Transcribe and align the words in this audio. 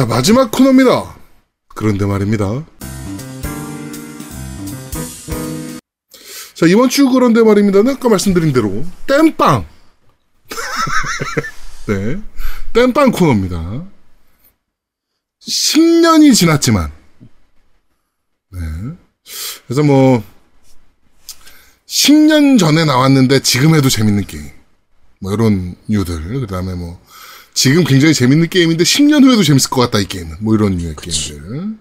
자, 0.00 0.06
마지막 0.06 0.50
코너입니다. 0.50 1.14
그런데 1.74 2.06
말입니다. 2.06 2.64
자, 6.54 6.66
이번 6.66 6.88
주 6.88 7.10
그런데 7.10 7.42
말입니다는 7.42 7.96
아까 7.96 8.08
말씀드린 8.08 8.54
대로 8.54 8.82
땜빵. 9.06 9.66
네. 11.86 12.22
땜빵 12.72 13.12
코너입니다. 13.12 13.84
10년이 15.46 16.34
지났지만. 16.34 16.90
네. 18.52 18.58
그래서 19.66 19.82
뭐, 19.82 20.24
10년 21.86 22.58
전에 22.58 22.86
나왔는데 22.86 23.40
지금 23.40 23.74
해도 23.74 23.90
재밌는 23.90 24.24
게임. 24.24 24.50
뭐, 25.18 25.34
이런 25.34 25.76
류들. 25.88 26.40
그 26.40 26.46
다음에 26.46 26.72
뭐, 26.72 26.98
지금 27.54 27.84
굉장히 27.84 28.14
재밌는 28.14 28.48
게임인데 28.48 28.84
10년 28.84 29.24
후에도 29.24 29.42
재밌을 29.42 29.70
것 29.70 29.80
같다, 29.82 29.98
이 29.98 30.06
게임은. 30.06 30.36
뭐, 30.40 30.54
이런 30.54 30.76
류의 30.76 30.94
게임들. 30.96 31.76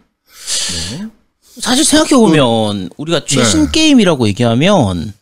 사실 1.60 1.84
생각해 1.84 2.16
보면, 2.16 2.90
우리가 2.98 3.26
최신 3.26 3.66
네. 3.66 3.72
게임이라고 3.72 4.28
얘기하면, 4.30 5.14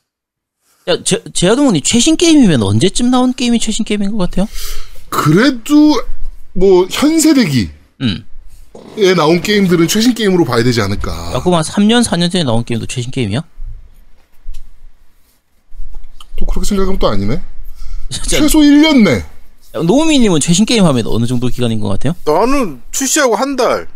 야, 0.88 1.04
제, 1.04 1.24
제아동훈이 1.34 1.82
최신 1.82 2.16
게임이면 2.16 2.64
언제쯤 2.64 3.10
나온 3.10 3.34
게임이 3.34 3.60
최신 3.60 3.84
게임인 3.84 4.12
것 4.12 4.18
같아요? 4.18 4.48
그래도, 5.10 6.02
뭐, 6.54 6.88
현 6.90 7.20
세대기에 7.20 7.70
음. 8.02 8.26
나온 9.16 9.42
게임들은 9.42 9.88
최신 9.88 10.14
게임으로 10.14 10.46
봐야 10.46 10.64
되지 10.64 10.82
않을까. 10.82 11.34
야, 11.36 11.42
그만 11.42 11.62
3년, 11.64 12.04
4년 12.04 12.32
전에 12.32 12.44
나온 12.44 12.64
게임도 12.64 12.86
최신 12.86 13.12
게임이야? 13.12 13.42
또 16.38 16.46
그렇게 16.46 16.68
생각하면 16.68 17.00
또 17.00 17.08
아니네. 17.08 17.42
진짜, 18.10 18.40
최소 18.40 18.60
1년 18.60 19.04
내. 19.04 19.26
노우미님은 19.86 20.40
최신 20.40 20.66
게임 20.66 20.86
하면 20.86 21.06
어느 21.08 21.26
정도 21.26 21.48
기간인 21.48 21.80
것 21.80 21.88
같아요? 21.90 22.16
나는 22.26 22.82
출시하고 22.92 23.36
한 23.36 23.56
달. 23.56 23.88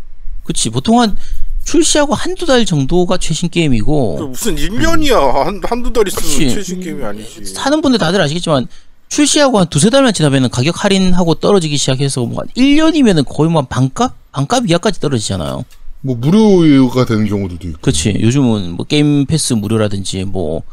그치, 0.43 0.69
보통 0.69 0.99
한, 1.01 1.15
출시하고 1.63 2.13
한두 2.15 2.45
달 2.45 2.65
정도가 2.65 3.17
최신 3.17 3.49
게임이고, 3.49 4.27
무슨 4.29 4.55
1년이야. 4.55 5.13
한, 5.33 5.61
한두 5.63 5.93
달 5.93 6.07
있으면 6.07 6.23
그치. 6.23 6.49
최신 6.53 6.79
게임이 6.81 7.03
아니지. 7.03 7.45
사는 7.45 7.79
분들 7.81 7.99
다들 7.99 8.19
아시겠지만, 8.21 8.67
출시하고 9.09 9.59
한 9.59 9.67
두세 9.67 9.89
달만 9.89 10.13
지나면 10.13 10.49
가격 10.49 10.83
할인하고 10.83 11.35
떨어지기 11.35 11.77
시작해서 11.77 12.21
뭐한 12.25 12.47
1년이면은 12.57 13.25
거의 13.27 13.49
뭐한 13.51 13.67
반값? 13.67 14.13
반값 14.31 14.69
이하까지 14.69 14.99
떨어지잖아요. 14.99 15.63
뭐, 16.01 16.16
무료가 16.16 17.05
되는 17.05 17.27
경우들도 17.27 17.67
있고. 17.67 17.79
그치. 17.81 18.17
요즘은 18.19 18.71
뭐 18.71 18.85
게임 18.85 19.25
패스 19.25 19.53
무료라든지 19.53 20.23
뭐, 20.23 20.63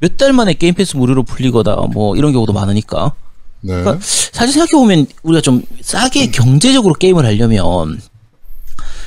몇 0.00 0.16
달 0.18 0.32
만에 0.34 0.52
게임 0.52 0.74
패스 0.74 0.96
무료로 0.98 1.22
풀리거나 1.22 1.76
뭐 1.92 2.14
이런 2.16 2.32
경우도 2.32 2.52
많으니까. 2.52 3.12
네. 3.64 3.80
그러니까 3.80 3.98
사실 4.04 4.52
생각해 4.52 4.72
보면 4.72 5.06
우리가 5.22 5.40
좀 5.40 5.62
싸게 5.80 6.30
경제적으로 6.30 6.92
게임을 6.94 7.24
하려면 7.24 7.98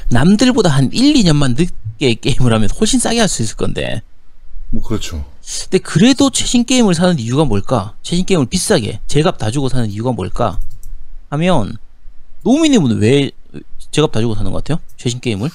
남들보다 0.10 0.70
한 0.70 0.90
1, 0.92 1.14
2년만 1.14 1.56
늦게 1.56 2.16
게임을 2.16 2.52
하면 2.54 2.68
훨씬 2.80 3.00
싸게 3.00 3.20
할 3.20 3.28
수 3.28 3.44
있을 3.44 3.56
건데. 3.56 4.02
뭐, 4.72 4.82
그렇죠. 4.82 5.24
근데 5.64 5.78
그래도 5.78 6.30
최신 6.30 6.66
게임을 6.66 6.96
사는 6.96 7.18
이유가 7.20 7.46
뭘까? 7.46 7.94
최신 8.02 8.26
게임을 8.26 8.48
비싸게, 8.48 9.00
제값 9.08 9.38
다 9.38 9.52
주고 9.52 9.70
사는 9.70 9.90
이유가 9.90 10.12
뭘까? 10.12 10.60
하면, 11.30 11.78
노미님은 12.44 13.00
왜 13.00 13.32
제값 13.92 14.12
다 14.12 14.20
주고 14.20 14.36
사는 14.36 14.52
것 14.52 14.64
같아요? 14.64 14.84
최신 14.98 15.20
게임을? 15.20 15.50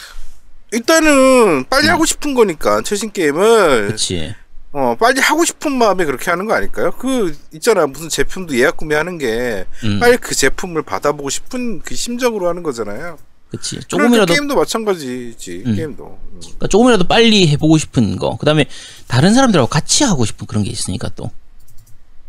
일단은 0.73 1.65
빨리 1.69 1.89
하고 1.89 2.07
싶은 2.07 2.33
거니까 2.35 2.81
최신 2.83 3.13
게임을 3.13 3.89
그치. 3.89 4.35
어 4.73 4.97
빨리 4.99 5.21
하고 5.21 5.45
싶은 5.45 5.73
마음에 5.73 6.05
그렇게 6.05 6.31
하는 6.31 6.47
거 6.47 6.55
아닐까요? 6.55 6.93
그 6.93 7.37
있잖아 7.53 7.87
무슨 7.87 8.09
제품도 8.09 8.57
예약 8.59 8.79
구매하는 8.79 9.19
게 9.19 9.67
음, 9.85 10.01
빨리 10.01 10.17
그 10.17 10.35
제품을 10.35 10.83
받아보고 10.83 11.29
싶은 11.29 11.81
그 11.83 11.95
심정으로 11.95 12.49
하는 12.49 12.63
거잖아요. 12.63 13.19
그치. 13.51 13.77
그러니까 13.77 13.89
조금이라도 13.89 14.33
게임도 14.33 14.57
마찬가지지 14.57 15.63
음. 15.67 15.77
게임도. 15.77 16.05
음. 16.33 16.41
그러니까 16.41 16.67
조금이라도 16.69 17.07
빨리 17.07 17.49
해보고 17.49 17.77
싶은 17.77 18.17
거. 18.17 18.39
그 18.39 18.47
다음에 18.47 18.65
다른 19.09 19.35
사람들하고 19.35 19.69
같이 19.69 20.05
하고 20.05 20.25
싶은 20.25 20.47
그런 20.47 20.65
게 20.65 20.71
있으니까 20.71 21.11
또. 21.15 21.31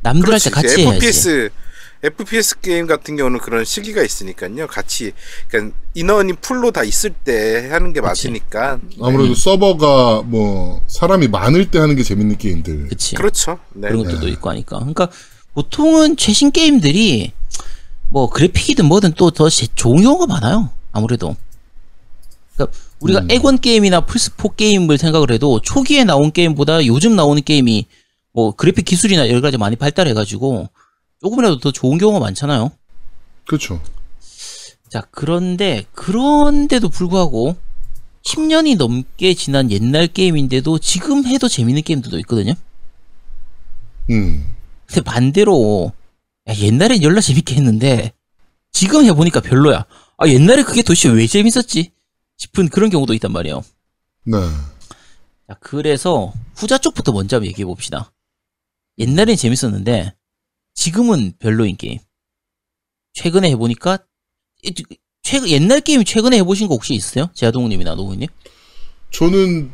남들 0.01 0.33
할때 0.33 0.49
그렇지. 0.49 0.49
같이 0.49 0.73
이제 0.73 0.81
해야지. 0.83 0.95
FPS 0.97 1.49
FPS 2.03 2.59
게임 2.59 2.85
같은 2.85 3.15
경우는 3.15 3.39
그런 3.39 3.63
시기가 3.63 4.03
있으니까요. 4.03 4.67
같이 4.67 5.13
그러니까 5.47 5.75
인원이 5.93 6.33
풀로 6.33 6.71
다 6.71 6.83
있을 6.83 7.11
때 7.11 7.69
하는 7.69 7.93
게 7.93 8.01
그치. 8.01 8.27
맞으니까. 8.27 8.79
아무래도 9.01 9.33
서버가 9.33 10.23
뭐 10.25 10.83
사람이 10.87 11.29
많을 11.29 11.71
때 11.71 11.79
하는 11.79 11.95
게 11.95 12.03
재밌는 12.03 12.37
게임들. 12.37 12.89
그치. 12.89 13.15
그렇죠. 13.15 13.57
네. 13.73 13.87
그런 13.87 14.03
것들도 14.03 14.27
있고 14.27 14.49
하니까. 14.49 14.79
그러니까 14.79 15.09
보통은 15.53 16.17
최신 16.17 16.51
게임들이 16.51 17.31
뭐 18.09 18.29
그래픽이든 18.29 18.85
뭐든 18.85 19.13
또 19.13 19.31
더 19.31 19.47
좋은 19.49 20.01
경우가 20.03 20.27
많아요. 20.27 20.69
아무래도. 20.91 21.35
그러니까 22.55 22.77
우리가 22.99 23.21
음. 23.21 23.31
액원 23.31 23.59
게임이나 23.59 24.05
플스4 24.05 24.55
게임을 24.57 24.97
생각을 24.97 25.31
해도 25.31 25.59
초기에 25.61 26.03
나온 26.03 26.31
게임보다 26.31 26.85
요즘 26.85 27.15
나오는 27.15 27.41
게임이 27.41 27.85
뭐 28.33 28.51
그래픽 28.55 28.85
기술이나 28.85 29.29
여러 29.29 29.41
가지 29.41 29.57
많이 29.57 29.75
발달해가지고 29.75 30.69
조금이라도 31.23 31.59
더 31.59 31.71
좋은 31.71 31.97
경우가 31.97 32.19
많잖아요. 32.19 32.71
그렇죠. 33.45 33.81
자, 34.89 35.01
그런데, 35.09 35.85
그런데도 35.93 36.89
불구하고, 36.89 37.55
10년이 38.23 38.77
넘게 38.77 39.33
지난 39.33 39.71
옛날 39.71 40.07
게임인데도 40.07 40.79
지금 40.79 41.25
해도 41.25 41.47
재밌는 41.47 41.81
게임들도 41.83 42.19
있거든요? 42.19 42.53
음. 44.11 44.53
근데 44.85 45.01
반대로, 45.01 45.93
야, 46.49 46.55
옛날엔 46.55 47.01
열나 47.01 47.21
재밌게 47.21 47.55
했는데, 47.55 48.13
지금 48.71 49.05
해보니까 49.05 49.39
별로야. 49.39 49.85
아, 50.17 50.27
옛날에 50.27 50.63
그게 50.63 50.81
도대체 50.83 51.09
왜 51.09 51.25
재밌었지? 51.25 51.91
싶은 52.37 52.67
그런 52.67 52.89
경우도 52.89 53.13
있단 53.13 53.31
말이에요. 53.31 53.63
네. 54.25 54.37
자, 55.47 55.55
그래서, 55.61 56.33
후자 56.55 56.77
쪽부터 56.77 57.13
먼저 57.13 57.41
얘기해 57.43 57.65
봅시다. 57.65 58.11
옛날엔 58.99 59.37
재밌었는데, 59.37 60.13
지금은 60.73 61.33
별로인 61.39 61.75
게임. 61.77 61.99
최근에 63.13 63.49
해보니까, 63.51 63.99
이- 64.63 64.73
최근, 65.21 65.49
옛날 65.49 65.81
게임 65.81 66.03
최근에 66.03 66.37
해보신 66.37 66.67
거 66.67 66.73
혹시 66.75 66.93
있어요? 66.93 67.29
제아동님이나 67.33 67.95
노우님? 67.95 68.27
저는 69.11 69.71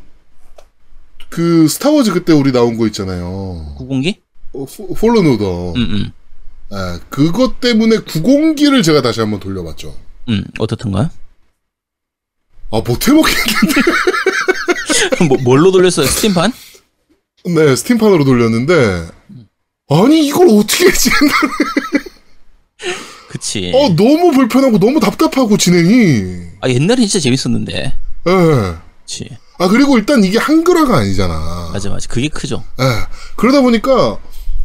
그 1.28 1.66
스타워즈 1.68 2.12
그때 2.12 2.32
우리 2.32 2.52
나온 2.52 2.76
거 2.76 2.86
있잖아요. 2.88 3.74
구공기? 3.78 4.20
어, 4.52 4.66
노더. 5.22 5.72
응, 5.76 5.80
응. 5.90 6.12
예, 6.72 7.00
그것 7.08 7.60
때문에 7.60 7.98
구공기를 7.98 8.84
제가 8.84 9.00
다시 9.02 9.20
한번 9.20 9.40
돌려봤죠. 9.40 9.96
응, 10.28 10.44
어떻던가요? 10.58 11.10
아, 12.72 12.80
못 12.86 13.08
해먹겠는데. 13.08 13.80
뭐, 15.28 15.38
뭘로 15.42 15.72
돌렸어요? 15.72 16.06
스팀판? 16.06 16.52
네, 17.46 17.74
스팀판으로 17.74 18.24
돌렸는데, 18.24 19.08
아니, 19.90 20.26
이걸 20.26 20.48
어떻게 20.48 20.86
했지? 20.86 21.10
그치. 23.28 23.72
어, 23.74 23.88
너무 23.96 24.30
불편하고 24.32 24.78
너무 24.78 25.00
답답하고, 25.00 25.56
진행이. 25.56 26.42
아, 26.60 26.68
옛날에 26.68 27.06
진짜 27.06 27.18
재밌었는데. 27.20 27.94
예. 28.28 28.74
그치. 29.04 29.28
아, 29.58 29.68
그리고 29.68 29.98
일단 29.98 30.22
이게 30.24 30.38
한글화가 30.38 30.96
아니잖아. 30.98 31.70
맞아, 31.72 31.90
맞아. 31.90 32.08
그게 32.08 32.28
크죠. 32.28 32.62
예. 32.80 32.84
그러다 33.36 33.60
보니까, 33.62 34.18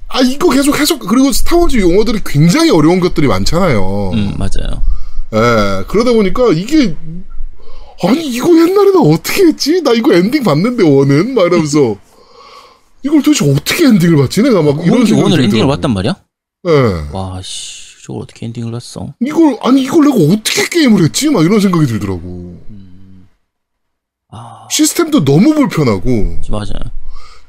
아, 0.08 0.22
이거 0.22 0.50
계속 0.50 0.80
해석, 0.80 1.00
그리고 1.00 1.32
스타워즈 1.32 1.78
용어들이 1.78 2.20
굉장히 2.26 2.70
어려운 2.70 3.00
것들이 3.00 3.28
많잖아요. 3.28 4.12
음, 4.14 4.36
맞아요. 4.38 4.82
예. 5.34 5.84
그러다 5.88 6.14
보니까 6.14 6.52
이게, 6.54 6.96
아니, 8.04 8.28
이거 8.28 8.50
옛날에 8.50 8.92
나 8.92 9.00
어떻게 9.00 9.46
했지? 9.46 9.82
나 9.82 9.92
이거 9.92 10.14
엔딩 10.14 10.44
봤는데, 10.44 10.84
원은? 10.84 11.34
막 11.34 11.48
이러면서. 11.48 11.98
이걸 13.06 13.22
도대체 13.22 13.48
어떻게 13.52 13.86
엔딩을 13.86 14.18
봤지? 14.18 14.42
내가 14.42 14.64
막 14.64 14.84
이런 14.84 14.98
오늘, 14.98 15.06
생각이 15.06 15.26
오늘 15.26 15.44
엔딩을 15.44 15.50
들더라고. 15.50 15.72
봤단 15.76 15.94
말이야? 15.94 16.16
예. 16.68 17.16
와, 17.16 17.40
씨. 17.44 18.04
저걸 18.04 18.24
어떻게 18.24 18.48
엔딩을 18.48 18.72
봤어? 18.72 19.14
이걸, 19.24 19.60
아니, 19.62 19.84
이걸 19.84 20.06
내가 20.06 20.34
어떻게 20.34 20.68
게임을 20.68 21.04
했지? 21.04 21.30
막 21.30 21.46
이런 21.46 21.60
생각이 21.60 21.86
들더라고. 21.86 22.60
아, 24.32 24.68
시스템도 24.72 25.24
너무 25.24 25.54
불편하고, 25.54 26.40
맞아요. 26.50 26.92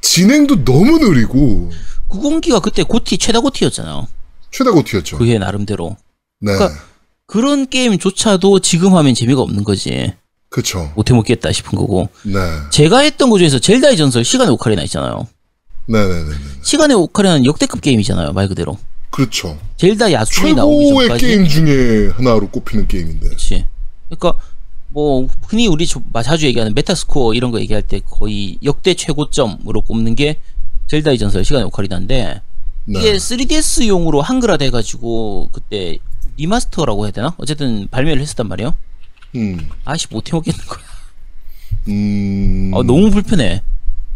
진행도 0.03 0.62
너무 0.64 0.99
느리고, 0.99 1.70
구공기가 2.11 2.61
그때 2.61 2.82
GOTY, 2.82 3.17
최다 3.17 3.41
GOTY였잖아요. 3.41 4.06
최다 4.50 4.73
GOTY였죠. 4.73 5.17
그게 5.17 5.38
나름대로. 5.38 5.97
네. 6.41 6.53
그러니까 6.53 6.79
그런 7.26 7.67
게임조차도 7.67 8.61
지금 8.61 8.94
하면 8.94 9.14
재미가 9.14 9.41
없는 9.41 9.64
거지. 9.64 10.12
그쵸. 10.50 10.93
못해 10.94 11.14
먹겠다 11.14 11.50
싶은 11.50 11.79
거고. 11.79 12.11
네. 12.25 12.38
제가 12.70 13.00
했던 13.00 13.31
거 13.31 13.38
중에서 13.38 13.58
젤다의 13.58 13.97
전설 13.97 14.23
시간의 14.23 14.53
오카리나 14.53 14.82
있잖아요. 14.82 15.26
네네네. 15.87 16.31
시간의 16.62 16.97
오카리나는 16.97 17.44
역대급 17.44 17.81
게임이잖아요, 17.81 18.33
말 18.33 18.49
그대로. 18.49 18.79
그렇죠. 19.11 19.56
젤다 19.77 20.12
야숨이 20.12 20.55
나오기 20.55 20.87
최고의 20.87 21.09
전까지. 21.09 21.27
게임 21.27 21.47
중에 21.49 22.09
하나로 22.11 22.49
꼽히는 22.50 22.87
게임인데. 22.88 23.27
그렇지. 23.29 23.65
그러니까 24.09 24.38
뭐 24.88 25.29
흔히 25.47 25.67
우리 25.69 25.87
저- 25.87 26.03
자주 26.23 26.47
얘기하는 26.47 26.75
Metascore 26.75 27.35
이런 27.35 27.50
거 27.50 27.61
얘기할 27.61 27.83
때 27.83 28.00
거의 28.05 28.59
역대 28.65 28.94
최고점으로 28.94 29.81
꼽는 29.83 30.15
게 30.17 30.37
젤다의 30.88 31.19
전설 31.19 31.44
시간의 31.44 31.67
오카리나인데 31.67 32.41
네. 32.87 32.99
이게 33.00 33.15
3DS용으로 33.15 34.21
한글화 34.21 34.56
돼가지고 34.59 35.50
그때 35.53 35.99
remaster라고 36.37 37.05
해야 37.05 37.11
되나? 37.12 37.35
어쨌든 37.39 37.89
발매를 37.91 38.21
했었단 38.23 38.49
말이에요. 38.49 38.75
음. 39.37 39.69
아씨 39.85 40.06
못 40.11 40.29
해 40.29 40.31
먹겠는 40.37 40.61
거야. 40.67 40.81
음. 41.89 42.73
아, 42.75 42.82
너무 42.82 43.11
불편해. 43.11 43.62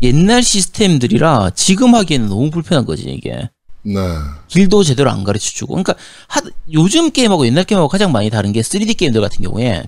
옛날 0.03 0.43
시스템들이라 0.43 1.51
지금 1.55 1.95
하기에는 1.95 2.29
너무 2.29 2.51
불편한 2.51 2.85
거지 2.87 3.03
이게. 3.05 3.51
네. 3.83 3.95
길도 4.49 4.85
제대로 4.85 5.11
안 5.11 5.25
가르쳐 5.25 5.51
주고. 5.51 5.75
그러니까 5.75 5.95
하, 6.29 6.41
요즘 6.73 7.11
게임하고 7.11 7.47
옛날 7.47 7.65
게임하고 7.65 7.89
가장 7.89 8.13
많이 8.13 8.31
다른 8.31 8.53
게 8.53 8.61
3D 8.61 8.97
게임들 8.97 9.21
같은 9.21 9.43
경우에 9.43 9.85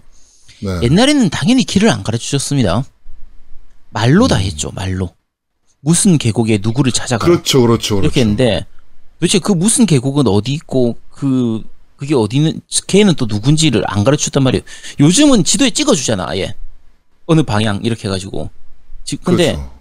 네. 0.61 0.81
옛날에는 0.83 1.31
당연히 1.31 1.65
길을 1.65 1.89
안 1.91 2.03
가르쳐 2.03 2.25
줬습니다. 2.31 2.85
말로 3.91 4.29
다 4.29 4.37
했죠, 4.37 4.71
말로. 4.75 5.11
무슨 5.81 6.17
계곡에 6.17 6.59
누구를 6.63 6.93
찾아가. 6.93 7.25
그렇죠, 7.27 7.61
그렇죠, 7.63 7.97
그렇죠. 7.97 8.05
이렇게 8.05 8.21
했는데 8.21 8.67
도대체 9.21 9.39
그 9.39 9.53
무슨 9.53 9.85
계곡은 9.87 10.27
어디 10.29 10.53
있고 10.53 10.97
그 11.11 11.63
그게 11.97 12.15
어디는 12.15 12.61
걔는 12.87 13.15
또 13.15 13.27
누군지를 13.27 13.83
안 13.87 14.05
가르쳤단 14.05 14.43
말이에요. 14.43 14.63
요즘은 15.01 15.45
지도에 15.45 15.71
찍어주잖아, 15.71 16.27
아예 16.29 16.55
어느 17.27 17.43
방향 17.43 17.81
이렇게 17.85 18.09
해가지고. 18.09 18.51
지- 19.05 19.17
근데 19.17 19.53
그렇죠. 19.53 19.73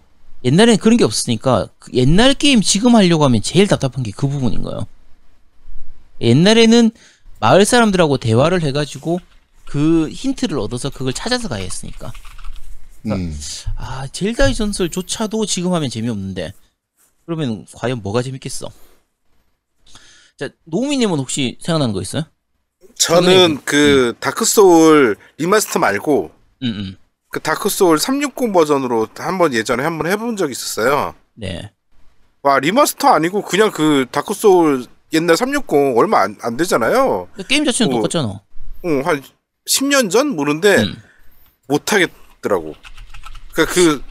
옛날에는 0.43 0.77
그런 0.77 0.97
게 0.97 1.03
없으니까 1.03 1.69
그 1.79 1.91
옛날 1.93 2.33
게임 2.33 2.61
지금 2.61 2.95
하려고 2.95 3.23
하면 3.25 3.41
제일 3.41 3.67
답답한 3.67 4.03
게 4.03 4.11
그 4.11 4.27
부분인 4.27 4.63
거예요. 4.63 4.87
옛날에는 6.21 6.91
마을 7.39 7.65
사람들하고 7.65 8.17
대화를 8.17 8.61
해가지고 8.63 9.19
그 9.65 10.09
힌트를 10.09 10.59
얻어서 10.59 10.89
그걸 10.89 11.13
찾아서 11.13 11.47
가야 11.47 11.63
했으니까. 11.63 12.11
음. 13.05 13.35
아, 13.77 14.07
젤다의 14.07 14.53
전설조차도 14.53 15.45
지금 15.45 15.73
하면 15.73 15.89
재미없는데. 15.89 16.53
그러면 17.25 17.65
과연 17.75 18.01
뭐가 18.03 18.21
재밌겠어? 18.21 18.69
자, 20.37 20.49
노미님은 20.65 21.17
혹시 21.19 21.57
생각나는 21.61 21.93
거 21.93 22.01
있어요? 22.01 22.23
저는 22.95 23.59
그 23.65 24.13
다크 24.19 24.45
소울 24.45 25.17
remaster 25.37 25.79
말고 25.79 26.31
응, 26.63 26.67
응. 26.67 26.97
그 27.31 27.39
다크 27.39 27.69
소울 27.69 27.97
360 27.97 28.51
버전으로 28.51 29.07
한번 29.17 29.53
예전에 29.53 29.83
한번 29.83 30.07
해본 30.07 30.35
적이 30.35 30.51
있었어요. 30.51 31.15
네. 31.33 31.71
와 32.43 32.59
remaster 32.59 33.07
아니고 33.07 33.43
그냥 33.43 33.71
그 33.71 34.05
다크 34.11 34.33
소울 34.33 34.85
옛날 35.13 35.37
360 35.37 35.97
얼마 35.97 36.21
안, 36.21 36.37
안 36.41 36.57
되잖아요. 36.57 37.29
근데 37.33 37.47
게임 37.47 37.63
자체는 37.63 37.93
어. 37.93 37.95
똑같잖아. 37.97 38.27
어, 38.27 38.41
한 39.05 39.23
10년 39.67 40.11
전 40.11 40.35
모르는데 40.35 40.83
음. 40.83 41.01
못 41.67 41.93
하겠더라고. 41.93 42.75
그러니까 43.53 43.73
그 43.73 44.03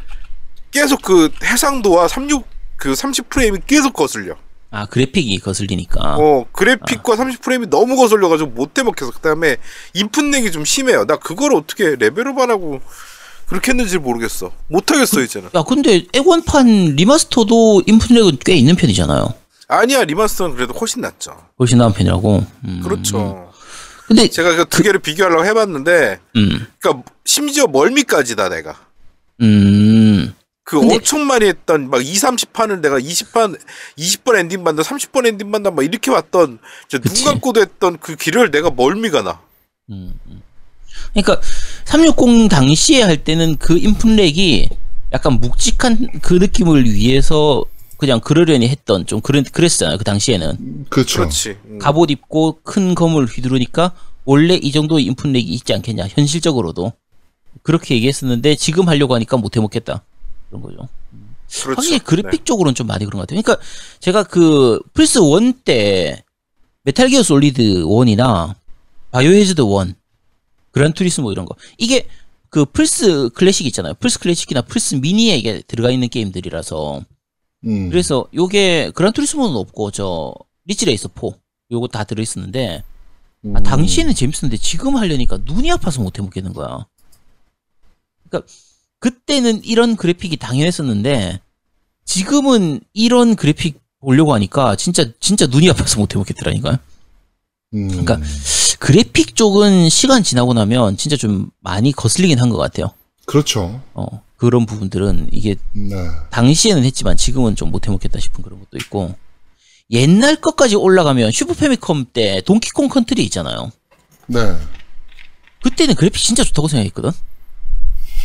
계속 0.71 1.03
그 1.03 1.31
해상도와 1.43 2.09
36 2.09 2.47
그 2.77 2.95
30 2.95 3.29
프레임이 3.29 3.59
계속 3.67 3.93
거슬려. 3.93 4.35
아, 4.73 4.87
그래픽이 4.87 5.39
거슬리니까. 5.41 6.17
어 6.19 6.47
그래픽과 6.53 7.17
30 7.17 7.41
프레임이 7.43 7.69
너무 7.71 7.97
거슬려가지고 7.97 8.51
못 8.51 8.79
해먹겠어. 8.79 9.11
그다음에 9.13 9.57
input 9.95 10.25
lag이 10.25 10.53
좀 10.53 10.65
심해요. 10.65 11.05
나 11.07 11.17
그걸 11.17 11.55
어떻게 11.55 11.97
레벨업 11.97 12.39
안 12.39 12.51
하고 12.51 12.81
그렇게 13.49 13.73
했는지 13.73 13.99
모르겠어. 13.99 14.53
못 14.69 14.91
하겠어 14.93 15.21
이제는. 15.23 15.51
야, 15.55 15.63
근데 15.65 16.07
엑원판 16.13 16.95
remaster도 16.95 17.83
input 17.87 18.13
lag은 18.13 18.39
꽤 18.45 18.55
있는 18.55 18.77
편이잖아요. 18.77 19.35
아니야 19.67 20.05
remaster는 20.05 20.55
그래도 20.55 20.73
훨씬 20.75 21.01
낫죠. 21.03 21.37
훨씬 21.59 21.79
나은 21.79 21.93
편이라고. 21.93 22.47
음. 22.65 22.81
그렇죠. 22.85 23.51
근데, 24.07 24.27
제가 24.29 24.57
그 24.57 24.65
두 24.65 24.83
개를 24.83 24.99
비교하려고 24.99 25.45
해봤는데, 25.45 26.19
음, 26.35 26.67
그러니까 26.81 27.05
심지어 27.25 27.69
멀미까지 27.69 28.37
나 28.37 28.49
내가. 28.49 28.75
음. 29.41 30.35
그 30.71 30.79
근데- 30.79 30.95
엄청 30.95 31.27
많이 31.27 31.47
했던 31.47 31.91
막 31.91 32.01
2, 32.01 32.13
30판을 32.15 32.81
내가 32.81 32.97
20판 33.01 33.59
20번 33.99 34.39
엔딩 34.39 34.63
봤다 34.63 34.83
30번 34.85 35.27
엔딩 35.27 35.51
봤다 35.51 35.73
막 35.73 35.83
이렇게 35.85 36.13
왔던 36.13 36.61
진짜 36.89 37.09
눈. 37.13 37.25
감고도 37.25 37.61
했던 37.61 37.99
그 37.99 38.15
길을 38.15 38.53
내가 38.53 38.71
멀미가 38.71 39.23
나. 39.23 39.41
음, 39.91 40.15
음. 40.29 40.43
그러니까 41.13 41.41
360 41.87 42.49
당시에 42.49 43.03
할 43.03 43.17
때는 43.25 43.57
그 43.57 43.77
input 43.79 44.29
lag이 44.29 44.69
약간 45.13 45.41
묵직한 45.41 46.07
그 46.23 46.35
느낌을 46.35 46.85
위해서 46.85 47.65
그냥 47.97 48.21
그러려니 48.21 48.69
했던 48.69 49.07
좀 49.07 49.21
그런 49.21 49.43
그랬잖아요. 49.43 49.99
그 49.99 50.05
당시에는 50.05 50.87
그렇죠. 50.89 51.27
음. 51.67 51.79
갑옷 51.81 52.13
입고 52.13 52.61
큰 52.63 52.95
검을 52.95 53.27
휘두르니까 53.27 53.93
원래 54.25 54.55
이 54.55 54.71
정도의 54.71 55.05
input 55.07 55.29
lag이 55.29 55.47
있지 55.49 55.75
않겠냐. 55.75 56.07
현실적으로도 56.07 56.93
그렇게 57.65 57.97
얘기했었는데 57.97 58.55
지금 58.55 58.87
하려고 58.89 59.17
하니까 59.17 59.37
못 59.37 59.57
해먹겠다 59.57 60.05
그런 60.51 60.63
거죠. 60.63 60.89
그렇죠. 61.63 61.71
확실히 61.71 61.99
네. 61.99 62.05
그래픽 62.05 62.45
쪽으로는 62.45 62.75
좀 62.75 62.87
많이 62.87 63.05
그런 63.05 63.19
것 63.19 63.27
같아요. 63.27 63.41
그러니까 63.43 63.65
제가 64.01 64.25
그 64.25 64.81
플스 64.93 65.19
1 65.19 65.53
때 65.65 66.23
메탈 66.83 67.09
기어 67.09 67.23
솔리드 67.23 67.63
1이나 67.85 68.55
바이오 69.11 69.31
해저드 69.31 69.63
1, 69.63 69.95
그란 70.71 70.93
투리스모 70.93 71.33
이런 71.33 71.47
거 71.47 71.57
이게 71.79 72.07
그 72.49 72.65
플스 72.65 73.29
클래식 73.31 73.67
있잖아요. 73.67 73.95
플스 73.95 74.19
클래식이나 74.19 74.63
플스 74.63 74.95
미니에 74.97 75.37
이게 75.37 75.63
들어가 75.67 75.91
있는 75.91 76.09
게임들이라서 76.09 77.03
음. 77.67 77.91
그래서 77.91 78.27
요게 78.35 78.93
그란 78.95 79.13
투리스모는 79.13 79.57
없고 79.57 79.91
저 79.91 80.33
릿지 80.67 80.87
레이서 80.87 81.09
4 81.15 81.29
요거 81.73 81.89
다 81.89 82.05
들어 82.05 82.23
있었는데 82.23 82.79
아, 82.79 83.47
음. 83.47 83.63
당시에는 83.63 84.15
재밌었는데 84.15 84.57
지금 84.59 84.97
하려니까 84.97 85.39
눈이 85.45 85.71
아파서 85.71 86.01
못 86.03 86.19
해 86.19 86.23
먹겠는 86.23 86.53
거야. 86.53 86.87
그러니까 88.29 88.53
그때는 89.01 89.65
이런 89.65 89.97
그래픽이 89.97 90.37
당연했었는데 90.37 91.41
지금은 92.05 92.81
이런 92.93 93.35
그래픽 93.37 93.81
보려고 94.01 94.33
하니까 94.35 94.77
진짜 94.77 95.05
진짜 95.21 95.47
눈이 95.47 95.69
아파서 95.71 95.99
못 95.99 96.15
해먹겠더라니까요. 96.15 96.77
음. 97.75 97.89
그러니까 97.89 98.19
그래픽 98.79 99.37
쪽은 99.37 99.89
시간 99.89 100.23
지나고 100.23 100.55
나면 100.55 100.97
진짜 100.97 101.17
좀 101.17 101.51
많이 101.61 101.93
거슬리긴 101.93 102.39
한 102.41 102.51
것 102.51 102.57
같아요. 102.57 102.93
그렇죠. 103.27 103.81
어 103.95 104.23
그런 104.37 104.65
부분들은 104.67 105.29
이게 105.33 105.57
네. 105.75 105.95
당시에는 106.31 106.85
했지만 106.85 107.17
지금은 107.17 107.57
좀 107.57 107.71
못 107.71 107.87
해먹겠다 107.87 108.19
싶은 108.19 108.43
그런 108.43 108.59
것도 108.59 108.79
있고 108.79 109.15
옛날 109.91 110.37
것까지 110.37 110.77
올라가면 110.77 111.31
슈퍼 111.33 111.53
패미컴 111.55 112.07
때 112.13 112.41
동키콩 112.47 112.89
컨트리 112.89 113.23
있잖아요. 113.25 113.71
네. 114.27 114.57
그때는 115.63 115.95
그래픽 115.95 116.23
진짜 116.23 116.43
좋다고 116.43 116.69
생각했거든. 116.69 117.11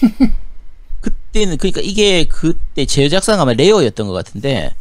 그때는 1.06 1.57
그러니까 1.57 1.81
이게 1.81 2.25
그때 2.25 2.86
제작사가 2.86 3.44
아마 3.44 3.54
레어였던 3.54 4.07
것 4.07 4.13
같은데 4.13 4.75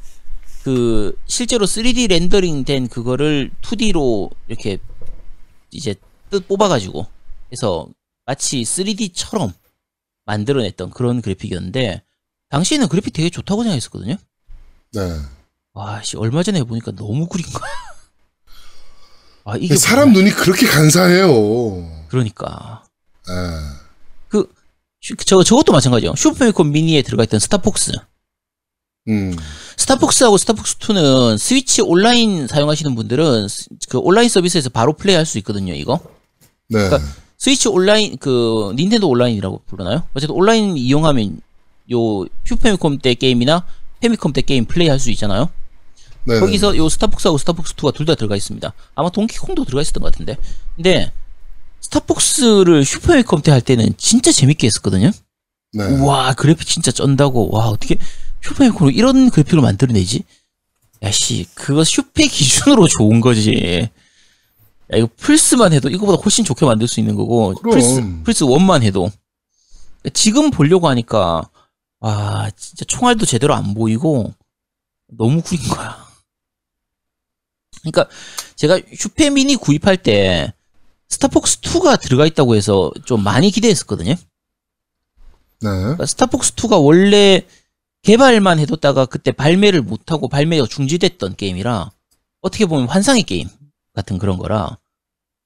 그 0.62 1.16
실제로 1.26 1.66
3D 1.66 2.08
렌더링 2.08 2.64
된 2.64 2.88
그거를 2.88 3.50
2D로 3.60 4.30
이렇게 4.48 4.78
이제 5.70 5.94
뜻 6.30 6.48
뽑아가지고 6.48 7.06
해서 7.52 7.86
마치 8.24 8.62
3D처럼 8.62 9.52
만들어냈던 10.24 10.90
그런 10.90 11.20
그래픽이었는데 11.20 12.02
당시에는 12.48 12.88
그래픽 12.88 13.12
되게 13.12 13.28
좋다고 13.28 13.62
생각했었거든요. 13.62 14.16
네. 14.92 15.00
와, 15.74 16.02
씨 16.02 16.16
얼마 16.16 16.42
전에 16.42 16.62
보니까 16.62 16.92
너무 16.92 17.26
구린 17.26 17.44
거야. 17.52 17.70
아 19.44 19.56
이게 19.58 19.76
사람 19.76 20.12
뭐야. 20.12 20.22
눈이 20.22 20.34
그렇게 20.34 20.66
간사해요. 20.66 22.06
그러니까 22.08 22.84
네. 23.26 23.34
저 25.26 25.42
저것도 25.42 25.72
마찬가지예요. 25.72 26.14
슈퍼패미컴 26.16 26.70
미니에 26.72 27.02
들어가 27.02 27.24
있던 27.24 27.38
스타폭스. 27.40 27.92
음. 29.08 29.36
스타폭스하고 29.76 30.38
스타폭스 30.38 30.78
2는 30.78 31.36
스위치 31.36 31.82
온라인 31.82 32.46
사용하시는 32.46 32.94
분들은 32.94 33.48
스- 33.48 33.68
그 33.90 33.98
온라인 33.98 34.28
서비스에서 34.30 34.70
바로 34.70 34.94
플레이 34.94 35.14
할 35.16 35.26
수 35.26 35.36
있거든요. 35.38 35.74
이거 35.74 36.00
네. 36.68 36.78
그러니까 36.88 37.00
스위치 37.36 37.68
온라인 37.68 38.16
그 38.16 38.72
닌텐도 38.76 39.06
온라인이라고 39.06 39.62
부르나요? 39.66 40.04
어쨌든 40.14 40.34
온라인 40.34 40.76
이용하면 40.78 41.38
요 41.92 42.24
슈퍼패미컴 42.46 42.98
때 42.98 43.12
게임이나 43.14 43.66
패미컴 44.00 44.32
때 44.32 44.40
게임 44.40 44.64
플레이 44.64 44.88
할 44.88 44.98
수 44.98 45.10
있잖아요. 45.10 45.50
네. 46.26 46.40
거기서 46.40 46.74
요 46.78 46.88
스타폭스하고 46.88 47.36
스타폭스 47.36 47.74
2가 47.74 47.92
둘 47.94 48.06
다 48.06 48.14
들어가 48.14 48.36
있습니다. 48.36 48.72
아마 48.94 49.10
동키콩도 49.10 49.66
들어가 49.66 49.82
있었던 49.82 50.02
것 50.02 50.10
같은데. 50.12 50.38
근데 50.76 51.12
스타폭스를 52.04 52.84
슈퍼패미컴 52.84 53.42
때 53.42 53.50
할 53.52 53.60
때는 53.60 53.94
진짜 53.96 54.32
재밌게 54.32 54.66
했었거든요. 54.66 55.10
네. 55.72 55.84
우와 55.84 56.34
그래픽 56.34 56.66
진짜 56.66 56.90
쩐다고 56.90 57.50
와 57.54 57.66
어떻게 57.68 57.96
슈퍼패미컴으로 58.42 58.90
이런 58.90 59.30
그래픽을 59.30 59.60
만들어내지 59.60 60.24
야씨 61.02 61.46
그거 61.54 61.84
슈페 61.84 62.26
기준으로 62.26 62.86
좋은 62.88 63.20
거지 63.20 63.88
야 64.92 64.96
이거 64.96 65.08
플스만 65.16 65.72
해도 65.72 65.88
이거보다 65.88 66.20
훨씬 66.22 66.44
좋게 66.44 66.64
만들 66.66 66.88
수 66.88 67.00
있는 67.00 67.14
거고 67.14 67.54
그럼. 67.54 67.74
플스 67.74 68.22
플스 68.24 68.44
1만 68.44 68.82
해도 68.82 69.10
지금 70.12 70.50
보려고 70.50 70.88
하니까 70.88 71.48
와 72.00 72.50
진짜 72.56 72.84
총알도 72.86 73.24
제대로 73.26 73.54
안 73.54 73.74
보이고 73.74 74.32
너무 75.08 75.42
구린 75.42 75.66
거야 75.68 76.04
그러니까 77.80 78.08
제가 78.56 78.80
슈페 78.96 79.30
미니 79.30 79.56
구입할 79.56 79.96
때 79.96 80.53
스타폭스 81.14 81.60
2가 81.60 82.00
들어가 82.00 82.26
있다고 82.26 82.56
해서 82.56 82.90
좀 83.04 83.22
많이 83.22 83.50
기대했었거든요 83.50 84.14
네. 84.14 84.18
그러니까 85.60 86.06
스타폭스 86.06 86.54
2가 86.54 86.84
원래 86.84 87.46
개발만 88.02 88.58
해뒀다가 88.58 89.06
그때 89.06 89.32
발매를 89.32 89.82
못하고 89.82 90.28
발매가 90.28 90.66
중지됐던 90.66 91.36
게임이라 91.36 91.90
어떻게 92.40 92.66
보면 92.66 92.88
환상의 92.88 93.22
게임 93.22 93.48
같은 93.94 94.18
그런 94.18 94.38
거라 94.38 94.78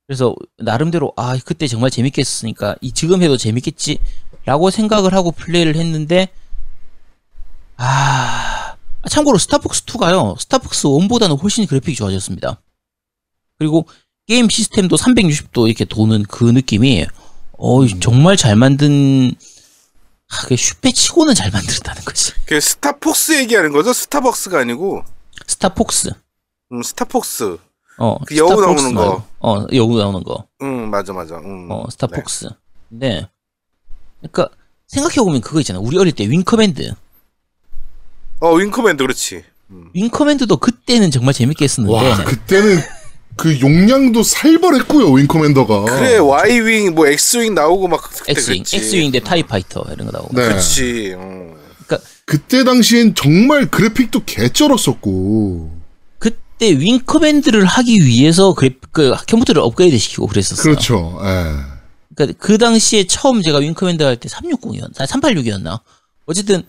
그래서 0.06 0.34
나름대로 0.56 1.12
아 1.16 1.36
그때 1.44 1.66
정말 1.66 1.90
재밌게 1.90 2.20
했으니까 2.20 2.74
이 2.80 2.92
지금 2.92 3.22
해도 3.22 3.36
재밌겠지라고 3.36 4.70
생각을 4.70 5.12
하고 5.12 5.32
플레이를 5.32 5.76
했는데 5.76 6.28
아 7.76 8.74
참고로 9.08 9.36
스타폭스 9.36 9.84
2가요 9.84 10.40
스타폭스 10.40 10.88
1보다는 10.88 11.40
훨씬 11.40 11.66
그래픽이 11.66 11.94
좋아졌습니다. 11.94 12.60
그리고 13.58 13.86
게임 14.28 14.48
시스템도 14.48 14.96
360도 14.96 15.66
이렇게 15.66 15.86
도는 15.86 16.24
그 16.24 16.44
느낌이 16.44 17.06
어 17.56 17.86
정말 18.00 18.36
잘 18.36 18.56
만든 18.56 19.32
아, 20.30 20.46
그 20.46 20.54
슈페 20.54 20.92
치고는 20.92 21.34
잘 21.34 21.50
만들었다는 21.50 22.02
거지. 22.04 22.34
그 22.44 22.60
스타폭스 22.60 23.40
얘기하는 23.40 23.72
거죠? 23.72 23.94
스타벅스가 23.94 24.60
아니고 24.60 25.02
스타폭스. 25.46 26.10
음, 26.72 26.82
스타폭스. 26.82 27.56
어, 27.96 28.18
그 28.26 28.36
여우 28.36 28.60
나오는 28.60 28.94
거. 28.94 29.24
어, 29.40 29.66
여우 29.72 29.98
나오는 29.98 30.22
거. 30.22 30.46
음, 30.60 30.90
맞아 30.90 31.14
맞아. 31.14 31.38
음. 31.38 31.70
어, 31.70 31.86
스타폭스. 31.90 32.50
근데, 32.90 33.26
그러니까 34.20 34.50
생각해 34.88 35.16
보면 35.16 35.40
그거 35.40 35.60
있잖아. 35.60 35.80
우리 35.80 35.96
어릴 35.98 36.12
때 36.12 36.28
윙커맨드. 36.28 36.92
어, 38.40 38.52
윙커맨드 38.52 39.02
그렇지. 39.02 39.42
음. 39.70 39.90
윙커맨드도 39.94 40.58
그때는 40.58 41.10
정말 41.10 41.32
재밌게 41.32 41.64
했었는데. 41.64 41.96
와 41.96 42.24
그때는 42.24 42.78
그 43.38 43.60
용량도 43.60 44.22
살벌했고요 44.24 45.12
윙커맨더가. 45.12 45.84
그래, 45.84 46.18
Y윙, 46.18 46.94
뭐 46.94 47.06
X윙 47.06 47.54
나오고 47.54 47.88
막 47.88 48.02
그때 48.02 48.32
X윙, 48.32 48.64
그랬지. 48.64 48.76
X윙 48.76 49.12
대 49.12 49.20
타이 49.20 49.42
파이터 49.44 49.84
이런 49.92 50.06
거 50.06 50.12
나오고. 50.18 50.34
네. 50.34 50.48
그렇지. 50.48 51.14
음. 51.16 51.54
그때 52.26 52.64
당시엔 52.64 53.14
정말 53.14 53.70
그래픽도 53.70 54.24
개쩔었었고. 54.26 55.70
그때 56.18 56.78
윙 56.78 57.00
커맨드를 57.06 57.64
하기 57.64 58.04
위해서 58.04 58.52
그래, 58.52 58.70
그 58.92 59.14
컴퓨터를 59.28 59.62
업그레이드 59.62 59.96
시키고 59.96 60.26
그랬었어요. 60.26 60.62
그렇죠. 60.62 61.18
예. 61.22 61.44
그러니까 62.14 62.38
그 62.40 62.58
당시에 62.58 63.06
처음 63.06 63.40
제가 63.40 63.58
윙 63.58 63.72
커맨드 63.74 64.02
할 64.02 64.16
때 64.16 64.28
360이었나? 64.28 64.94
386이었나? 65.06 65.80
어쨌든 66.26 66.64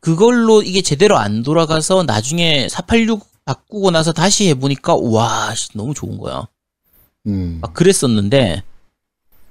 그걸로 0.00 0.62
이게 0.62 0.82
제대로 0.82 1.16
안 1.16 1.42
돌아가서 1.42 2.02
나중에 2.02 2.68
486 2.68 3.24
바꾸고 3.48 3.90
나서 3.90 4.12
다시 4.12 4.46
해보니까 4.48 4.94
와 4.94 5.54
씨, 5.54 5.70
너무 5.72 5.94
좋은 5.94 6.18
거야. 6.18 6.46
음. 7.26 7.60
막 7.62 7.72
그랬었는데 7.72 8.62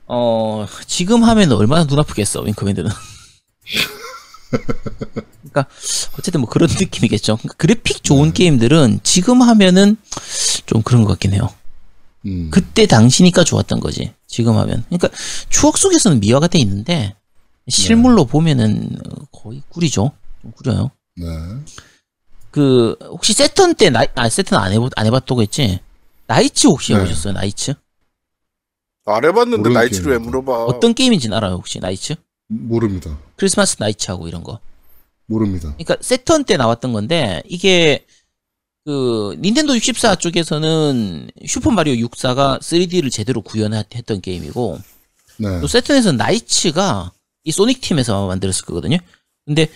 어 0.06 0.68
지금 0.86 1.24
하면 1.24 1.52
얼마나 1.52 1.84
눈 1.88 1.98
아프겠어 1.98 2.42
윙커맨드는. 2.42 2.92
그러니까 5.50 5.68
어쨌든 6.18 6.42
뭐 6.42 6.50
그런 6.50 6.70
느낌이겠죠. 6.70 7.38
그러니까 7.38 7.56
그래픽 7.58 8.04
좋은 8.04 8.34
게임들은 8.34 9.00
지금 9.02 9.42
하면은 9.42 9.98
좀 10.68 10.84
그런 10.84 11.02
것 11.02 11.10
같긴 11.10 11.34
해요. 11.34 11.50
음. 12.28 12.52
그때 12.52 12.86
당시니까 12.86 13.44
좋았던 13.44 13.80
거지. 13.80 14.14
지금 14.28 14.58
하면. 14.58 14.84
그러니까 14.90 15.10
추억 15.50 15.80
속에서는 15.80 16.20
미화가 16.20 16.48
돼 16.48 16.60
있는데 16.60 17.16
실물로 17.68 18.26
보면은 18.26 18.96
거의 19.32 19.64
구리죠. 19.70 20.12
좀 20.44 20.52
구려요. 20.52 20.92
네. 21.16 21.26
그 22.58 22.96
혹시 23.04 23.34
세턴 23.34 23.76
때 23.76 23.92
나이 23.92 24.08
아 24.16 24.28
세턴 24.30 24.60
안 24.60 24.72
해보 24.74 24.90
안 24.96 25.06
해봤다고 25.06 25.44
했지? 25.44 25.80
나이츠 26.26 26.66
혹시 26.66 26.92
네. 26.92 26.98
해보셨어요? 27.00 27.34
나이츠? 27.34 27.76
안 29.06 29.24
해봤는데 29.24 29.70
나이츠를 29.70 30.14
왜. 30.14 30.18
물어봐? 30.18 30.66
어떤 30.66 30.96
게임인지는 30.96 31.38
알아요 31.38 31.54
혹시 31.54 31.80
나이츠? 31.80 32.16
모릅니다. 32.48 33.16
크리스마스 33.36 33.76
나이츠하고 33.80 34.28
이런 34.28 34.42
거. 34.44 34.60
모릅니다. 35.28 35.76
그러니까 35.78 35.98
세턴 36.02 36.46
때 36.46 36.58
나왔던 36.58 36.94
건데 36.94 37.44
이게 37.46 38.08
그 38.86 39.38
닌텐도 39.40 39.76
64 39.76 40.16
쪽에서는 40.16 41.30
슈퍼 41.46 41.70
마리오 41.70 41.94
64가 42.08 42.60
3D를 42.60 43.12
제대로 43.12 43.44
구현했던 43.44 44.22
게임이고 44.22 44.80
네. 45.38 45.62
또 45.62 45.68
세턴에서는 45.68 46.18
나이츠가 46.18 47.12
이 47.44 47.52
소닉 47.52 47.82
팀에서 47.82 48.26
만들었을 48.26 48.66
거거든요. 48.66 48.98
근데 49.46 49.70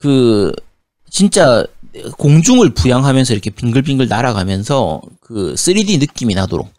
그 0.00 0.52
진짜 1.10 1.64
공중을 2.18 2.74
부양하면서 2.74 3.32
이렇게 3.32 3.50
빙글빙글 3.50 4.08
날아가면서 4.08 5.02
그 5.20 5.54
3D 5.54 5.98
느낌이 6.00 6.34
나도록. 6.34 6.72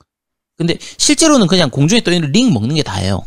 근데 0.57 0.77
실제로는 0.97 1.47
그냥 1.47 1.69
공중에 1.69 2.03
떠 2.03 2.11
있는 2.13 2.31
링 2.31 2.53
먹는 2.53 2.75
게 2.75 2.83
다예요. 2.83 3.25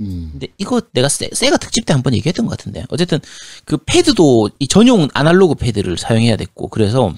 음. 0.00 0.28
근데 0.32 0.48
이거 0.58 0.80
내가 0.92 1.08
세, 1.08 1.28
세가 1.32 1.56
특집 1.58 1.86
때 1.86 1.92
한번 1.94 2.14
얘기했던 2.14 2.46
것 2.46 2.50
같은데 2.56 2.84
어쨌든 2.90 3.18
그 3.64 3.78
패드도 3.78 4.50
이 4.58 4.68
전용 4.68 5.08
아날로그 5.14 5.54
패드를 5.54 5.96
사용해야 5.98 6.36
됐고 6.36 6.68
그래서 6.68 7.14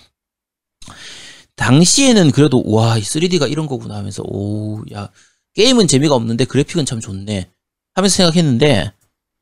당시에는 1.56 2.30
그래도 2.30 2.62
와이 2.66 3.02
3D가 3.02 3.50
이런 3.50 3.66
거구나 3.66 3.96
하면서 3.96 4.22
오 4.26 4.82
야 4.92 5.10
게임은 5.54 5.88
재미가 5.88 6.14
없는데 6.14 6.44
그래픽은 6.44 6.86
참 6.86 7.00
좋네 7.00 7.50
하면서 7.94 8.14
생각했는데 8.14 8.92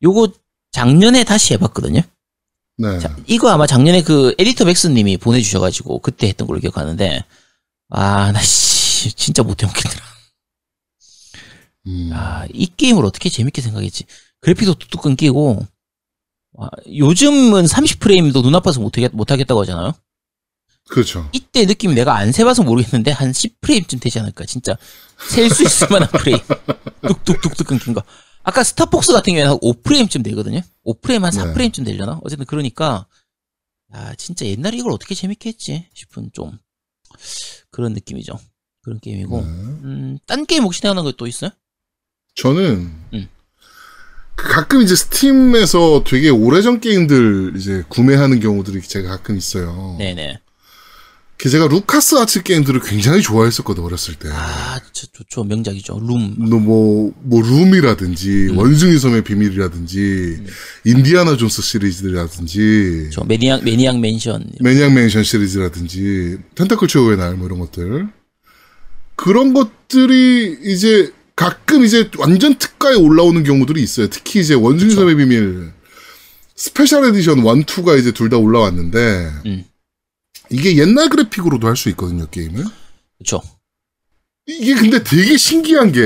요거 0.02 0.28
작년에 0.72 1.25
다시 1.25 1.52
해봤거든요. 1.54 2.00
네. 2.78 2.99
자, 2.99 3.16
이거 3.26 3.49
아마 3.50 3.66
작년에 3.66 4.02
그 4.02 4.35
에디터 4.38 4.66
백스님이 4.66 5.16
보내주셔가지고 5.16 6.00
그때 6.00 6.28
했던 6.28 6.47
걸로 6.47 6.61
기억하는데 6.61 7.25
아 7.90 8.33
나 8.33 8.40
씨 8.42 9.12
진짜 9.12 9.42
못해 9.42 9.66
먹겠더라. 9.66 10.04
음. 11.87 12.11
아, 12.12 12.45
이 12.52 12.66
게임을 12.76 13.04
어떻게 13.04 13.28
재밌게 13.28 13.62
생각했지? 13.62 14.04
그래픽도 14.40 14.75
뚝뚝 14.75 15.02
끊기고, 15.02 15.64
와, 16.54 16.68
요즘은 16.92 17.64
30프레임도 17.64 18.42
눈 18.42 18.54
아파서 18.56 18.80
못하겠, 18.80 19.12
못하겠다고 19.14 19.61
하잖아요? 19.62 19.92
그렇죠. 20.88 21.28
이때 21.33 21.64
느낌이 21.64 21.95
내가 21.95 22.16
안 22.16 22.33
세봐서 22.33 22.64
모르겠는데, 22.64 23.12
한 23.12 23.30
10프레임쯤 23.33 24.00
되지 24.00 24.18
않을까, 24.18 24.45
진짜. 24.47 24.76
셀 25.28 25.49
수 25.50 25.62
있을 25.62 25.88
만한 25.90 26.09
프레임. 26.09 26.38
뚝뚝뚝뚝 27.06 27.66
끊긴 27.68 27.95
거. 27.95 28.02
아까 28.47 28.62
스타폭스 28.62 29.12
같은 29.12 29.33
경우에는 29.33 29.50
한 29.50 29.59
5프레임쯤 29.59 30.23
되거든요? 30.26 30.61
5프레임 30.85 31.23
한 31.23 31.33
네. 31.33 31.38
4프레임쯤 31.41 31.85
되려나? 31.85 32.21
어쨌든 32.23 32.47
그러니까, 32.47 33.09
야, 33.93 34.15
진짜 34.15 34.47
옛날에 34.47 34.76
이걸 34.76 34.93
어떻게 34.93 35.17
재밌게 35.17 35.49
했지? 35.49 35.88
싶은 35.93 36.31
좀, 36.33 36.57
그런 37.73 37.93
느낌이죠. 37.93 38.38
그런 38.83 39.00
게임이고. 39.00 39.41
네. 39.41 39.47
음, 39.49 40.19
딴 40.26 40.47
게임 40.47 40.62
혹시 40.62 40.81
거 40.80 41.03
또 41.03 41.26
있어요? 41.26 41.50
저는 42.37 42.93
음. 43.15 43.29
그 44.37 44.49
가끔 44.49 44.81
이제 44.81 44.95
스팀에서 44.95 46.05
되게 46.07 46.29
오래전 46.29 46.79
게임들 46.79 47.55
이제 47.57 47.83
구매하는 47.88 48.38
경우들이 48.38 48.81
제가 48.81 49.09
가끔 49.09 49.37
있어요. 49.37 49.97
네네. 49.99 50.38
그 51.38 51.50
제가 51.50 51.66
루카스 51.69 52.14
아츠 52.16 52.43
게임들을 52.43 52.81
굉장히 52.81 53.21
좋아했었거든 53.21 53.83
어렸을 53.85 54.14
때. 54.14 54.31
아, 54.33 54.81
저, 54.93 55.07
좋죠. 55.12 55.45
명작이죠. 55.45 56.00
룸. 56.00 56.35
뭐, 56.38 57.12
뭐, 57.21 57.43
룸이라든지, 57.43 58.49
음. 58.50 58.57
원숭이 58.59 58.99
섬의 58.99 59.23
비밀이라든지, 59.23 60.43
인디아나 60.85 61.37
존스 61.37 61.61
시리즈라든지, 61.61 63.11
저 63.12 63.23
매니악 63.25 63.64
매니악 63.64 64.00
맨션. 64.00 64.50
매니악 64.61 64.95
맨션 64.95 65.25
시리즈라든지, 65.25 66.38
텐타클 66.55 66.88
최후의 66.88 67.19
날, 67.19 67.35
뭐 67.35 67.47
이런 67.47 67.59
것들. 67.59 68.09
그런 69.14 69.52
것들이 69.52 70.59
이제 70.64 71.12
가끔 71.37 71.85
이제 71.85 72.11
완전 72.16 72.55
특가에 72.59 72.95
올라오는 72.95 73.43
경우들이 73.45 73.83
있어요. 73.83 74.09
특히 74.09 74.40
이제 74.40 74.55
원숭이 74.55 74.88
그쵸. 74.90 75.02
섬의 75.02 75.16
비밀, 75.16 75.71
스페셜 76.55 77.05
에디션 77.05 77.38
1, 77.40 77.45
2가 77.45 77.99
이제 77.99 78.12
둘 78.12 78.31
다 78.31 78.38
올라왔는데, 78.38 79.31
음. 79.45 79.64
이게 80.50 80.76
옛날 80.76 81.09
그래픽으로도 81.09 81.67
할 81.67 81.76
수 81.76 81.88
있거든요, 81.91 82.26
게임을. 82.31 82.65
그렇죠. 83.19 83.43
이게 84.47 84.75
근데 84.75 85.03
되게 85.03 85.37
신기한 85.37 85.93
게, 85.93 86.00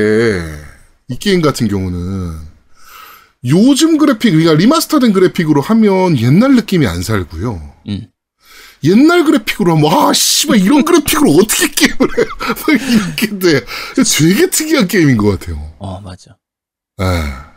이 1.08 1.16
게임 1.18 1.42
같은 1.42 1.68
경우는, 1.68 2.38
요즘 3.44 3.98
그래픽, 3.98 4.30
그러니까 4.32 4.54
리마스터된 4.54 5.12
그래픽으로 5.12 5.60
하면 5.60 6.18
옛날 6.18 6.54
느낌이 6.56 6.86
안 6.86 7.02
살고요. 7.02 7.72
음. 7.88 8.06
옛날 8.82 9.24
그래픽으로 9.24 9.76
하면, 9.76 9.92
와, 9.92 10.12
씨발, 10.14 10.58
이런 10.60 10.84
그래픽으로 10.84 11.32
어떻게 11.32 11.68
게임을 11.68 11.98
해. 12.18 12.24
막 12.48 12.68
이렇게 12.68 13.38
돼. 13.38 13.64
되게 14.18 14.48
특이한 14.48 14.88
게임인 14.88 15.16
것 15.18 15.38
같아요. 15.38 15.72
어, 15.78 16.00
맞아. 16.00 16.36
예. 17.00 17.04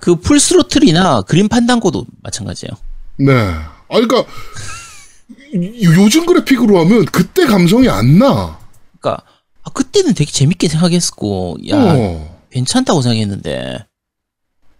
그 0.01 0.15
풀스로틀이나 0.15 1.21
그린 1.23 1.47
판단고도 1.47 2.05
마찬가지예요. 2.21 2.73
네. 3.19 3.31
아, 3.33 3.71
그러니까, 3.89 4.25
요- 5.53 6.03
요즘 6.03 6.25
그래픽으로 6.25 6.79
하면 6.79 7.05
그때 7.05 7.45
감성이 7.45 7.89
안 7.89 8.17
나. 8.19 8.59
그러니까 8.99 9.23
아, 9.63 9.69
그때는 9.71 10.13
되게 10.13 10.31
재밌게 10.31 10.67
생각했고 10.67 11.57
야, 11.69 11.77
어. 11.77 12.39
괜찮다고 12.51 13.01
생각했는데 13.01 13.85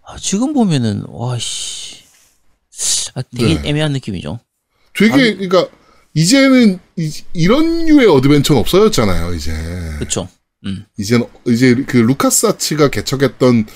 아, 0.06 0.16
지금 0.18 0.52
보면은 0.52 1.02
와씨. 1.08 2.04
아, 3.14 3.22
되게 3.36 3.60
네. 3.62 3.68
애매한 3.68 3.92
느낌이죠. 3.92 4.40
되게, 4.96 5.34
그러니까, 5.34 5.68
이제는 6.14 6.78
이, 6.96 7.46
런 7.46 7.86
류의 7.86 8.06
어드벤처는 8.08 8.60
없어졌잖아요, 8.60 9.34
이제. 9.34 9.52
그렇죠. 9.98 10.28
음. 10.66 10.84
이제는, 10.98 11.26
이제 11.46 11.74
그 11.86 11.96
루카스 11.96 12.46
아츠가 12.46 12.88
개척했던 12.90 13.66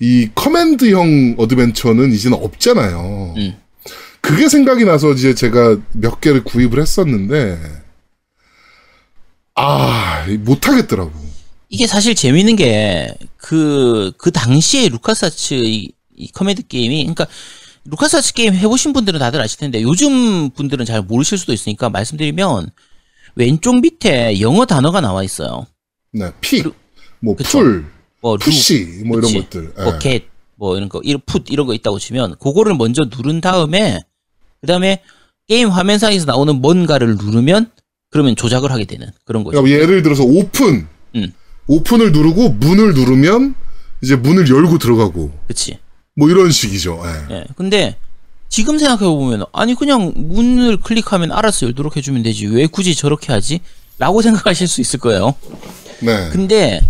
이 0.00 0.28
커맨드형 0.34 1.36
어드벤처는 1.38 2.12
이제는 2.12 2.38
없잖아요. 2.40 3.34
음. 3.36 3.56
그게 4.20 4.48
생각이 4.48 4.84
나서 4.84 5.12
이제 5.12 5.34
제가 5.34 5.78
몇 5.92 6.20
개를 6.20 6.44
구입을 6.44 6.80
했었는데, 6.80 7.58
아, 9.54 10.24
못하겠더라고. 10.40 11.12
이게 11.68 11.86
사실 11.86 12.14
재밌는 12.14 12.56
게 12.56 13.12
그그 13.36 14.30
당시에 14.32 14.88
루카스아츠 14.88 15.54
이, 15.54 15.92
이 16.16 16.30
커맨드 16.32 16.66
게임이 16.66 17.00
그러니까 17.02 17.26
루카스아츠 17.84 18.32
게임 18.32 18.54
해보신 18.54 18.92
분들은 18.94 19.18
다들 19.20 19.40
아실 19.40 19.58
텐데 19.58 19.82
요즘 19.82 20.48
분들은 20.50 20.86
잘 20.86 21.02
모르실 21.02 21.36
수도 21.36 21.52
있으니까 21.52 21.90
말씀드리면 21.90 22.70
왼쪽 23.34 23.80
밑에 23.80 24.40
영어 24.40 24.64
단어가 24.64 25.00
나와 25.02 25.22
있어요. 25.22 25.66
네, 26.12 26.30
pick, 26.40 26.64
loo- 26.64 26.72
뭐 27.20 27.36
그쵸. 27.36 27.58
pull, 27.58 27.84
뭐 28.22 28.36
look, 28.36 28.38
push, 28.38 29.02
뭐 29.04 29.18
이런. 29.18 29.32
것들. 29.34 29.74
예. 29.78 29.82
뭐 29.82 29.98
get, 29.98 30.24
뭐 30.58 30.76
이런 30.76 30.88
거, 30.88 31.00
이런 31.04 31.20
put 31.24 31.44
이런 31.48 31.66
거 31.66 31.72
있다고 31.72 31.98
치면 31.98 32.36
그거를 32.40 32.74
먼저 32.74 33.04
누른 33.04 33.40
다음에 33.40 33.98
그 34.60 34.66
다음에 34.66 35.02
게임 35.46 35.68
화면상에서 35.68 36.26
나오는 36.26 36.60
뭔가를 36.60 37.16
누르면 37.16 37.70
그러면 38.10 38.36
조작을 38.36 38.72
하게 38.72 38.84
되는 38.84 39.08
그런 39.24 39.44
거죠. 39.44 39.62
그러니까 39.62 39.82
예를 39.82 40.02
들어서 40.02 40.24
오픈, 40.24 40.86
음. 41.14 41.32
open을 41.68 42.12
누르고 42.12 42.50
문을 42.50 42.94
누르면 42.94 43.54
이제 44.02 44.16
문을 44.16 44.48
열고 44.48 44.78
들어가고 44.78 45.30
그치? 45.46 45.78
뭐 46.16 46.28
이런 46.28 46.50
식이죠. 46.50 47.00
예. 47.04 47.34
예. 47.36 47.44
근데 47.56 47.96
지금 48.48 48.78
생각해 48.78 49.00
보면 49.00 49.44
아니 49.52 49.74
그냥 49.74 50.12
문을 50.16 50.78
클릭하면 50.78 51.30
알아서 51.32 51.66
열도록 51.66 51.96
해주면 51.96 52.24
되지 52.24 52.46
왜 52.46 52.66
굳이 52.66 52.94
저렇게 52.94 53.32
하지? 53.32 53.60
라고 53.98 54.22
생각하실 54.22 54.66
수 54.66 54.80
있을 54.80 54.98
거예요. 54.98 55.34
네. 56.00 56.28
근데 56.30 56.80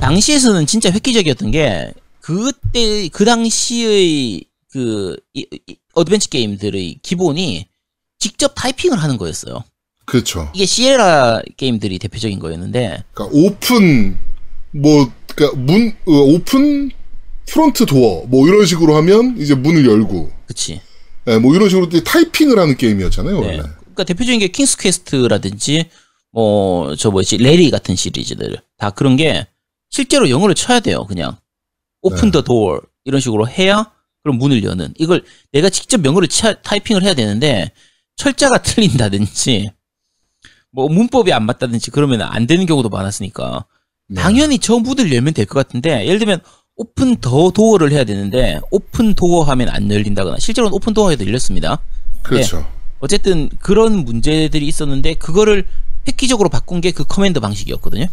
당시에서는 0.00 0.66
진짜 0.66 0.90
획기적이었던 0.90 1.50
게 1.50 1.92
그때 2.30 3.08
그 3.12 3.24
당시의 3.24 4.42
그 4.72 5.16
이- 5.32 5.46
이- 5.68 5.76
어드벤처 5.94 6.28
게임들의 6.28 6.98
기본이 7.00 7.68
직접 8.18 8.52
타이핑을 8.56 9.00
하는 9.00 9.16
거였어요. 9.16 9.62
그렇죠. 10.06 10.50
이게 10.52 10.66
시에라 10.66 11.40
게임들이 11.56 12.00
대표적인 12.00 12.40
거였는데 12.40 13.04
그러니까 13.12 13.38
오픈 13.38 14.18
뭐 14.72 15.08
그러니까 15.36 15.56
문 15.60 15.94
어, 16.06 16.12
오픈 16.12 16.90
front 17.46 17.86
door 17.86 18.24
뭐 18.26 18.48
이런 18.48 18.66
식으로 18.66 18.96
하면 18.96 19.36
이제 19.38 19.54
문을 19.54 19.86
열고 19.86 20.32
그치 20.46 20.80
예, 21.28 21.38
뭐 21.38 21.54
이런 21.54 21.68
식으로 21.68 21.88
타이핑을 21.88 22.58
하는 22.58 22.76
게임이었잖아요 22.76 23.40
네. 23.40 23.46
원래. 23.46 23.62
그러니까 23.80 24.02
대표적인 24.04 24.40
게 24.40 24.48
킹스 24.48 24.78
퀘스트라든지 24.78 25.88
뭐 26.32 26.96
저 26.98 27.10
뭐지 27.12 27.36
래리 27.38 27.70
같은 27.70 27.94
시리즈들 27.94 28.60
다 28.78 28.90
그런 28.90 29.14
게 29.16 29.46
실제로 29.90 30.28
영어를 30.28 30.56
쳐야 30.56 30.80
돼요 30.80 31.06
그냥 31.06 31.36
오픈 32.06 32.26
네. 32.26 32.32
the 32.32 32.42
door 32.42 32.80
이런 33.04 33.20
식으로 33.20 33.48
해야 33.48 33.90
그럼 34.22 34.38
문을 34.38 34.62
여는 34.64 34.94
이걸 34.98 35.24
내가 35.52 35.68
직접 35.70 36.04
영어를 36.04 36.28
차- 36.28 36.54
타이핑을 36.62 37.02
해야 37.02 37.14
되는데 37.14 37.70
철자가 38.16 38.62
틀린다든지 38.62 39.70
뭐 40.72 40.88
문법이 40.88 41.32
안 41.32 41.44
맞다든지 41.46 41.90
그러면 41.90 42.22
안 42.22 42.46
되는 42.46 42.66
경우도 42.66 42.88
많았으니까 42.88 43.64
네. 44.08 44.20
당연히 44.20 44.58
저 44.58 44.78
문을 44.78 45.12
열면 45.12 45.34
될 45.34 45.46
것 45.46 45.54
같은데 45.54 46.06
예를 46.06 46.18
들면 46.18 46.40
open 46.76 47.16
the 47.16 47.50
door를 47.50 47.92
해야 47.92 48.04
되는데 48.04 48.60
open 48.70 49.14
door 49.14 49.42
하면 49.44 49.68
안 49.70 49.90
열린다거나 49.90 50.38
실제로는 50.38 50.74
open 50.74 50.92
door 50.92 51.10
해도 51.10 51.24
열렸습니다. 51.26 51.80
그렇죠. 52.22 52.66
어쨌든 53.00 53.48
그런 53.60 54.04
문제들이 54.04 54.66
있었는데 54.66 55.14
그거를 55.14 55.66
획기적으로 56.06 56.48
바꾼 56.50 56.80
게 56.80 56.92
그 56.92 57.04
커맨드 57.04 57.40
방식이었거든요. 57.40 58.06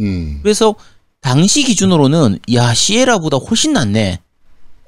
음. 0.00 0.40
그래서 0.42 0.74
당시 1.22 1.62
기준으로는 1.62 2.40
야 2.52 2.74
시에라보다 2.74 3.38
훨씬 3.38 3.72
낫네, 3.72 4.18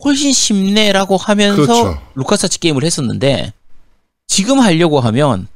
훨씬 0.04 0.32
쉽네라고 0.32 1.16
하면서 1.16 1.62
그렇죠. 1.62 2.02
루카스아츠 2.16 2.58
게임을 2.58 2.84
했었는데 2.84 3.52
지금 4.26 4.58
하려고 4.58 5.00
하면 5.00 5.46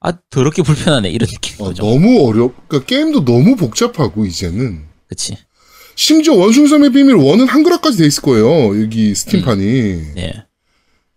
아 0.00 0.12
더럽게 0.30 0.62
불편하네 0.62 1.08
이런 1.08 1.28
느낌인 1.30 1.60
어, 1.60 1.64
거죠. 1.68 1.84
너무 1.84 2.28
어렵. 2.28 2.68
그러니까 2.68 2.86
게임도 2.86 3.24
너무 3.24 3.56
복잡하고 3.56 4.26
이제는 4.26 4.84
그치? 5.06 5.36
심지어 5.94 6.34
원숭이섬의 6.34 6.90
비밀 6.90 7.14
원은 7.14 7.48
한글화까지 7.48 7.98
돼 7.98 8.06
있을 8.06 8.22
거예요. 8.22 8.82
여기 8.82 9.14
스팀판이. 9.14 9.62
네. 10.16 10.44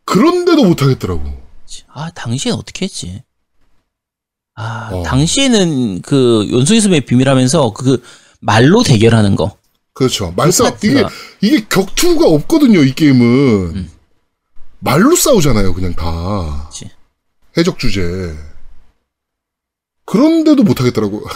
그런데도 0.06 0.64
못 0.64 0.84
하겠더라고. 0.84 1.24
아 1.92 2.12
당시엔 2.12 2.54
어떻게 2.54 2.86
했지? 2.86 3.24
아 4.54 4.90
어. 4.94 5.04
당시에는 5.04 6.04
그 6.04 6.48
연수이섬의 6.52 7.02
비밀하면서 7.02 7.74
그 7.74 8.02
말로 8.40 8.84
대결하는 8.84 9.36
거. 9.36 9.58
그렇죠. 9.94 10.32
말싸움 10.36 10.78
이게 10.84 11.04
이게 11.42 11.66
격투가 11.68 12.28
없거든요. 12.28 12.84
이 12.84 12.94
게임은 12.94 13.26
음. 13.76 13.90
말로 14.80 15.16
싸우잖아요. 15.16 15.74
그냥 15.74 15.94
다 15.96 16.68
그치. 16.70 16.90
해적 17.58 17.80
주제. 17.80 18.02
그런데도 20.06 20.64
못 20.64 20.80
하겠더라고. 20.80 21.26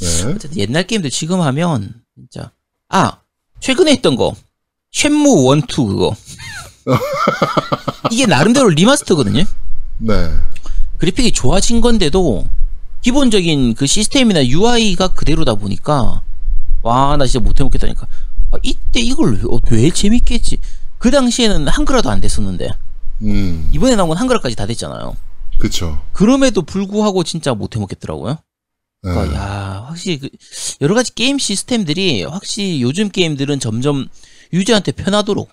네. 0.00 0.24
어쨌든 0.24 0.56
옛날 0.56 0.86
게임들 0.86 1.10
지금 1.10 1.40
하면 1.40 1.92
진짜 2.14 2.52
아 2.88 3.18
최근에 3.60 3.92
했던 3.92 4.14
거 4.14 4.34
쉔무 4.92 5.44
원투 5.44 5.86
그거 5.86 6.16
이게 8.10 8.26
나름대로 8.26 8.68
리마스터거든요. 8.68 9.44
네. 9.98 10.34
그래픽이 10.98 11.32
좋아진 11.32 11.80
건데도 11.80 12.48
기본적인 13.02 13.74
그 13.74 13.86
시스템이나 13.86 14.44
UI가 14.46 15.08
그대로다 15.08 15.54
보니까 15.54 16.22
와 16.82 17.16
나 17.16 17.26
진짜 17.26 17.40
못해 17.40 17.62
먹겠다니까 17.64 18.06
아, 18.50 18.56
이때 18.62 19.00
이걸 19.00 19.34
왜, 19.34 19.42
어, 19.44 19.60
왜 19.70 19.90
재밌게 19.90 20.34
했지 20.34 20.58
그 20.98 21.10
당시에는 21.10 21.68
한글화도 21.68 22.10
안 22.10 22.20
됐었는데 22.20 22.70
음. 23.22 23.70
이번에 23.72 23.96
나온 23.96 24.08
건 24.08 24.16
한글화까지 24.18 24.56
다 24.56 24.66
됐잖아요 24.66 25.16
그쵸. 25.58 26.00
그럼에도 26.12 26.62
불구하고 26.62 27.24
진짜 27.24 27.52
못해 27.54 27.78
먹겠더라고요 27.78 28.38
네. 29.02 29.10
그러니까 29.10 29.34
야 29.36 29.84
확실히 29.86 30.18
그 30.18 30.28
여러 30.80 30.94
가지 30.94 31.14
게임 31.14 31.38
시스템들이 31.38 32.24
확실히 32.24 32.82
요즘 32.82 33.08
게임들은 33.10 33.60
점점 33.60 34.06
유저한테 34.52 34.92
편하도록 34.92 35.48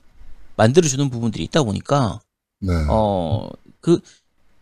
만들어주는 0.57 1.09
부분들이 1.09 1.43
있다 1.43 1.63
보니까 1.63 2.21
네. 2.61 2.73
어그 2.87 3.99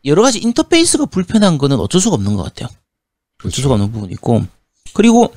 여러 0.06 0.22
가지 0.22 0.40
인터페이스가 0.40 1.06
불편한 1.06 1.58
거는 1.58 1.80
어쩔 1.80 2.02
수가 2.02 2.16
없는 2.16 2.36
것 2.36 2.44
같아요. 2.44 2.70
어쩔 3.46 3.62
수가 3.62 3.76
없는 3.76 3.92
부분이 3.92 4.14
있고 4.14 4.44
그리고 4.94 5.34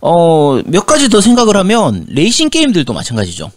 어 0.00 0.62
몇 0.66 0.86
가지 0.86 1.08
더 1.08 1.20
생각을 1.20 1.56
하면 1.56 2.06
레이싱 2.08 2.50
게임들도 2.50 2.92
마찬가지죠. 2.92 3.50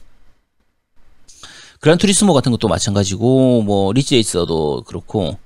Gran 1.79 1.97
Turismo 1.97 2.33
같은 2.33 2.51
것도 2.51 2.67
마찬가지고 2.67 3.63
뭐 3.63 3.91
리치 3.93 4.15
레이서도 4.15 4.83
그렇고 4.83 5.37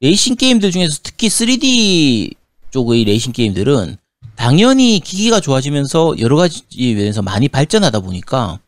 레이싱 0.00 0.36
게임들 0.36 0.70
중에서 0.70 0.98
특히 1.02 1.28
3D 1.28 2.34
쪽의 2.70 3.04
레이싱 3.04 3.32
게임들은 3.32 3.96
당연히 4.36 5.00
기기가 5.00 5.40
좋아지면서 5.40 6.18
여러 6.18 6.36
가지 6.36 6.62
면에서 6.94 7.22
많이 7.22 7.48
발전하다 7.48 8.00
보니까 8.00 8.58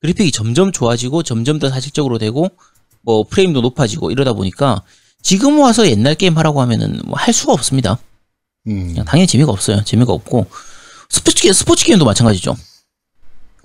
그래픽이 0.00 0.30
점점 0.30 0.70
좋아지고 0.72 1.22
점점 1.22 1.58
더 1.58 1.68
사실적으로 1.70 2.18
되고 2.18 2.50
뭐 3.02 3.24
프레임도 3.24 3.60
높아지고 3.60 4.10
이러다 4.10 4.32
보니까 4.32 4.82
지금 5.22 5.58
와서 5.60 5.88
옛날 5.88 6.14
게임 6.14 6.36
하라고 6.38 6.60
하면은 6.62 7.00
뭐 7.04 7.18
할 7.18 7.32
수가 7.34 7.52
없습니다. 7.52 7.98
음. 8.66 8.88
그냥 8.88 9.04
당연히 9.04 9.26
재미가 9.26 9.50
없어요. 9.50 9.82
재미가 9.84 10.12
없고 10.12 10.46
스포츠 11.08 11.42
게임 11.42 11.52
스포츠 11.52 11.84
게임도 11.84 12.04
마찬가지죠. 12.04 12.56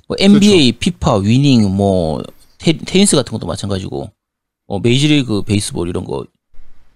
뭐 0.07 0.17
NBA, 0.19 0.73
FIFA, 0.73 1.17
Winning, 1.17 1.69
뭐 1.75 2.21
테, 2.57 2.77
테니스 2.77 3.15
같은 3.15 3.31
것도 3.31 3.45
마찬가지고 3.47 4.11
뭐 4.67 4.79
Major 4.79 5.08
League 5.08 5.43
Baseball 5.43 5.87
이런 5.89 6.03
거. 6.05 6.25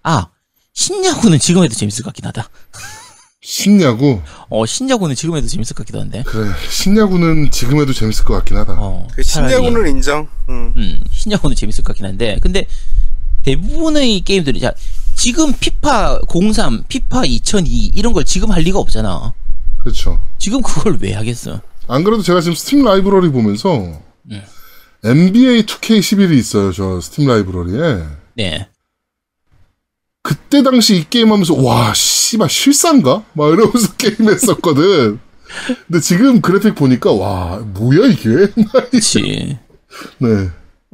아 0.02 0.28
신야구는 0.74 1.38
지금 1.38 1.64
해도 1.64 1.74
재밌을 1.74 2.02
것 2.04 2.08
같긴 2.10 2.26
하다. 2.26 2.48
신야구. 3.40 4.20
어 4.50 4.66
신야구는 4.66 5.14
지금 5.14 5.36
해도 5.36 5.46
재밌을 5.46 5.74
것 5.74 5.84
같기도 5.84 6.00
한데. 6.00 6.22
그래. 6.24 6.50
신야구는 6.70 7.50
지금 7.50 7.80
해도 7.80 7.92
재밌을 7.92 8.24
것 8.24 8.34
같긴 8.34 8.56
하다. 8.58 8.74
어, 8.78 9.06
그 9.14 9.22
신야구는 9.22 9.88
인정. 9.88 10.28
음. 10.48 10.72
음, 10.76 11.00
신야구는 11.10 11.56
재밌을 11.56 11.82
것 11.84 11.88
같긴 11.92 12.06
한데, 12.06 12.38
근데 12.42 12.66
대부분의 13.44 14.20
게임들이, 14.20 14.60
자, 14.60 14.72
지금 15.14 15.52
피파 15.52 16.20
03, 16.28 16.84
피파 16.88 17.24
2002 17.24 17.90
이런 17.94 18.12
걸 18.12 18.24
지금 18.24 18.50
할 18.50 18.62
리가 18.62 18.78
없잖아. 18.78 19.34
그렇죠. 19.78 20.20
지금 20.38 20.62
그걸 20.62 20.98
왜 21.00 21.12
하겠어? 21.12 21.60
안 21.88 22.04
그래도 22.04 22.22
제가 22.22 22.40
지금 22.40 22.54
스팀 22.54 22.84
라이브러리 22.84 23.30
보면서 23.30 24.00
네. 24.22 24.44
NBA 25.04 25.62
2K11이 25.62 26.36
있어요. 26.38 26.72
저 26.72 27.00
스팀 27.00 27.26
라이브러리에. 27.26 28.04
네. 28.34 28.68
그때 30.22 30.62
당시 30.62 30.96
이 30.96 31.08
게임 31.08 31.32
하면서 31.32 31.54
와 31.54 31.92
씨발 31.94 32.50
실사인가? 32.50 33.24
막 33.32 33.48
이러면서 33.52 33.94
게임했었거든. 33.98 35.18
근데 35.86 36.00
지금 36.00 36.42
그래픽 36.42 36.74
보니까 36.74 37.10
와 37.12 37.56
뭐야 37.58 38.06
이게? 38.08 38.52
그치. 38.90 39.58
네. 40.18 40.50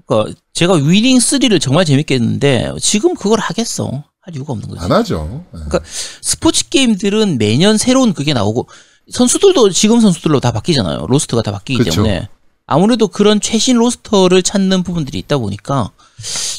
그러니까 0.07 0.41
제가 0.55 0.75
위닝 0.75 1.19
3를 1.19 1.61
정말 1.61 1.85
재밌게 1.85 2.15
했는데, 2.15 2.73
지금 2.81 3.15
그걸 3.15 3.41
하겠어. 3.41 4.05
할 4.21 4.35
이유가 4.35 4.53
없는 4.53 4.69
거지. 4.69 4.81
안 4.83 4.93
하죠. 4.93 5.45
네. 5.53 5.61
그러니까 5.67 5.81
스포츠 6.23 6.69
게임들은 6.69 7.39
매년 7.39 7.77
새로운 7.77 8.15
그게 8.15 8.33
나오고, 8.33 8.69
선수들도 9.11 9.71
지금 9.71 10.01
선수들로 10.01 10.39
다 10.41 10.53
바뀌잖아요. 10.53 11.07
로스터가 11.09 11.43
다 11.43 11.51
바뀌기 11.53 11.79
그쵸. 11.81 11.91
때문에. 12.03 12.29
아무래도 12.67 13.09
그런 13.09 13.41
최신 13.41 13.77
로스터를 13.77 14.43
찾는 14.45 14.85
부분들이 14.85 15.19
있다 15.19 15.39
보니까, 15.39 15.91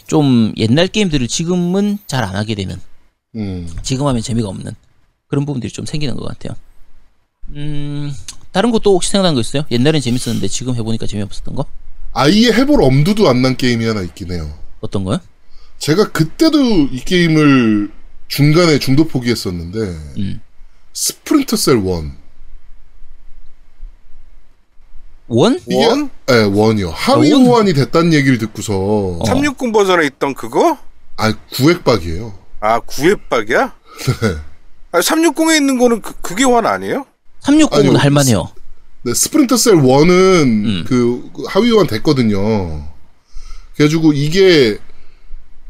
좀 0.08 0.54
옛날 0.58 0.88
게임들을 0.90 1.28
지금은 1.30 1.98
잘 2.06 2.24
안 2.26 2.36
하게 2.36 2.54
되는, 2.54 2.80
음. 3.36 3.68
지금 3.82 4.06
하면 4.08 4.22
재미가 4.22 4.48
없는 4.50 4.76
그런 5.28 5.46
부분들이 5.46 5.72
좀 5.72 5.86
생기는 5.86 6.16
것 6.18 6.26
같아요. 6.28 6.56
음, 7.56 8.14
다른 8.52 8.72
것도 8.72 8.94
혹시 8.94 9.10
생각난 9.10 9.36
거 9.36 9.40
있어요? 9.42 9.64
옛날엔 9.72 10.02
재밌었는데 10.02 10.48
지금 10.50 10.76
해보니까 10.76 11.08
재미없었던 11.08 11.56
거? 11.56 11.66
아예 12.16 12.48
해볼 12.52 12.82
엄두도 12.82 13.28
안 13.30 13.42
난 13.42 13.58
게임이 13.58 13.86
하나 13.86 14.02
있긴 14.02 14.32
해요. 14.32 14.50
어떤 14.80 15.04
거요? 15.04 15.20
제가 15.80 16.12
그때도 16.12 16.58
이 16.92 17.02
게임을 17.06 17.92
중간에 18.30 18.80
중도 18.80 19.06
포기했었는데 19.08 19.80
음. 20.18 20.42
스프린터 20.94 21.58
셀 21.58 21.78
1. 21.78 22.12
원? 25.28 25.60
이게 25.68 25.86
원? 25.86 26.10
예, 26.32 26.44
원이요. 26.44 26.92
하위 26.92 27.34
원? 27.34 27.46
호환이 27.46 27.74
됐다는 27.74 28.14
얘기를 28.14 28.38
듣고서 28.38 28.74
어. 28.78 29.24
360 29.26 29.72
버전에 29.74 30.06
있던 30.08 30.34
그거? 30.36 30.78
아, 31.18 31.34
구획박이에요. 31.54 32.34
아, 32.62 32.80
구획박이야? 32.80 33.74
네. 34.22 34.36
아, 34.92 35.00
360에 35.00 35.58
있는 35.58 35.78
거는 35.78 36.02
그, 36.02 36.14
그게 36.22 36.46
완 36.46 36.66
아니에요? 36.66 37.06
360은 37.42 37.74
아니요. 37.74 37.98
할만해요. 37.98 38.50
네, 39.06 39.14
스프린터 39.14 39.56
셀 39.56 39.76
1은 39.76 40.10
음. 40.10 40.84
그 40.88 41.30
하위 41.48 41.70
호환 41.70 41.86
됐거든요. 41.86 42.88
그래가지고 43.76 44.14
이게 44.14 44.80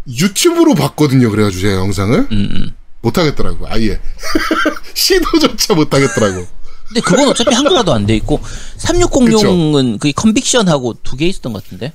유튜브로 0.08 0.74
봤거든요. 0.74 1.30
그래가지고 1.30 1.62
제가 1.62 1.74
영상을 1.76 2.18
음, 2.18 2.28
음. 2.32 2.72
못하겠더라고. 3.02 3.68
아예 3.68 4.00
시도조차 4.96 5.74
못하겠더라고. 5.74 6.48
근데 6.88 7.02
그건 7.02 7.28
어차피 7.28 7.54
한글화도 7.54 7.92
안 7.94 8.06
돼 8.06 8.16
있고 8.16 8.40
360용은 8.78 10.00
그 10.00 10.12
Conviction하고 10.14 10.94
두 11.04 11.18
개 11.18 11.26
있었던 11.26 11.52
것 11.52 11.62
같은데. 11.62 11.92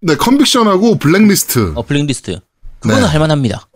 네, 0.00 0.16
Conviction하고 0.16 0.96
Blacklist. 0.98 1.72
어, 1.74 1.82
Blacklist. 1.82 2.38
그거는 2.80 3.02
네. 3.02 3.08
할만합니다. 3.08 3.68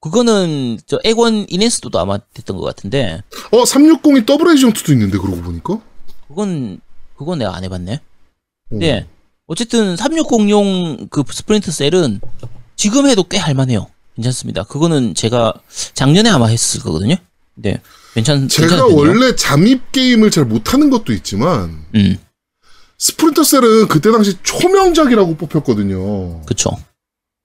그거는 0.00 0.78
저 0.86 1.00
엑원 1.02 1.46
enhanced도 1.48 1.98
아마 1.98 2.18
됐던 2.34 2.56
것 2.58 2.62
같은데 2.64 3.22
어, 3.50 3.64
360이 3.64 4.26
더블 4.26 4.54
2도 4.54 4.90
있는데 4.92 5.18
그러고 5.18 5.40
보니까. 5.42 5.80
그건 6.36 6.80
그건 7.16 7.38
내가 7.38 7.56
안 7.56 7.64
해봤네. 7.64 7.94
어. 7.94 8.76
네. 8.76 9.06
어쨌든 9.46 9.96
360용 9.96 11.08
그 11.08 11.24
Splinter 11.26 11.72
Cell은 11.72 12.20
지금 12.76 13.08
해도 13.08 13.24
꽤 13.24 13.38
할만해요. 13.38 13.86
괜찮습니다. 14.16 14.64
그거는 14.64 15.14
제가 15.14 15.54
작년에 15.94 16.28
아마 16.28 16.48
했을 16.48 16.80
거거든요. 16.80 17.16
네. 17.54 17.80
괜찮, 18.14 18.48
제가 18.48 18.76
편이에요. 18.76 18.96
원래 18.96 19.34
잠입 19.34 19.92
게임을 19.92 20.30
잘 20.30 20.44
못하는 20.44 20.90
것도 20.90 21.14
있지만 21.14 21.84
음, 21.94 22.18
Splinter 22.98 23.42
Cell은 23.42 23.88
그때 23.88 24.10
당시 24.10 24.34
초명작이라고 24.42 25.36
뽑혔거든요. 25.36 26.42
그쵸. 26.42 26.70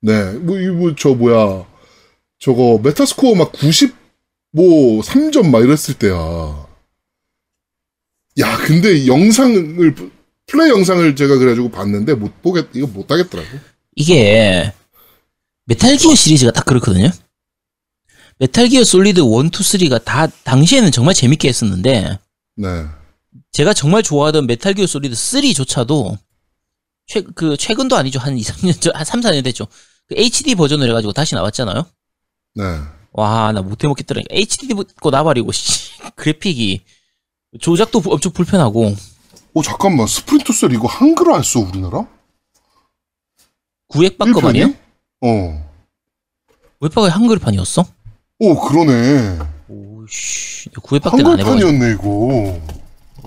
네, 0.00 0.32
뭐, 0.32 0.58
이거, 0.58 0.94
저, 0.98 1.10
뭐야. 1.10 1.64
저거, 2.38 2.80
Metascore 2.82 3.36
막 3.36 3.52
90, 3.52 3.94
뭐, 4.50 5.02
3점 5.02 5.50
막 5.50 5.62
이랬을 5.62 5.94
때야. 5.98 6.66
야, 8.40 8.56
근데 8.58 9.06
영상을, 9.06 9.94
플레이 10.46 10.70
영상을 10.70 11.16
제가 11.16 11.36
그래가지고 11.36 11.70
봤는데 11.70 12.14
못 12.14 12.42
보겠, 12.42 12.68
이거 12.74 12.86
못 12.86 13.10
하겠더라고. 13.10 13.48
이게 13.94 14.72
Metal 15.66 15.96
Gear 15.96 16.14
시리즈가 16.14 16.50
딱 16.50 16.64
그렇거든요. 16.64 17.10
Metal 18.38 18.68
Gear 18.68 18.84
Solid 18.84 19.20
1, 19.20 19.24
2, 19.26 19.28
3가 19.50 20.02
다 20.04 20.26
당시에는 20.26 20.90
정말 20.90 21.14
재밌게 21.14 21.48
했었는데 21.48 22.18
네. 22.56 22.86
제가 23.52 23.72
정말 23.74 24.02
좋아하던 24.02 24.46
Metal 24.46 24.74
Gear 24.74 24.86
Solid 24.86 25.14
3조차도 25.14 26.18
최, 27.06 27.20
그 27.34 27.56
최근도 27.56 27.96
아니죠. 27.96 28.18
한 28.18 28.36
2, 28.36 28.42
3년 28.42 28.80
전, 28.80 28.94
한 28.96 29.04
3, 29.04 29.20
4년 29.20 29.44
됐죠. 29.44 29.66
그 30.08 30.14
HD 30.16 30.54
버전을 30.54 30.88
해 30.88 30.92
가지고 30.92 31.12
다시 31.12 31.34
나왔잖아요. 31.34 31.86
네. 32.54 32.64
와, 33.12 33.52
나 33.52 33.60
못해 33.60 33.86
먹겠더라니까. 33.86 34.34
HD 34.34 34.74
거 35.00 35.10
나발이고, 35.10 35.52
씨. 35.52 35.92
그래픽이. 36.16 36.80
조작도 37.60 38.00
부- 38.00 38.12
엄청 38.12 38.32
불편하고. 38.32 38.94
어, 39.54 39.62
잠깐만. 39.62 40.06
Splinter 40.06 40.52
Cell 40.52 40.72
이거 40.72 40.88
한글화 40.88 41.36
했어, 41.38 41.60
우리나라? 41.60 42.06
일편이? 43.94 44.48
아니에요? 44.48 44.74
어. 45.20 45.70
구획박이 46.80 47.08
한글판이었어? 47.10 47.84
오, 48.38 48.58
그러네. 48.60 49.38
오씨. 49.68 50.70
구획박 50.82 51.16
때는 51.16 51.32
안 51.32 51.38
해봐가지고. 51.40 51.68
한글판이었네, 51.68 51.94
이거. 51.94 52.60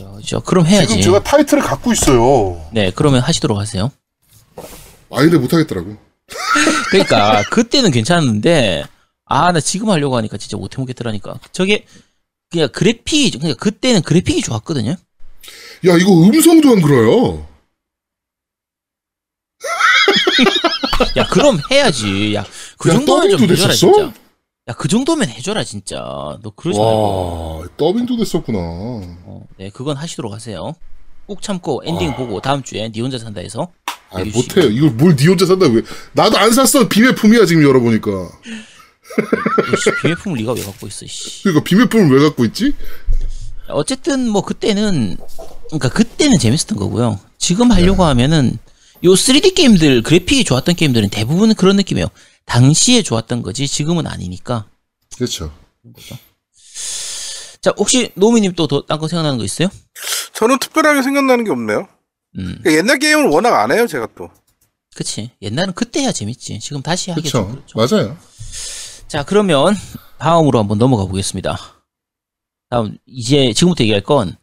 야, 0.02 0.20
진짜 0.22 0.40
그럼 0.40 0.66
해야지. 0.66 0.88
지금 0.88 1.02
제가 1.04 1.24
타이틀을 1.24 1.62
갖고 1.64 1.94
있어요. 1.94 2.66
네, 2.74 2.92
그러면 2.96 3.22
하시도록 3.22 3.58
하세요. 3.58 3.92
아닌데 5.12 5.38
못하겠더라고. 5.38 5.96
그러니까 6.90 7.44
그때는 7.52 7.92
괜찮았는데 7.92 8.86
아 9.26 9.52
나 9.52 9.60
지금 9.60 9.90
하려고 9.90 10.18
하니까 10.18 10.38
진짜 10.38 10.58
못해 10.58 10.78
먹겠더라니까. 10.80 11.40
저게 11.52 11.86
그냥 12.56 12.70
그래픽이 12.70 13.38
그러니까 13.38 13.60
그때는 13.60 14.02
그래픽이 14.02 14.42
좋았거든요. 14.42 14.92
야, 14.92 15.98
이거 16.00 16.12
음성도 16.24 16.70
한글화야. 16.70 17.46
야 21.18 21.28
그럼 21.28 21.60
해야지. 21.70 22.34
야그 22.34 22.90
야, 22.90 22.94
정도면 22.94 23.30
좀 23.38 23.42
해줘라 23.50 23.68
됐었어? 23.74 23.94
진짜. 23.94 24.14
야그 24.70 24.88
정도면 24.88 25.30
해줘라 25.30 25.64
진짜. 25.66 25.98
너 26.42 26.50
그러지 26.56 26.80
말고. 26.80 27.58
와, 27.60 27.68
더빙도 27.78 28.16
됐었구나. 28.18 28.58
어, 28.60 29.46
네 29.58 29.70
그건 29.70 29.98
하시도록 29.98 30.32
하세요. 30.34 30.74
꼭 31.26 31.42
참고 31.42 31.82
엔딩 31.86 32.16
보고 32.16 32.40
다음 32.40 32.64
주에 32.64 32.88
니 32.90 33.02
혼자 33.02 33.18
산다해서 33.20 33.68
아, 34.12 34.20
못해요. 34.24 34.66
이걸 34.70 34.92
뭘 34.92 35.16
니 35.18 35.28
혼자 35.28 35.46
산다, 35.46 35.66
왜. 35.68 35.82
나도 36.14 36.38
안 36.38 36.52
샀어. 36.54 36.88
비매품이야, 36.88 37.46
지금 37.46 37.64
열어보니까. 37.64 38.12
비매품을 40.02 40.38
네가 40.40 40.54
왜 40.54 40.64
갖고 40.64 40.88
있어? 40.88 41.06
씨. 41.06 41.44
그러니까 41.44 41.64
비매품을 41.64 42.18
왜 42.18 42.24
갖고 42.24 42.46
있지? 42.46 42.74
어쨌든 43.68 44.28
뭐 44.30 44.42
그때는 44.42 45.18
그러니까 45.68 45.90
그때는 45.90 46.38
재밌었던 46.38 46.78
거고요. 46.78 47.20
지금 47.38 47.72
하려고 47.72 48.04
네. 48.04 48.08
하면은 48.10 48.58
요 49.04 49.12
3D 49.14 49.56
게임들 49.56 50.04
그래픽이 50.04 50.44
좋았던 50.44 50.76
게임들은 50.76 51.10
대부분 51.10 51.54
그런 51.56 51.76
느낌이에요. 51.78 52.08
당시에 52.46 53.02
좋았던 53.02 53.42
거지 53.42 53.68
지금은 53.68 54.08
아니니까. 54.08 54.66
그렇죠. 55.16 55.52
자 57.62 57.74
혹시 57.78 58.12
노미님 58.16 58.54
또딴거 58.54 59.08
생각나는 59.08 59.38
거 59.38 59.44
있어요? 59.44 59.70
저는 60.34 60.60
특별하게 60.60 61.02
생각나는 61.02 61.46
게 61.46 61.52
없네요. 61.52 61.88
음, 62.38 62.60
그러니까 62.62 62.72
옛날 62.74 63.00
게임을 63.00 63.26
워낙 63.30 63.62
안 63.62 63.72
해요, 63.72 63.88
제가 63.88 64.08
또. 64.16 64.30
그치. 64.96 65.32
옛날은 65.42 65.74
그때 65.74 66.02
해야 66.02 66.12
재밌지. 66.12 66.60
지금 66.60 66.82
다시 66.82 67.12
하기. 67.12 67.30
좀 67.30 67.52
그렇죠. 67.52 67.98
맞아요. 67.98 68.18
자 69.16 69.24
그러면 69.24 69.78
다음으로 70.18 70.60
한번 70.60 70.78
넘어가 70.78 71.06
보겠습니다. 71.06 71.58
다음 72.70 72.98
이제 73.06 73.54
지금부터 73.54 73.86
얘기할 73.86 74.04
건 74.04 74.36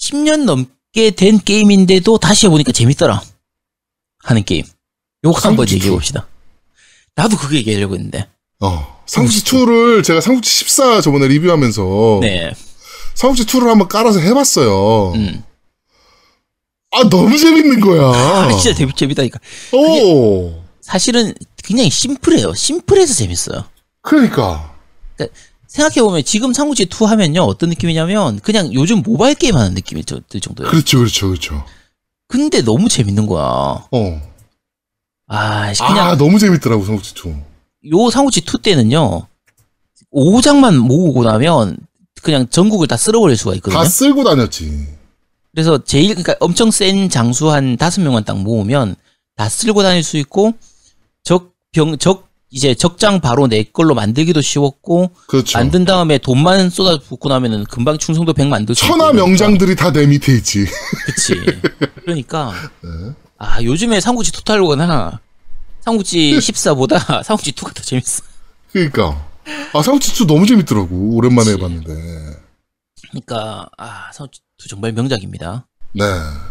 10년 0.00 0.44
넘게 0.44 1.10
된 1.10 1.38
게임인데도 1.38 2.16
다시 2.16 2.46
해보니까 2.46 2.72
재밌더라 2.72 3.20
하는 4.24 4.42
게임. 4.42 4.64
요거 5.22 5.46
한번 5.46 5.68
얘기해 5.68 5.90
봅시다. 5.90 6.26
나도 7.14 7.36
그거 7.36 7.54
얘기하려고 7.56 7.94
했는데. 7.94 8.26
어. 8.60 9.02
삼국지 9.04 9.44
2를 9.44 10.02
제가 10.02 10.22
삼국지 10.22 10.50
14 10.50 11.02
저번에 11.02 11.28
리뷰하면서 11.28 12.20
네. 12.22 12.54
삼국지 13.16 13.44
2를 13.44 13.66
한번 13.66 13.86
깔아서 13.86 14.18
해봤어요. 14.20 15.12
음. 15.12 15.44
아 16.92 17.06
너무 17.06 17.36
재밌는 17.36 17.80
거야. 17.80 18.00
아, 18.48 18.48
진짜 18.48 18.74
재밌, 18.74 18.96
재밌다니까. 18.96 19.38
오. 19.74 20.54
사실은 20.80 21.34
그냥 21.62 21.90
심플해요. 21.90 22.54
심플해서 22.54 23.12
재밌어요. 23.12 23.69
그러니까. 24.02 24.74
생각해보면 25.66 26.24
지금 26.24 26.52
삼국지 26.52 26.84
2 26.84 27.04
하면요. 27.04 27.42
어떤 27.42 27.68
느낌이냐면 27.68 28.40
그냥 28.40 28.72
요즘 28.74 29.02
모바일 29.02 29.34
게임 29.34 29.56
하는 29.56 29.74
느낌이 29.74 30.02
들 30.02 30.40
정도예요. 30.40 30.70
그렇죠, 30.70 30.98
그렇죠, 30.98 31.28
그렇죠. 31.28 31.64
근데 32.26 32.62
너무 32.62 32.88
재밌는 32.88 33.26
거야. 33.26 33.44
어. 33.44 34.22
아, 35.28 35.72
그냥 35.72 36.08
아 36.08 36.16
너무 36.16 36.38
재밌더라고 36.38 36.84
삼국지 36.84 37.14
2. 37.84 37.90
요 37.92 38.10
삼국지 38.10 38.40
2 38.40 38.62
때는요. 38.62 39.26
5장만 40.12 40.76
모으고 40.76 41.22
나면 41.22 41.76
그냥 42.22 42.48
전국을 42.48 42.88
다 42.88 42.96
쓸어버릴 42.96 43.36
수가 43.36 43.54
있거든요. 43.56 43.80
다 43.80 43.88
쓸고 43.88 44.24
다녔지. 44.24 44.88
그래서 45.52 45.82
제일 45.84 46.08
그러니까 46.08 46.34
엄청 46.40 46.70
센 46.70 47.08
장수 47.08 47.50
한 47.50 47.76
다섯 47.76 48.00
명만 48.00 48.24
딱 48.24 48.38
모으면 48.38 48.96
다 49.36 49.48
쓸고 49.48 49.82
다닐 49.82 50.02
수 50.02 50.16
있고 50.16 50.54
적병적 51.22 52.29
이제 52.52 52.74
적장 52.74 53.20
바로 53.20 53.46
내 53.46 53.62
걸로 53.62 53.94
만들기도 53.94 54.40
쉬웠고 54.40 55.12
그렇죠. 55.28 55.56
만든 55.58 55.84
다음에 55.84 56.18
돈만 56.18 56.68
쏟아붓고 56.70 57.28
나면은 57.28 57.64
금방 57.64 57.96
충성도 57.96 58.32
100 58.32 58.48
만들 58.48 58.74
수 58.74 58.86
천하. 58.86 59.12
명장들이 59.12 59.76
다 59.76 59.92
내 59.92 60.06
밑에 60.06 60.34
있지. 60.36 60.66
그치 61.06 61.34
그러니까 62.02 62.52
네. 62.82 63.12
아 63.38 63.62
요즘에 63.62 64.00
삼국지 64.00 64.32
토탈로거나 64.32 65.20
삼국지 65.80 66.32
14보다 66.38 66.98
삼국지 67.24 67.52
2가 67.52 67.72
더 67.74 67.82
재밌어 67.82 68.22
그러니까. 68.72 69.26
아 69.72 69.82
삼국지 69.82 70.22
2 70.24 70.26
너무 70.26 70.46
재밌더라고. 70.46 71.14
오랜만에 71.16 71.52
그치. 71.52 71.58
해봤는데. 71.58 72.36
그러니까 73.10 73.68
아 73.78 74.10
삼국지 74.12 74.40
2 74.64 74.68
정말 74.68 74.92
명작입니다 74.92 75.66
네. 75.92 76.02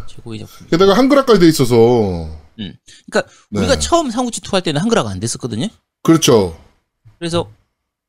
최고의 0.07 0.39
작품 0.39 0.67
게다가 0.69 0.97
한글화까지 0.97 1.39
돼 1.41 1.47
있어서. 1.49 1.75
그러니까 2.55 3.21
네. 3.51 3.59
우리가 3.59 3.79
처음 3.79 4.09
삼국지 4.12 4.41
2 4.45 4.49
할 4.51 4.62
때는 4.62 4.81
한글화가 4.81 5.09
안 5.09 5.19
됐었거든요 5.19 5.67
그렇죠. 6.03 6.57
그래서 7.17 7.49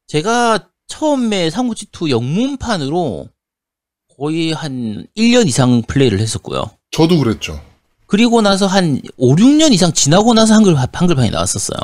제가 0.06 0.68
처음에 0.86 1.50
삼국지 1.50 1.86
2 1.92 2.10
영문판으로 2.10 3.28
거의 4.18 4.52
한 4.52 5.06
1년 5.16 5.46
이상 5.46 5.82
플레이를 5.82 6.20
했었고요. 6.20 6.70
저도 6.90 7.18
그랬죠. 7.18 7.60
그리고 8.06 8.42
나서 8.42 8.66
한 8.66 9.00
5, 9.16 9.36
6년 9.36 9.72
이상 9.72 9.92
지나고 9.92 10.34
나서 10.34 10.54
한글, 10.54 10.76
한글판이 10.76 11.30
나왔었어요. 11.30 11.78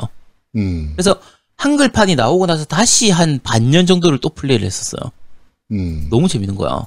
음, 0.57 0.91
그래서 0.93 1.19
한글판이 1.55 2.15
나오고 2.15 2.45
나서 2.45 2.65
다시 2.65 3.09
한 3.09 3.39
반년 3.41 3.85
정도를 3.85 4.19
또 4.19 4.29
플레이를 4.29 4.65
했었어요. 4.65 5.11
음. 5.71 6.07
너무 6.09 6.27
재밌는 6.27 6.55
거야. 6.55 6.85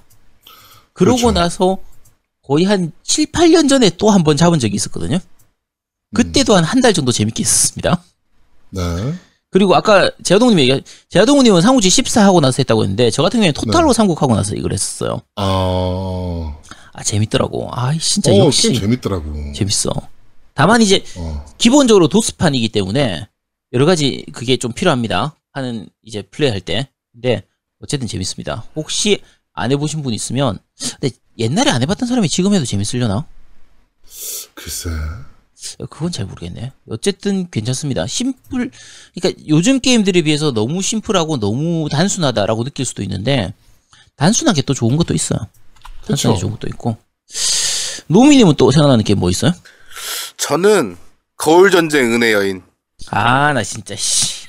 그러고 0.92 1.16
그렇죠. 1.18 1.32
나서 1.32 1.78
거의 2.42 2.64
한 2.66 2.92
7, 3.02 3.26
8년 3.26 3.68
전에 3.68 3.90
또 3.90 4.10
한 4.10 4.22
번 4.24 4.36
잡은 4.36 4.58
적이 4.58 4.76
있었거든요. 4.76 5.18
그때도 6.14 6.54
한한 6.54 6.80
달 6.82 6.92
정도 6.92 7.10
재밌게 7.12 7.42
있었습니다. 7.42 8.02
네. 8.70 9.14
그리고 9.50 9.74
아까 9.74 10.10
제아동님이 10.22 10.70
얘기, 10.70 10.82
제아동님은 11.08 11.60
삼국지 11.60 11.90
14 11.90 12.24
하고 12.24 12.40
나서 12.40 12.56
했다고 12.58 12.82
했는데, 12.84 13.10
저 13.10 13.22
같은 13.22 13.40
경우에 13.40 13.52
토탈로 13.52 13.88
네. 13.88 13.92
삼국 13.94 14.22
하고 14.22 14.36
나서 14.36 14.54
이걸 14.54 14.72
했었어요. 14.72 15.22
아, 15.36 16.56
아, 16.92 17.02
재밌더라고. 17.02 17.68
아, 17.72 17.92
진짜 17.98 18.32
어, 18.32 18.36
역시 18.36 18.72
좀 18.72 18.74
재밌더라고. 18.74 19.52
재밌어. 19.54 19.90
다만 20.54 20.82
이제, 20.82 21.02
어, 21.16 21.44
기본적으로 21.58 22.06
도스판이기 22.06 22.68
때문에, 22.68 23.26
여러 23.72 23.86
가지 23.86 24.24
그게 24.32 24.56
좀 24.56 24.72
필요합니다. 24.72 25.34
하는, 25.52 25.88
이제 26.04 26.22
플레이할 26.22 26.60
때. 26.60 26.88
근데, 27.12 27.42
어쨌든 27.82 28.06
재밌습니다. 28.06 28.64
혹시 28.76 29.20
안 29.52 29.72
해보신 29.72 30.02
분 30.02 30.14
있으면, 30.14 30.58
근데 31.00 31.16
옛날에 31.38 31.70
안 31.70 31.82
해봤던 31.82 32.06
사람이 32.08 32.28
지금 32.28 32.54
해도 32.54 32.64
재밌으려나? 32.64 33.26
글쎄. 34.54 34.90
그건 35.90 36.10
잘 36.12 36.26
모르겠네. 36.26 36.72
어쨌든 36.88 37.50
괜찮습니다. 37.50 38.06
심플, 38.06 38.70
그러니까 39.14 39.42
요즘 39.48 39.80
게임들에 39.80 40.22
비해서 40.22 40.52
너무 40.52 40.80
심플하고 40.82 41.38
너무 41.38 41.88
단순하다라고 41.90 42.64
느낄 42.64 42.84
수도 42.84 43.02
있는데, 43.02 43.52
단순한 44.16 44.54
게또 44.54 44.74
좋은 44.74 44.96
것도 44.96 45.14
있어요. 45.14 45.38
단순한 46.06 46.34
게 46.34 46.38
그쵸. 46.38 46.40
좋은 46.40 46.52
것도 46.52 46.66
있고. 46.68 46.96
노미님은 48.06 48.54
또 48.56 48.70
생각나는 48.70 49.04
게임 49.04 49.18
뭐 49.20 49.30
있어요? 49.30 49.52
저는 50.36 50.96
거울 51.36 51.70
전쟁 51.70 52.12
은혜 52.12 52.32
여인. 52.32 52.62
아, 53.10 53.52
나 53.52 53.62
진짜, 53.62 53.94
씨. 53.96 54.46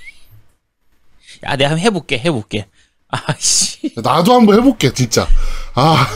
야, 1.43 1.55
내가 1.55 1.71
한번 1.71 1.79
해볼게, 1.85 2.19
해볼게. 2.19 2.67
아, 3.09 3.17
씨. 3.39 3.93
나도 3.97 4.33
한번 4.33 4.57
해볼게, 4.59 4.93
진짜. 4.93 5.27
아, 5.75 6.07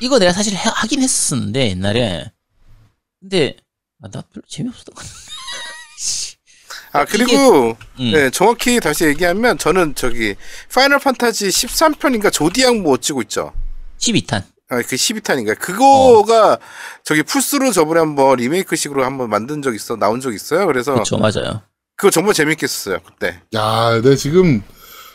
이거 0.00 0.18
내가 0.18 0.32
사실 0.32 0.54
해- 0.54 0.58
하긴 0.64 1.02
했었는데, 1.02 1.70
옛날에. 1.70 2.30
근데, 3.20 3.56
아, 4.02 4.08
나 4.10 4.22
별로 4.32 4.42
재미없었던 4.48 4.94
것. 4.94 5.04
아 6.92 7.04
그리고 7.04 7.76
음. 8.00 8.12
네, 8.12 8.30
정확히 8.30 8.80
다시 8.80 9.04
얘기하면 9.04 9.58
저는 9.58 9.94
저기 9.94 10.34
파이널 10.72 10.98
판타지 10.98 11.48
13편인가 11.48 12.32
조디악 12.32 12.76
뭐 12.80 12.92
어찌고 12.92 13.22
있죠. 13.22 13.52
12탄. 13.98 14.44
아, 14.68 14.76
그 14.82 14.96
12탄인가. 14.96 15.58
그거가 15.58 16.58
저기 17.04 17.22
플스로 17.22 17.72
저번에 17.72 18.00
한번 18.00 18.36
리메이크식으로 18.36 19.04
한번 19.04 19.30
만든 19.30 19.62
적 19.62 19.74
있어, 19.74 19.96
나온 19.96 20.20
적 20.20 20.34
있어요. 20.34 20.66
그래서 20.66 20.94
그쵸, 20.94 21.18
맞아요. 21.18 21.62
그거 21.96 22.10
정말 22.10 22.34
재밌겠어요, 22.34 22.98
그때. 23.00 23.40
야, 23.54 24.00
내 24.02 24.16
지금 24.16 24.62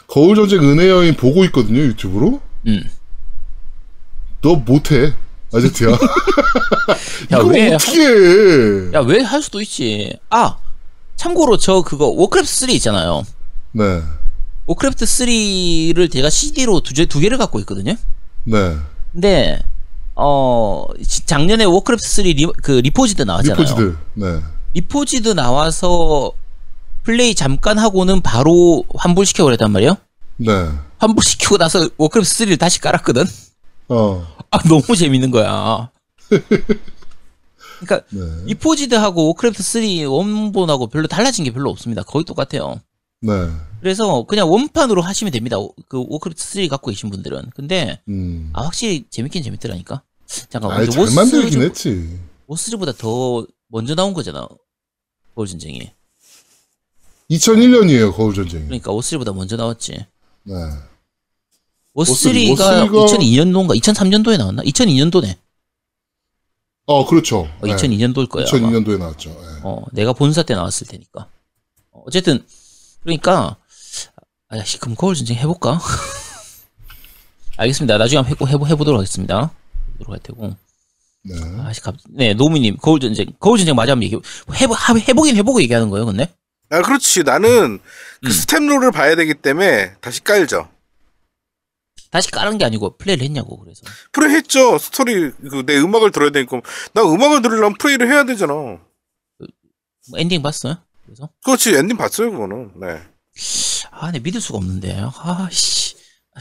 거울 0.07 0.35
전쟁 0.35 0.61
은의 0.63 0.89
여인 0.89 1.15
보고 1.15 1.43
있거든요, 1.45 1.79
YouTube로. 1.79 2.41
음. 2.67 2.91
너 4.41 4.55
못해, 4.55 5.13
아제트야. 5.53 5.89
야, 5.91 7.37
왜? 7.45 7.73
어떻게 7.73 7.99
해? 8.01 8.93
야, 8.93 8.99
왜 9.01 9.21
할 9.21 9.41
수도 9.41 9.61
있지. 9.61 10.13
아, 10.29 10.57
참고로 11.15 11.57
저 11.57 11.81
그거 11.81 12.07
Warcraft 12.07 12.51
3 12.51 12.69
있잖아요. 12.71 13.23
네, 13.73 14.01
Warcraft 14.65 15.05
3를 15.05 16.11
제가 16.11 16.29
CD로 16.29 16.81
두, 16.81 16.93
개- 16.93 17.05
두 17.05 17.19
개를 17.19 17.37
갖고 17.37 17.59
있거든요. 17.59 17.95
네. 18.43 18.75
근데 19.11 19.59
어 20.15 20.85
지- 21.05 21.25
작년에 21.25 21.63
Warcraft 21.65 22.07
3 22.07 22.25
리, 22.25 22.47
그 22.63 22.71
Reforged 22.71 23.21
나왔잖아요. 23.23 23.61
Reforged. 23.61 23.97
네. 24.15 24.39
Reforged 24.73 25.29
나와서 25.29 26.31
플레이 27.03 27.35
잠깐 27.35 27.77
하고는 27.79 28.21
바로 28.21 28.83
환불시켜 28.95 29.43
버렸단 29.43 29.71
말이에요. 29.71 29.97
네. 30.37 30.69
환불시키고 30.99 31.57
나서 31.57 31.89
Warcraft 31.97 32.45
3를 32.45 32.59
다시 32.59 32.79
깔았거든. 32.79 33.25
어, 33.93 34.25
아 34.51 34.59
너무 34.69 34.95
재밌는 34.95 35.31
거야. 35.31 35.91
그러니까 37.79 38.07
네. 38.11 38.21
Reforged하고 38.45 39.27
Warcraft 39.27 39.61
3 39.61 39.81
원본하고 40.07 40.87
별로 40.87 41.07
달라진 41.07 41.43
게 41.43 41.51
별로 41.51 41.69
없습니다. 41.71 42.03
거의 42.03 42.23
똑같아요. 42.23 42.79
네. 43.21 43.31
그래서 43.81 44.23
그냥 44.23 44.49
원판으로 44.49 45.01
하시면 45.01 45.31
됩니다. 45.31 45.57
오- 45.57 45.73
그 45.89 46.03
Warcraft 46.07 46.41
3 46.43 46.67
갖고 46.69 46.89
계신 46.91 47.09
분들은. 47.09 47.49
근데 47.55 48.01
음. 48.07 48.49
아 48.53 48.61
확실히 48.63 49.05
재밌긴 49.09 49.43
재밌더라니까. 49.43 50.03
잠깐만. 50.49 50.79
아이, 50.79 50.85
근데 50.85 51.05
잘 51.05 51.13
만들긴 51.15 51.61
했지. 51.61 52.19
워스즈보다 52.47 52.93
더 52.93 53.45
먼저 53.67 53.93
나온 53.95 54.13
거잖아. 54.13 54.47
거울 55.35 55.47
전쟁이. 55.47 55.91
2001년이에요, 57.29 58.13
거울 58.13 58.33
전쟁이. 58.33 58.65
그러니까 58.65 58.91
War 58.91 59.02
Three보다 59.02 59.33
먼저 59.33 59.55
나왔지. 59.57 60.05
네. 60.43 60.53
워스리가 61.93 62.85
워스리가- 62.87 63.07
2002년도인가 63.07 63.79
2003년도에 63.79 64.37
나왔나? 64.37 64.63
2002년도네. 64.63 65.37
어, 66.85 67.05
그렇죠. 67.05 67.39
어, 67.41 67.61
2002년도일 67.61 68.29
거야. 68.29 68.45
아마. 68.49 68.69
2002년도에 68.69 68.97
나왔죠. 68.97 69.29
네. 69.29 69.59
어, 69.63 69.83
내가 69.91 70.13
본사 70.13 70.43
때 70.43 70.55
나왔을 70.55 70.87
테니까. 70.87 71.27
어, 71.91 72.03
어쨌든 72.05 72.43
그러니까 73.03 73.57
아, 74.49 74.63
씨, 74.63 74.77
그럼 74.79 74.95
거울 74.95 75.15
전쟁 75.15 75.37
해볼까? 75.37 75.79
알겠습니다. 77.57 77.97
나중에 77.97 78.17
한번 78.17 78.31
해보, 78.31 78.47
해보, 78.47 78.67
해보 78.67 78.83
도록 78.85 78.97
하겠습니다. 78.99 79.51
해보도록 79.93 80.13
할 80.13 80.19
테고. 80.19 80.55
네. 81.23 81.35
아, 81.63 81.71
씨, 81.71 81.81
갑, 81.81 81.95
네, 82.09 82.33
노무님, 82.33 82.77
거울 82.77 82.99
전쟁, 82.99 83.27
거울 83.39 83.57
전쟁 83.59 83.75
맞아 83.75 83.91
한번 83.91 84.03
얘기, 84.05 84.17
해보, 84.55 84.73
하- 84.73 84.95
해보긴 84.95 85.35
해보고 85.37 85.61
얘기하는 85.61 85.89
거예요, 85.89 86.05
근데? 86.07 86.33
아, 86.69 86.81
그렇지. 86.81 87.23
나는 87.23 87.79
그 88.23 88.29
음. 88.29 88.31
staff 88.31 88.56
roll을 88.56 88.91
봐야 88.91 89.15
되기 89.15 89.33
때문에 89.35 89.93
다시 90.01 90.23
깔죠. 90.23 90.67
다시 92.11 92.29
깔은 92.29 92.57
게 92.57 92.65
아니고 92.65 92.97
플레이를 92.97 93.23
했냐고, 93.23 93.57
그래서. 93.57 93.81
플레이 94.11 94.35
했죠. 94.35 94.77
스토리, 94.77 95.31
그, 95.31 95.65
내 95.65 95.77
음악을 95.77 96.11
들어야 96.11 96.29
되니까. 96.29 96.61
나 96.93 97.01
음악을 97.01 97.41
들으려면 97.41 97.75
플레이를 97.77 98.11
해야 98.11 98.25
되잖아. 98.25 98.53
뭐 98.53 98.79
엔딩 100.17 100.41
봤어요? 100.41 100.77
그래서? 101.05 101.29
그렇지. 101.43 101.73
엔딩 101.75 101.95
봤어요, 101.97 102.31
그거는. 102.31 102.71
네. 102.79 103.01
아, 103.91 104.11
내 104.11 104.19
믿을 104.19 104.41
수가 104.41 104.57
없는데. 104.57 104.99
아, 105.01 105.47
씨. 105.51 105.95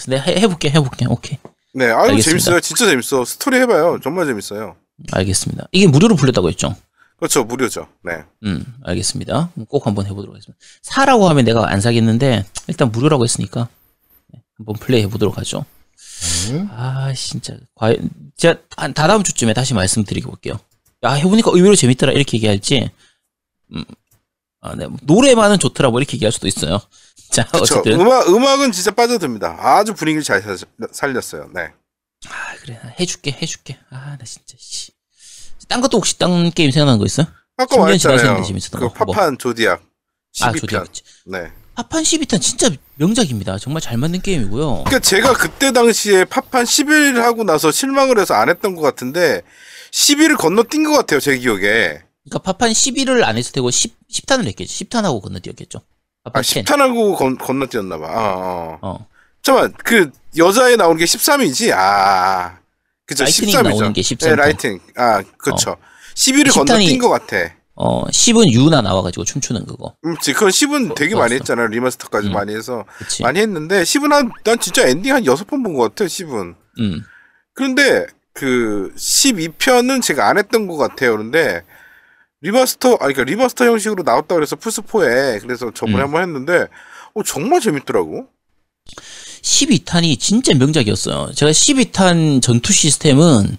내가 0.09 0.23
해, 0.25 0.41
해볼게, 0.41 0.71
해볼게. 0.71 1.07
오케이. 1.07 1.39
네. 1.73 1.85
아유, 1.87 2.11
알겠습니다. 2.11 2.23
재밌어요. 2.31 2.61
진짜 2.61 2.87
재밌어. 2.87 3.25
스토리 3.25 3.59
해봐요. 3.59 4.01
정말 4.03 4.27
재밌어요. 4.27 4.77
알겠습니다. 5.13 5.69
이게 5.73 5.87
무료로 5.87 6.17
풀렸다고 6.17 6.49
했죠? 6.49 6.75
그렇죠. 7.17 7.45
무료죠. 7.45 7.87
네. 8.03 8.25
음, 8.45 8.65
알겠습니다. 8.83 9.51
꼭 9.69 9.87
한번 9.87 10.07
해보도록 10.07 10.35
하겠습니다. 10.35 10.59
사라고 10.83 11.29
하면 11.29 11.45
내가 11.45 11.71
안 11.71 11.81
사겠는데, 11.81 12.45
일단 12.67 12.91
무료라고 12.91 13.25
했으니까, 13.25 13.61
네, 13.61 13.80
한번 14.61 14.77
플레이 14.77 15.03
해 15.03 15.07
보도록 15.09 15.39
하죠. 15.39 15.65
네. 16.51 16.67
아, 16.71 17.13
진짜. 17.15 17.57
과연, 17.75 18.11
제가 18.37 18.61
한 18.77 18.93
다다음 18.93 19.23
주쯤에 19.23 19.55
다시 19.55 19.73
말씀드리고 19.75 20.31
볼게요. 20.31 20.59
야, 21.05 21.13
해보니까 21.13 21.51
의외로 21.55 21.75
재밌더라. 21.75 22.13
이렇게 22.13 22.37
얘기할지, 22.37 22.91
음, 23.75 23.85
아, 24.61 24.75
네. 24.77 24.87
노래만은 25.03 25.59
좋더라. 25.59 25.89
뭐 25.91 26.01
이렇게 26.01 26.15
얘기할 26.17 26.31
수도 26.33 26.47
있어요. 26.47 26.81
자, 27.31 27.47
그렇죠. 27.47 27.79
어쨌든. 27.79 28.01
음악, 28.01 28.29
음악은 28.29 28.73
진짜 28.73 28.91
빠져듭니다. 28.91 29.57
아주 29.59 29.95
분위기를 29.95 30.23
잘 30.23 30.43
살- 30.43 30.59
살렸어요. 30.93 31.51
네. 31.55 31.73
아, 32.29 32.55
그래. 32.61 32.79
나 32.83 32.93
해줄게, 33.01 33.31
해줄게. 33.41 33.79
아, 33.91 34.17
나 34.19 34.25
진짜, 34.25 34.57
씨. 34.59 34.93
딴 35.69 35.81
것도 35.81 35.97
혹시 35.99 36.19
딴 36.19 36.51
게임 36.51 36.71
생각나는 36.71 36.99
거 36.99 37.07
있어요? 37.07 37.27
아까 37.57 37.77
10년 37.77 37.81
말했잖아요. 37.81 38.43
그 38.43 38.71
거. 38.71 39.05
뭐? 39.05 39.15
파판 39.15 39.39
조디악. 39.39 39.83
12편. 40.35 40.45
아, 40.49 40.53
조디악. 40.53 40.87
네. 41.27 41.53
파판 41.77 42.03
12탄 42.03 42.41
진짜 42.43 42.69
명작입니다. 43.01 43.57
정말 43.57 43.81
잘 43.81 43.97
만든 43.97 44.21
게임이고요. 44.21 44.85
그러니까 44.85 44.99
제가 44.99 45.33
그때 45.33 45.73
당시에 45.73 46.27
파판 46.27 46.65
11을 46.65 47.15
하고 47.17 47.45
나서 47.45 47.71
실망을 47.71 48.19
해서 48.19 48.35
안 48.35 48.51
했던 48.51 48.77
것 48.77 48.83
같은데 48.83 49.41
11을 49.91 50.37
건너뛴 50.37 50.85
것 50.85 50.93
같아요 50.93 51.19
제 51.19 51.37
기억에 51.39 52.01
그러니까 52.25 52.39
파판 52.45 52.71
11을 52.71 53.25
안 53.25 53.39
했을 53.39 53.53
테고 53.53 53.71
10, 53.71 53.97
10탄을 54.11 54.47
했겠죠. 54.49 54.85
10탄하고 54.85 55.23
건너뛰었겠죠. 55.23 55.81
아 56.25 56.31
파판 56.31 56.43
10. 56.43 56.67
10탄하고 56.67 57.17
건, 57.17 57.39
건너뛰었나 57.39 57.99
봐 57.99 58.07
아, 58.07 58.35
어. 58.37 58.79
어. 58.83 59.07
잠깐만 59.43 59.73
그 59.79 60.11
여자애 60.37 60.77
나오는 60.77 60.99
게 60.99 61.07
13이지 61.07 61.73
아 61.75 62.59
그쵸 63.07 63.25
Lightning 63.25 63.55
13이죠 63.55 63.63
나오는 63.63 63.93
게 63.95 64.03
13 64.03 64.29
네, 64.29 64.37
Lightning 64.37 64.79
아 64.97 65.23
그쵸 65.39 65.77
11을 66.15 66.49
10탄이 66.49 66.55
건너뛴 66.55 66.99
것 66.99 67.09
같아 67.09 67.55
어, 67.75 68.05
10은 68.07 68.53
유나 68.53 68.83
나와가지고 68.83 69.25
춤추는 69.25 69.65
그거. 69.67 69.95
음, 70.05 70.15
지- 70.21 70.33
그건 70.35 70.51
10은 70.51 70.95
되게 70.95 71.15
많이. 71.15 71.35
했잖아요 71.35 71.69
remaster까지 71.69 72.29
음. 72.29 72.33
많이 72.33 72.55
해서 72.55 72.85
그치. 72.99 73.23
많이 73.23 73.41
했는데 73.41 73.83
10은 73.83 74.11
한, 74.11 74.31
난 74.45 74.59
진짜 74.61 74.87
엔딩 74.87 75.15
한 75.15 75.25
6번 75.25 75.63
본 75.65 75.75
것 75.75 75.83
같아 75.95 76.05
10은 76.05 76.55
음. 76.81 77.03
그런데 77.55 78.07
그 78.35 78.93
12편은 78.97 80.03
제가 80.03 80.29
안 80.29 80.37
했던 80.39 80.67
것 80.67 80.77
같아요. 80.77 81.13
그런데 81.13 81.63
remaster 82.43 82.91
아니 83.01 83.13
그러니까 83.15 83.25
remaster 83.25 83.65
형식으로 83.67 84.03
나왔다 84.03 84.35
그래서 84.35 84.57
플스 84.57 84.83
4에 84.83 85.41
그래서 85.43 85.71
저번에 85.75 85.99
음. 85.99 86.03
한번 86.05 86.23
했는데 86.23 86.67
어 87.15 87.23
정말 87.23 87.61
재밌더라고. 87.61 88.27
12탄이 89.43 90.19
진짜 90.19 90.55
명작이었어요. 90.55 91.33
제가 91.35 91.51
12탄 91.53 92.43
전투 92.43 92.73
시스템은 92.73 93.57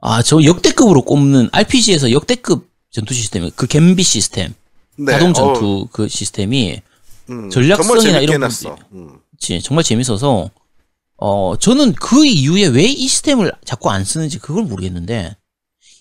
아, 0.00 0.22
저 0.22 0.42
역대급으로 0.42 1.02
꼽는 1.02 1.48
RPG에서 1.52 2.10
역대급 2.12 2.68
전투 2.92 3.14
시스템, 3.14 3.50
그 3.56 3.66
gambit 3.66 4.02
시스템, 4.02 4.54
네. 4.96 5.12
자동 5.12 5.30
어, 5.30 5.32
전투 5.32 5.88
그 5.90 6.08
시스템이 6.08 6.80
음, 7.30 7.50
전략성이나 7.50 8.20
이런 8.20 8.34
해놨어. 8.34 8.76
음. 8.92 9.18
정말 9.62 9.82
재밌어서 9.82 10.50
어 11.16 11.56
저는 11.56 11.94
그 11.94 12.24
이후에 12.24 12.66
왜 12.66 12.84
이 12.84 13.08
시스템을 13.08 13.52
자꾸 13.64 13.90
안 13.90 14.04
쓰는지 14.04 14.38
그걸 14.38 14.64
모르겠는데 14.64 15.34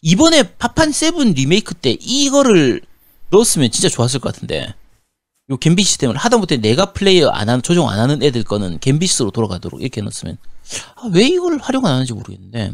이번에 0.02 0.44
파판 0.58 0.92
seven 0.92 1.34
리메이크 1.34 1.76
때 1.76 1.96
이거를 2.00 2.82
넣었으면 3.30 3.72
진짜 3.72 3.88
좋았을 3.88 4.20
것 4.20 4.34
같은데 4.34 4.74
요 5.50 5.58
gambit 5.58 5.84
시스템을 5.84 6.18
하다못해 6.18 6.58
내가 6.58 6.92
플레이어 6.94 7.30
안 7.30 7.50
하는 7.50 7.62
조정 7.62 7.90
안 7.90 8.00
하는 8.00 8.22
애들 8.22 8.44
거는 8.44 8.80
gambit으로 8.80 9.32
돌아가도록 9.32 9.82
이렇게 9.82 10.02
넣었으면 10.02 10.38
아, 10.96 11.10
왜 11.14 11.26
이걸 11.26 11.58
활용 11.60 11.86
안 11.86 11.94
하는지 11.94 12.14
모르겠는데 12.14 12.74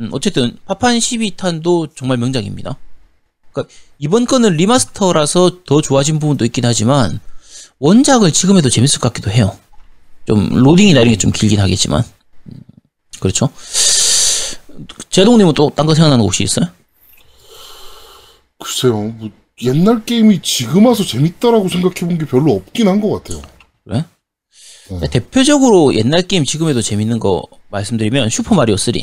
음, 0.00 0.08
어쨌든 0.12 0.58
파판 0.66 0.98
12탄도 0.98 1.96
정말 1.96 2.18
명작입니다. 2.18 2.76
그러니까 3.52 3.74
이번 3.98 4.26
거는 4.26 4.56
remaster라서 4.56 5.64
더 5.64 5.80
좋아진 5.80 6.18
부분도 6.18 6.44
있긴 6.44 6.64
하지만 6.64 7.20
원작을 7.78 8.32
지금 8.32 8.56
해도 8.56 8.68
재밌을 8.70 9.00
것 9.00 9.08
같기도 9.12 9.30
해요. 9.30 9.58
좀 10.26 10.48
로딩이나 10.50 11.00
이런 11.00 11.12
게 11.12 11.16
좀 11.18 11.32
길긴 11.32 11.60
하겠지만 11.60 12.04
음, 12.46 12.52
그렇죠. 13.20 13.48
제동님은 15.10 15.54
또 15.54 15.70
딴 15.70 15.86
거 15.86 15.94
생각나는 15.94 16.20
거 16.22 16.24
혹시 16.26 16.42
있어요? 16.44 16.66
글쎄요, 18.58 18.94
뭐 19.02 19.30
옛날 19.62 20.04
게임이 20.04 20.40
지금 20.42 20.86
와서 20.86 21.04
재밌다라고 21.04 21.68
생각해 21.68 22.00
본 22.06 22.18
게 22.18 22.26
별로 22.26 22.52
없긴 22.54 22.88
한 22.88 23.00
것 23.00 23.10
같아요. 23.22 23.42
그래? 23.84 24.04
네. 25.00 25.08
대표적으로 25.08 25.94
옛날 25.94 26.22
게임 26.22 26.44
지금 26.44 26.68
해도 26.68 26.82
재밌는 26.82 27.18
거 27.18 27.42
말씀드리면 27.70 28.28
슈퍼 28.30 28.54
마리오 28.54 28.76
3 28.76 28.94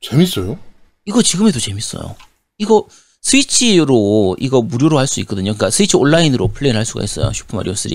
재밌어요? 0.00 0.58
이거 1.04 1.22
지금 1.22 1.46
해도 1.48 1.58
재밌어요. 1.58 2.16
이거 2.58 2.86
스위치로 3.22 4.36
이거 4.40 4.62
무료로 4.62 4.98
할 4.98 5.06
수 5.06 5.20
있거든요. 5.20 5.52
그러니까 5.54 5.70
스위치 5.70 5.96
온라인으로 5.96 6.48
플레이를 6.48 6.78
할 6.78 6.84
수가 6.84 7.04
있어요. 7.04 7.32
슈퍼 7.32 7.56
마리오 7.56 7.74
3. 7.74 7.92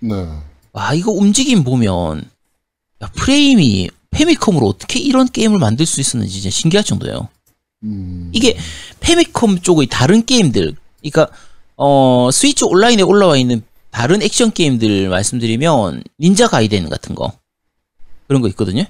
네. 0.00 0.28
와 0.72 0.94
이거 0.94 1.10
움직임 1.10 1.64
보면 1.64 2.30
야, 3.02 3.10
프레임이 3.14 3.90
패미컴으로 4.10 4.66
어떻게 4.66 4.98
이런 4.98 5.26
게임을 5.28 5.58
만들 5.58 5.86
수 5.86 6.00
있었는지 6.00 6.40
진짜 6.40 6.50
신기할 6.50 6.84
정도예요. 6.84 7.28
음, 7.84 8.30
이게 8.34 8.56
패미컴 9.00 9.60
쪽의 9.60 9.86
다른 9.86 10.24
게임들, 10.24 10.74
그러니까 11.00 11.28
어 11.76 12.28
스위치 12.32 12.64
온라인에 12.64 13.02
올라와 13.02 13.36
있는 13.36 13.62
다른 13.90 14.20
액션 14.22 14.50
게임들 14.52 15.08
말씀드리면 15.10 16.02
닌자 16.20 16.48
가이덴 16.48 16.88
같은 16.88 17.14
거 17.14 17.32
그런 18.26 18.42
거 18.42 18.48
있거든요. 18.48 18.84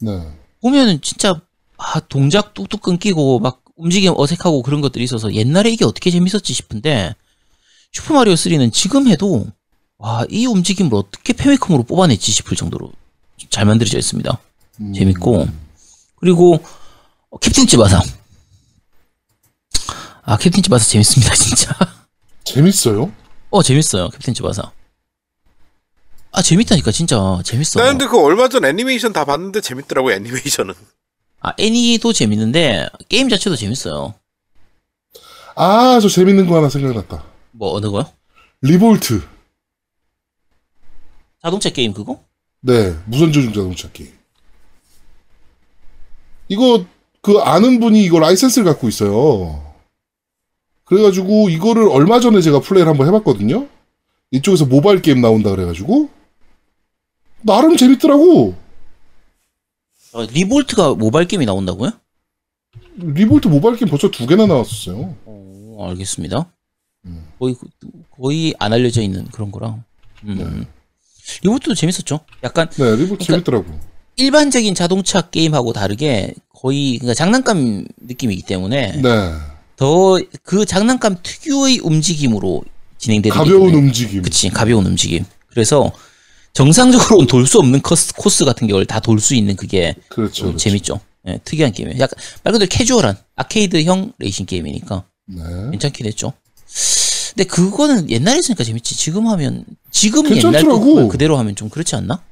네. 0.00 0.32
보면은 0.62 1.00
진짜 1.02 1.40
아, 1.76 2.00
동작 2.00 2.54
뚝뚝 2.54 2.80
끊기고 2.82 3.38
막 3.40 3.62
움직임 3.76 4.12
어색하고 4.16 4.62
그런 4.62 4.80
것들이 4.80 5.04
있어서 5.04 5.32
옛날에 5.34 5.70
이게 5.70 5.84
어떻게 5.84 6.10
재밌었지 6.10 6.52
싶은데 6.54 7.14
슈퍼 7.92 8.14
마리오 8.14 8.34
3는 8.34 8.72
지금 8.72 9.08
해도 9.08 9.46
와 9.98 10.24
이 10.30 10.46
움직임을 10.46 10.94
어떻게 10.94 11.32
페미컴으로 11.32 11.84
뽑아냈지 11.84 12.30
싶을 12.32 12.56
정도로 12.56 12.92
잘 13.50 13.64
만들어져 13.64 13.98
있습니다. 13.98 14.38
음, 14.80 14.92
재밌고. 14.92 15.48
그리고 16.16 16.60
어, 17.30 17.38
캡틴 17.38 17.66
츠바사 17.66 18.00
아 20.22 20.36
캡틴 20.38 20.62
츠바사 20.62 20.86
재밌습니다 20.86 21.34
진짜. 21.36 21.76
재밌어요? 22.44 23.12
어 23.50 23.62
재밌어요 23.62 24.08
캡틴 24.10 24.34
츠바사 24.34 24.70
아 26.32 26.42
재밌다니까 26.42 26.90
진짜. 26.90 27.40
재밌어 27.44 27.80
나 27.80 27.86
근데 27.90 28.06
그 28.06 28.18
얼마 28.20 28.48
전 28.48 28.64
애니메이션 28.64 29.12
다 29.12 29.24
봤는데 29.24 29.60
재밌더라고 29.60 30.12
애니메이션은. 30.12 30.74
아 31.44 31.52
애니도 31.58 32.14
재밌는데 32.14 32.88
게임 33.10 33.28
자체도 33.28 33.54
재밌어요 33.54 34.14
아, 35.56 36.00
저 36.00 36.08
재밌는 36.08 36.48
거 36.48 36.56
하나 36.56 36.68
생각났다. 36.68 37.22
뭐 37.52 37.76
어느 37.76 37.88
거요? 37.88 38.10
리볼트. 38.62 39.22
자동차 41.40 41.70
게임 41.70 41.92
그거? 41.92 42.18
네, 42.60 42.96
무선조종 43.06 43.52
자동차 43.52 43.88
게임. 43.92 44.10
이거 46.48 46.84
그 47.20 47.38
아는 47.38 47.78
분이 47.78 48.02
이거 48.02 48.18
라이센스를 48.18 48.64
갖고 48.64 48.88
있어요. 48.88 49.62
그래가지고 50.86 51.50
이거를 51.50 51.86
얼마 51.88 52.18
전에 52.18 52.40
제가 52.40 52.58
플레이를 52.58 52.90
한번 52.90 53.06
해봤거든요. 53.06 53.68
이쪽에서 54.32 54.64
모바일 54.64 55.02
게임 55.02 55.20
나온다 55.20 55.50
그래가지고 55.50 56.08
나름 57.42 57.76
재밌더라고. 57.76 58.56
어, 60.14 60.22
리볼트가 60.24 60.94
모바일 60.94 61.26
게임이 61.26 61.44
나온다고요? 61.44 61.90
리볼트 62.96 63.48
모바일 63.48 63.76
게임 63.76 63.90
벌써 63.90 64.08
두 64.10 64.26
개나 64.26 64.46
나왔었어요. 64.46 65.16
어 65.26 65.86
알겠습니다 65.90 66.46
음. 67.06 67.26
거의 67.38 67.56
거의 68.16 68.54
안 68.60 68.72
알려져 68.72 69.02
있는 69.02 69.26
그런 69.26 69.50
거랑 69.50 69.82
음. 70.24 70.36
네. 70.38 70.66
리볼트도 71.42 71.74
재밌었죠 71.74 72.20
약간 72.44 72.70
네, 72.70 72.84
리볼트 72.96 73.24
그러니까- 73.24 73.24
재밌더라고. 73.26 73.66
일반적인 74.16 74.76
자동차 74.76 75.22
게임하고 75.22 75.72
다르게 75.72 76.34
거의 76.54 76.98
그러니까 76.98 77.14
장난감 77.14 77.84
느낌이기 78.00 78.42
때문에 78.42 79.02
네, 79.02 79.32
더 79.76 80.20
그 80.44 80.64
장난감 80.64 81.16
특유의 81.20 81.80
움직임으로 81.80 82.62
진행되는 82.98 83.36
가벼운 83.36 83.70
게 83.72 83.76
움직임. 83.76 84.22
그치 84.22 84.48
가벼운 84.50 84.86
움직임 84.86 85.24
그래서 85.48 85.90
정상적으로는 86.54 87.26
돌 87.28 87.46
수 87.46 87.58
없는 87.58 87.80
코스, 87.82 88.14
코스 88.14 88.44
같은 88.44 88.66
경우를 88.66 88.86
다 88.86 89.00
돌 89.00 89.18
수 89.20 89.34
있는 89.34 89.54
그게 89.56 89.94
그렇죠. 90.08 90.32
좀 90.34 90.46
그렇죠. 90.48 90.58
재밌죠 90.58 91.00
예, 91.28 91.38
특이한 91.44 91.72
게임이에요 91.72 91.98
약간 92.00 92.18
말 92.42 92.52
그대로 92.52 92.68
캐주얼한 92.70 93.16
아케이드형 93.36 94.12
레이싱 94.18 94.46
게임이니까 94.46 95.04
네. 95.26 95.42
괜찮긴 95.72 96.06
했죠 96.06 96.32
근데 97.34 97.44
그거는 97.44 98.10
옛날에 98.10 98.38
했으니까 98.38 98.62
재밌지 98.64 98.96
지금 98.96 99.26
하면 99.28 99.64
지금 99.90 100.24
옛날 100.36 100.62
그대로 101.08 101.36
하면 101.38 101.56
좀 101.56 101.68
그렇지 101.68 101.96
않나? 101.96 102.22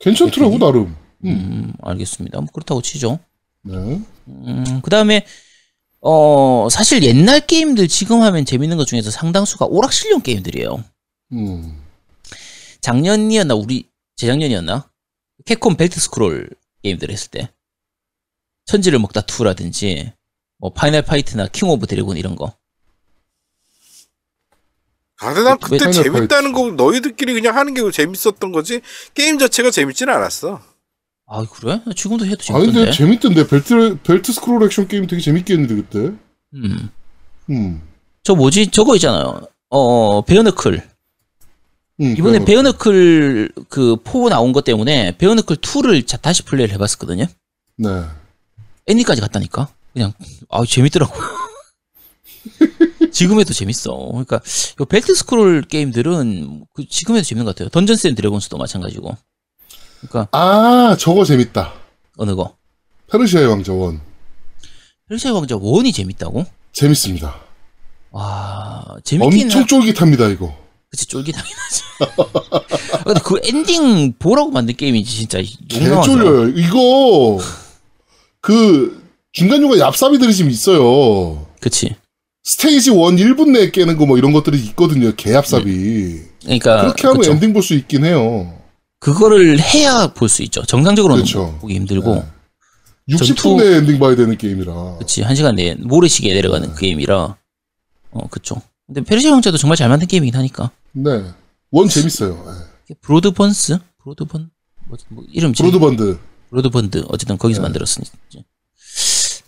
괜찮더라고 0.00 0.58
나름. 0.58 0.96
음. 1.24 1.28
음 1.28 1.72
알겠습니다 1.82 2.40
뭐 2.40 2.48
그렇다고 2.52 2.82
치죠 2.82 3.18
네. 3.62 3.74
음, 4.26 4.80
그 4.82 4.88
다음에, 4.90 5.26
어, 6.00 6.68
사실 6.70 7.02
옛날 7.02 7.46
게임들 7.46 7.88
지금 7.88 8.22
하면 8.22 8.46
재밌는 8.46 8.78
것 8.78 8.86
중에서 8.86 9.10
상당수가 9.10 9.66
오락실용 9.66 10.22
게임들이에요. 10.22 10.82
음. 11.32 11.76
작년이었나, 12.80 13.54
우리, 13.54 13.88
재작년이었나? 14.16 14.90
캡콤 15.46 15.76
벨트 15.76 16.00
스크롤 16.00 16.50
게임들 16.82 17.10
했을 17.10 17.30
때. 17.30 17.50
천지를 18.66 18.98
먹다 18.98 19.20
2라든지, 19.22 20.12
뭐, 20.58 20.72
파이널 20.72 21.02
파이트나 21.02 21.48
킹 21.48 21.68
오브 21.68 21.86
드래곤 21.86 22.16
이런 22.16 22.36
거. 22.36 22.54
아, 25.22 25.34
근데 25.34 25.50
난 25.50 25.54
왜 25.54 25.58
그때 25.60 25.92
재밌다는 25.92 26.52
거 26.52 26.70
너희들끼리 26.70 27.34
그냥 27.34 27.54
하는 27.56 27.74
게 27.74 27.82
재밌었던 27.90 28.52
거지 28.52 28.80
게임 29.12 29.38
자체가 29.38 29.70
재밌지는 29.70 30.14
않았어. 30.14 30.62
아, 31.26 31.44
그래? 31.44 31.80
지금도 31.94 32.24
해도 32.24 32.38
아 32.54 32.58
근데 32.58 32.72
재밌던데. 32.72 32.92
재밌던데 32.92 33.46
벨트 33.48 33.98
벨트 34.02 34.32
스크롤 34.32 34.64
액션 34.64 34.88
게임 34.88 35.06
되게 35.06 35.20
재밌게 35.20 35.52
했는데 35.52 35.74
그때. 35.74 35.98
음. 36.54 36.90
음. 37.50 37.82
저 38.22 38.34
뭐지? 38.34 38.68
저거 38.70 38.94
있잖아요. 38.96 39.42
어, 39.68 40.22
베어너클. 40.24 40.89
음, 42.00 42.14
이번에. 42.16 42.44
베어너클 42.44 43.52
그4 43.68 44.28
나온 44.30 44.52
것 44.52 44.64
때문에 44.64 45.16
베어너클 45.18 45.56
2를 45.56 46.06
자, 46.06 46.16
다시 46.16 46.42
플레이를 46.42 46.74
해봤었거든요. 46.74 47.26
네. 47.76 47.88
엔딩까지 48.86 49.20
갔다니까. 49.20 49.68
그냥 49.92 50.12
아 50.48 50.64
재밌더라고. 50.64 51.14
지금에도 53.12 53.52
재밌어. 53.52 53.94
그러니까 54.08 54.40
이 54.80 54.84
벨트 54.88 55.14
스크롤 55.14 55.62
게임들은 55.62 56.64
그 56.74 56.88
지금에도 56.88 57.24
재밌는 57.24 57.44
것 57.44 57.54
같아요. 57.54 57.68
던전스 57.68 58.06
앤 58.08 58.14
드래곤스도 58.14 58.56
마찬가지고. 58.56 59.16
그러니까 60.00 60.28
아 60.36 60.96
저거 60.98 61.24
재밌다. 61.24 61.74
어느 62.16 62.34
거? 62.34 62.56
페르시아의 63.10 63.46
왕자 63.48 63.72
one 63.72 64.00
페르시아 65.08 65.32
왕자 65.32 65.56
one이 65.60 65.92
재밌다고? 65.92 66.46
재밌습니다. 66.72 67.34
와 68.10 68.84
재밌긴 69.04 69.44
엄청 69.44 69.62
하... 69.62 69.66
쫄깃합니다 69.66 70.28
이거. 70.28 70.56
그치 70.90 71.06
쫄깃하긴 71.06 71.54
하지. 71.56 71.82
아, 72.92 73.02
근데 73.04 73.20
그 73.24 73.38
엔딩 73.44 74.12
보라고 74.18 74.50
만든 74.50 74.74
게임이지 74.76 75.16
진짜 75.16 75.38
개 75.68 75.84
용감하더라. 75.84 76.02
쫄려요. 76.02 76.48
이거 76.58 77.38
그 78.40 79.02
중간 79.32 79.60
중간 79.60 79.78
얍삽이들이 79.78 80.34
지금 80.34 80.50
있어요. 80.50 81.46
그치. 81.60 81.94
스테이지 82.42 82.90
1 82.90 82.96
1분 82.96 83.50
내에 83.50 83.70
깨는 83.70 83.96
거 83.96 84.06
뭐 84.06 84.18
이런 84.18 84.32
것들이 84.32 84.58
있거든요. 84.70 85.12
개 85.14 85.30
얍삽이. 85.30 86.22
그러니까 86.42 86.80
그렇게 86.82 87.06
하면 87.06 87.20
그쵸. 87.20 87.32
엔딩 87.32 87.52
볼 87.52 87.62
수 87.62 87.74
있긴 87.74 88.04
해요. 88.04 88.56
그거를 88.98 89.60
해야 89.60 90.08
볼 90.08 90.28
수 90.28 90.42
있죠. 90.42 90.62
정상적으로는 90.64 91.22
그렇죠. 91.22 91.56
보기 91.60 91.74
힘들고. 91.74 92.14
네. 92.16 92.24
60분 93.10 93.26
전투- 93.36 93.56
내에 93.62 93.76
엔딩 93.76 93.98
봐야 93.98 94.16
되는 94.16 94.36
게임이라. 94.36 94.96
그치 94.98 95.22
한 95.22 95.34
시간 95.36 95.54
내에 95.54 95.74
모래시계 95.78 96.32
내려가는 96.32 96.68
네. 96.68 96.74
그 96.74 96.80
게임이라 96.80 97.36
어 98.12 98.26
그쵸 98.28 98.60
근데 98.86 99.02
페르시아 99.02 99.32
왕자도 99.32 99.56
정말 99.56 99.76
잘 99.76 99.88
만든 99.88 100.06
게임이긴 100.08 100.34
하니까 100.36 100.70
네. 100.92 101.24
one 101.70 101.88
재밌어요. 101.88 102.44
네. 102.88 102.94
브로더번드? 103.00 103.78
브로드번? 104.02 104.50
뭐, 104.86 104.98
뭐 105.08 105.24
이름 105.32 105.52
지 105.52 105.62
브로드번드. 105.62 106.18
브로드번드 106.50 107.04
어쨌든 107.08 107.38
거기서 107.38 107.60
네. 107.60 107.62
만들었으니. 107.64 108.06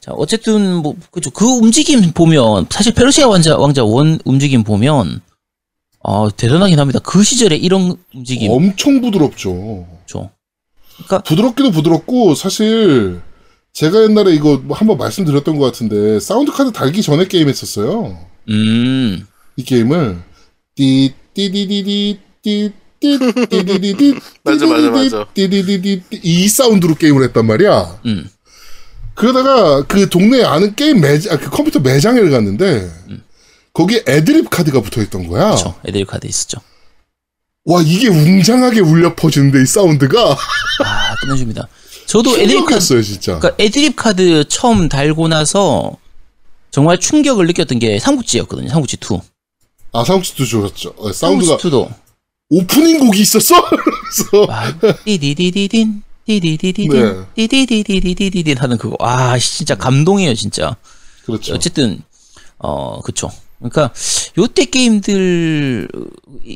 자 0.01 0.13
어쨌든 0.13 0.77
뭐 0.77 0.97
그죠 1.11 1.31
그 1.31 1.45
움직임 1.45 2.13
보면 2.13 2.67
사실 2.71 2.93
페르시아 2.93 3.29
왕자 3.29 3.57
왕자 3.57 3.85
one 3.85 4.19
움직임 4.25 4.65
보면 4.65 5.21
아 6.03 6.29
대단하긴 6.37 6.79
합니다. 6.79 6.99
그 7.01 7.23
시절에 7.23 7.57
이런 7.57 7.97
움직임 8.15 8.51
엄청 8.51 9.01
부드럽죠. 9.01 9.87
죠 10.07 10.31
부드럽기도 11.25 11.71
부드럽고 11.71 12.35
사실 12.35 13.21
제가 13.73 14.03
옛날에 14.03 14.35
이거 14.35 14.59
뭐 14.59 14.77
한번 14.77 14.99
말씀드렸던 14.99 15.57
것 15.59 15.65
같은데 15.67 16.19
사운드 16.21 16.53
카드 16.53 16.73
달기 16.73 17.01
전에 17.03 17.27
게임 17.27 17.49
했었어요. 17.49 18.19
음 18.49 19.27
이 19.57 19.65
게임을 19.65 20.23
띠 20.75 21.13
띠디디디 21.35 22.19
띠 22.43 22.73
띠디디디 23.01 24.15
맞아, 24.45 24.67
맞아, 24.67 24.91
맞아. 24.91 25.27
띠디디디 25.35 26.03
이 26.23 26.49
사운드로 26.49 26.95
게임을 26.95 27.25
했단 27.25 27.47
말이야. 27.47 28.01
음. 28.07 28.29
그러다가 29.15 29.85
그 29.87 30.09
동네에 30.09 30.45
아는 30.45 30.75
게임 30.75 31.01
매장, 31.01 31.35
아, 31.35 31.39
그 31.39 31.51
컴퓨터 31.51 31.81
매장을 31.81 32.31
갔는데 32.31 32.91
거기에 33.73 34.05
애드립 34.07 34.51
카드가 34.51 34.81
붙어 34.81 35.03
있던 35.03 35.27
거야. 35.29 35.51
그렇죠. 35.51 35.75
애드립 35.87 36.05
카드 36.05 36.27
있었죠. 36.27 36.59
와 37.65 37.81
이게 37.83 38.09
웅장하게 38.09 38.81
울려 38.81 39.15
퍼지는데 39.15 39.63
이 39.63 39.67
사운드가 39.67 40.33
아 40.85 41.15
끝내줍니다. 41.21 41.69
저도 42.07 42.39
애드립 42.39 42.67
카드 42.67 43.03
진짜. 43.03 43.39
그러니까 43.39 43.63
애드립 43.63 43.97
카드 43.97 44.45
처음 44.49 44.89
달고 44.89 45.29
나서 45.29 45.97
정말 46.71 46.99
충격을 46.99 47.47
느꼈던 47.47 47.79
게 47.79 47.99
삼국지였거든요. 47.99 48.69
삼국지 48.69 48.97
2. 48.97 49.21
아 49.93 50.05
삼국지도 50.05 50.45
좋았죠. 50.47 50.95
어, 50.97 51.13
사운드가 51.13 51.59
2도 51.59 51.93
오프닝 52.49 52.99
곡이 52.99 53.21
있었어. 53.21 53.55
그래서 53.71 54.47
와, 54.49 54.65
띠디디디딘 55.05 56.03
띠디디디딘 56.27 56.91
네. 58.45 58.55
하는 58.59 58.79
그거 58.79 58.97
아 59.01 59.39
진짜 59.39 59.75
감동이에요 59.75 60.35
진짜 60.35 60.77
그렇죠. 61.25 61.55
어쨌든 61.55 62.03
어 62.59 63.01
그쵸 63.01 63.31
그러니까 63.59 63.93
요때 64.39 64.67
게임들 64.67 65.89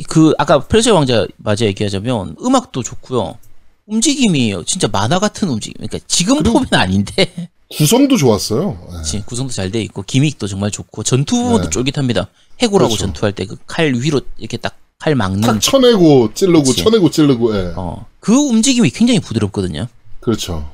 그 0.08 0.32
아까 0.38 0.60
페르시아 0.66 0.94
왕자 0.94 1.26
마저 1.36 1.64
얘기하자면 1.64 2.36
음악도 2.42 2.82
좋고요 2.82 3.38
움직임이 3.86 4.54
진짜 4.66 4.88
만화 4.88 5.18
같은 5.18 5.48
움직임 5.48 5.74
그러니까 5.74 5.98
지금 6.06 6.42
폼은 6.42 6.68
아닌데 6.72 7.50
구성도 7.68 8.16
좋았어요. 8.16 8.78
예. 8.92 8.96
그치, 8.98 9.22
구성도 9.26 9.52
잘 9.52 9.70
돼 9.70 9.80
있고 9.82 10.02
기믹도 10.02 10.46
정말 10.46 10.70
좋고 10.70 11.02
전투 11.02 11.36
부분도 11.36 11.64
네. 11.64 11.70
쫄깃합니다 11.70 12.28
해골하고 12.60 12.90
그렇죠. 12.90 13.06
전투할 13.06 13.32
때 13.32 13.44
그 13.46 13.56
칼 13.66 13.94
위로 13.94 14.20
이렇게 14.38 14.56
딱 14.56 14.76
칼 14.98 15.14
막는 15.14 15.40
탁 15.42 15.60
쳐내고 15.60 16.32
찌르고 16.32 16.62
그치. 16.62 16.82
쳐내고 16.82 17.10
찌르고 17.10 17.54
예. 17.56 17.72
어 17.76 18.06
그 18.20 18.34
움직임이 18.34 18.90
굉장히 18.90 19.20
부드럽거든요 19.20 19.86
그렇죠. 20.20 20.68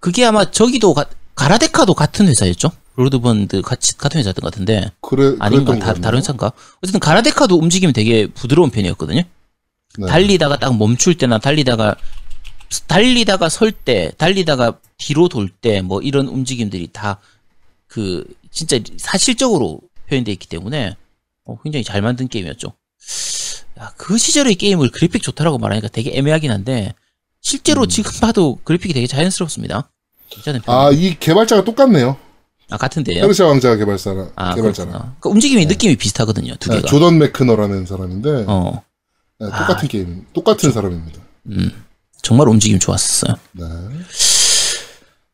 그게 0.00 0.24
아마 0.24 0.50
저기도 0.50 0.94
가, 0.94 1.04
가라데카도 1.34 1.94
같은 1.94 2.26
회사였죠? 2.26 2.70
브로더번드 2.96 3.62
같이 3.62 3.96
같은 3.98 4.18
회사였던 4.18 4.40
것 4.42 4.50
같은데 4.52 4.90
그래 5.02 5.36
아닌가 5.38 5.78
다. 5.78 5.92
다른 5.94 6.18
회사인가? 6.18 6.50
어쨌든 6.82 6.98
가라데카도 7.00 7.56
움직임이 7.56 7.92
되게 7.92 8.26
부드러운 8.26 8.70
편이었거든요. 8.70 9.22
네. 9.98 10.06
달리다가 10.06 10.58
딱 10.58 10.76
멈출 10.76 11.16
때나 11.18 11.38
달리다가 11.38 11.94
달리다가 12.86 13.48
설 13.48 13.72
때, 13.72 14.12
달리다가 14.18 14.78
뒤로 14.98 15.28
돌 15.28 15.48
때 15.60 15.80
뭐 15.82 16.00
이런 16.02 16.28
움직임들이 16.28 16.88
다 16.92 17.18
그 17.88 18.24
진짜 18.52 18.78
사실적으로 18.98 19.80
표현되어 20.08 20.32
있기 20.34 20.46
때문에 20.48 20.94
어, 21.44 21.58
굉장히 21.62 21.82
잘 21.82 22.00
만든 22.02 22.28
게임이었죠. 22.28 22.72
야, 23.80 23.92
그 23.96 24.16
시절의 24.16 24.54
게임을 24.54 24.90
그래픽 24.92 25.22
좋다라고 25.22 25.58
말하니까 25.58 25.88
되게 25.88 26.12
애매하긴 26.16 26.52
한데 26.52 26.94
실제로 27.40 27.82
음. 27.82 27.88
지금 27.88 28.12
봐도 28.20 28.60
그래픽이 28.62 28.94
되게 28.94 29.08
자연스럽습니다. 29.08 29.90
괜찮은 30.28 30.60
편. 30.60 30.72
아 30.72 30.90
이 30.92 31.16
개발자가 31.18 31.64
똑같네요. 31.64 32.16
아 32.70 32.76
같은데요? 32.76 33.22
페르시아 33.22 33.46
왕자 33.46 33.74
개발사랑 33.74 34.30
아 34.36 34.54
개발자랑 34.54 34.92
그렇구나. 34.92 35.16
그러니까 35.18 35.30
움직임이 35.30 35.66
느낌이 35.66 35.96
비슷하거든요 35.96 36.54
두 36.60 36.70
네, 36.70 36.76
개가. 36.76 36.86
조던 36.88 37.18
매크너라는 37.18 37.86
사람인데 37.86 38.44
어, 38.46 38.84
네, 39.40 39.46
똑같은 39.46 39.88
게임 39.88 40.24
똑같은 40.32 40.70
사람입니다. 40.70 41.20
음, 41.46 41.72
정말 42.22 42.48
움직임 42.48 42.78
좋았었어요. 42.78 43.36
네. 43.52 43.64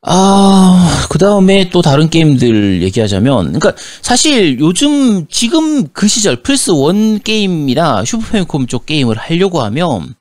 아, 0.08 1.06
그 1.10 1.18
다음에 1.18 1.68
또 1.70 1.82
다른 1.82 2.08
게임들 2.08 2.82
얘기하자면, 2.82 3.52
그러니까 3.58 3.74
사실 4.02 4.58
요즘 4.60 5.26
지금 5.28 5.88
그 5.88 6.06
시절 6.06 6.36
플스 6.42 6.70
1 6.70 7.18
게임이나 7.20 8.04
슈퍼패미콤 8.04 8.68
쪽 8.68 8.86
게임을 8.86 9.16
하려고 9.18 9.62
하면, 9.62 10.14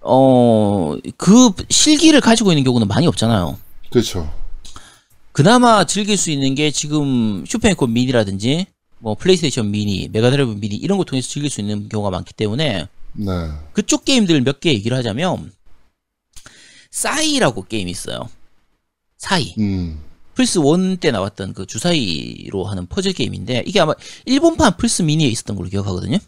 어, 0.00 0.94
그 1.16 1.50
실기를 1.70 2.20
가지고 2.20 2.52
있는 2.52 2.62
경우는 2.62 2.86
많이 2.86 3.06
없잖아요. 3.08 3.58
그렇죠. 3.90 4.32
그나마 5.32 5.84
즐길 5.84 6.16
수 6.16 6.30
있는 6.30 6.54
게 6.54 6.70
지금 6.70 7.44
슈퍼패미콤 7.48 7.92
미니라든지, 7.92 8.66
뭐 9.00 9.16
플레이스테이션 9.16 9.72
미니, 9.72 10.08
메가드라이브 10.12 10.52
미니 10.60 10.76
이런 10.76 10.98
거 10.98 11.04
통해서 11.04 11.28
즐길 11.28 11.50
수 11.50 11.60
있는 11.60 11.88
경우가 11.88 12.10
많기 12.10 12.32
때문에 12.32 12.86
네. 13.14 13.32
그쪽 13.72 14.04
게임들 14.04 14.40
몇 14.42 14.60
개 14.60 14.70
얘기를 14.72 14.96
하자면 14.96 15.50
싸이라고 16.98 17.64
게임이 17.64 17.90
있어요. 17.90 18.28
사이. 19.18 19.52
음. 19.58 20.00
플스 20.34 20.60
1때 20.60 21.10
나왔던 21.10 21.52
그 21.54 21.66
주사위로 21.66 22.64
하는 22.64 22.86
퍼즐 22.86 23.12
게임인데 23.12 23.64
이게 23.66 23.80
아마 23.80 23.94
일본판 24.26 24.76
플스 24.76 25.02
미니에 25.02 25.26
있었던 25.28 25.56
걸로 25.56 25.68
기억하거든요. 25.68 26.18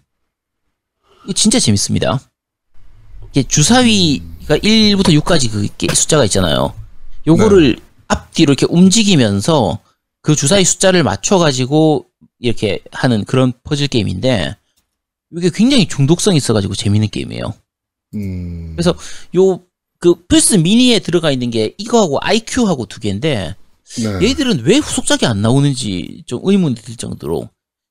이거 1.24 1.32
진짜 1.32 1.58
재밌습니다. 1.60 2.20
이게 3.30 3.44
주사위가 3.44 4.58
1부터 4.58 5.16
6까지 5.20 5.50
그 5.52 5.68
게- 5.78 5.92
숫자가 5.92 6.24
있잖아요. 6.24 6.74
요거를 7.28 7.78
앞뒤로 8.08 8.52
이렇게 8.52 8.66
움직이면서 8.68 9.78
그 10.20 10.34
주사위 10.34 10.64
숫자를 10.64 11.02
맞춰가지고 11.04 12.06
이렇게 12.40 12.80
하는 12.92 13.24
그런 13.24 13.52
퍼즐 13.62 13.86
게임인데 13.88 14.56
이게 15.36 15.50
굉장히 15.52 15.86
중독성이 15.86 16.36
있어가지고 16.38 16.74
재밌는 16.74 17.08
게임이에요. 17.10 17.54
음. 18.14 18.72
그래서 18.76 18.94
요 19.36 19.60
그 19.98 20.26
플스 20.26 20.54
미니에 20.54 20.98
들어가 21.00 21.30
있는 21.30 21.50
게 21.50 21.74
이거하고 21.78 22.18
IQ하고 22.22 22.86
두 22.86 23.00
개인데 23.00 23.56
네. 23.98 24.28
얘들은 24.28 24.64
왜 24.64 24.76
후속작이 24.78 25.26
안 25.26 25.40
나오는지 25.42 26.22
좀 26.26 26.40
의문이 26.42 26.74
들 26.76 26.96
정도로 26.96 27.48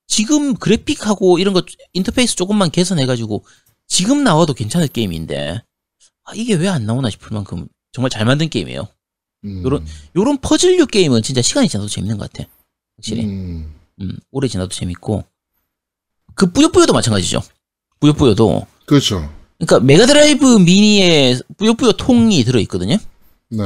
지금 0.07 0.53
그래픽하고 0.55 1.39
이런 1.39 1.53
거 1.53 1.63
인터페이스 1.93 2.35
조금만 2.35 2.69
개선해가지고 2.71 3.45
지금 3.87 4.23
나와도 4.23 4.53
괜찮을 4.53 4.87
게임인데 4.87 5.61
아, 6.25 6.31
이게 6.35 6.53
왜 6.55 6.67
안 6.67 6.85
나오나 6.85 7.09
싶을 7.09 7.29
만큼 7.33 7.67
정말 7.91 8.09
잘 8.09 8.25
만든 8.25 8.49
게임이에요. 8.49 8.87
음. 9.45 9.63
요런- 9.63 9.85
요런 10.15 10.39
퍼즐류 10.41 10.87
게임은 10.87 11.21
진짜 11.21 11.41
시간이 11.41 11.67
지나도 11.69 11.87
재밌는 11.87 12.17
것 12.17 12.31
같아. 12.31 12.49
확실히. 12.97 13.25
음. 13.25 13.73
음, 14.01 14.17
오래 14.31 14.47
지나도 14.47 14.69
재밌고 14.69 15.23
그 16.35 16.51
뿌요뿌요도 16.51 16.93
마찬가지죠. 16.93 17.41
뿌요뿌요도 17.99 18.67
그렇죠. 18.85 19.31
그러니까 19.57 19.79
메가드라이브 19.79 20.57
미니에 20.59 21.39
뿌요뿌요 21.57 21.93
통이 21.93 22.43
들어있거든요. 22.43 22.97
네. 23.49 23.63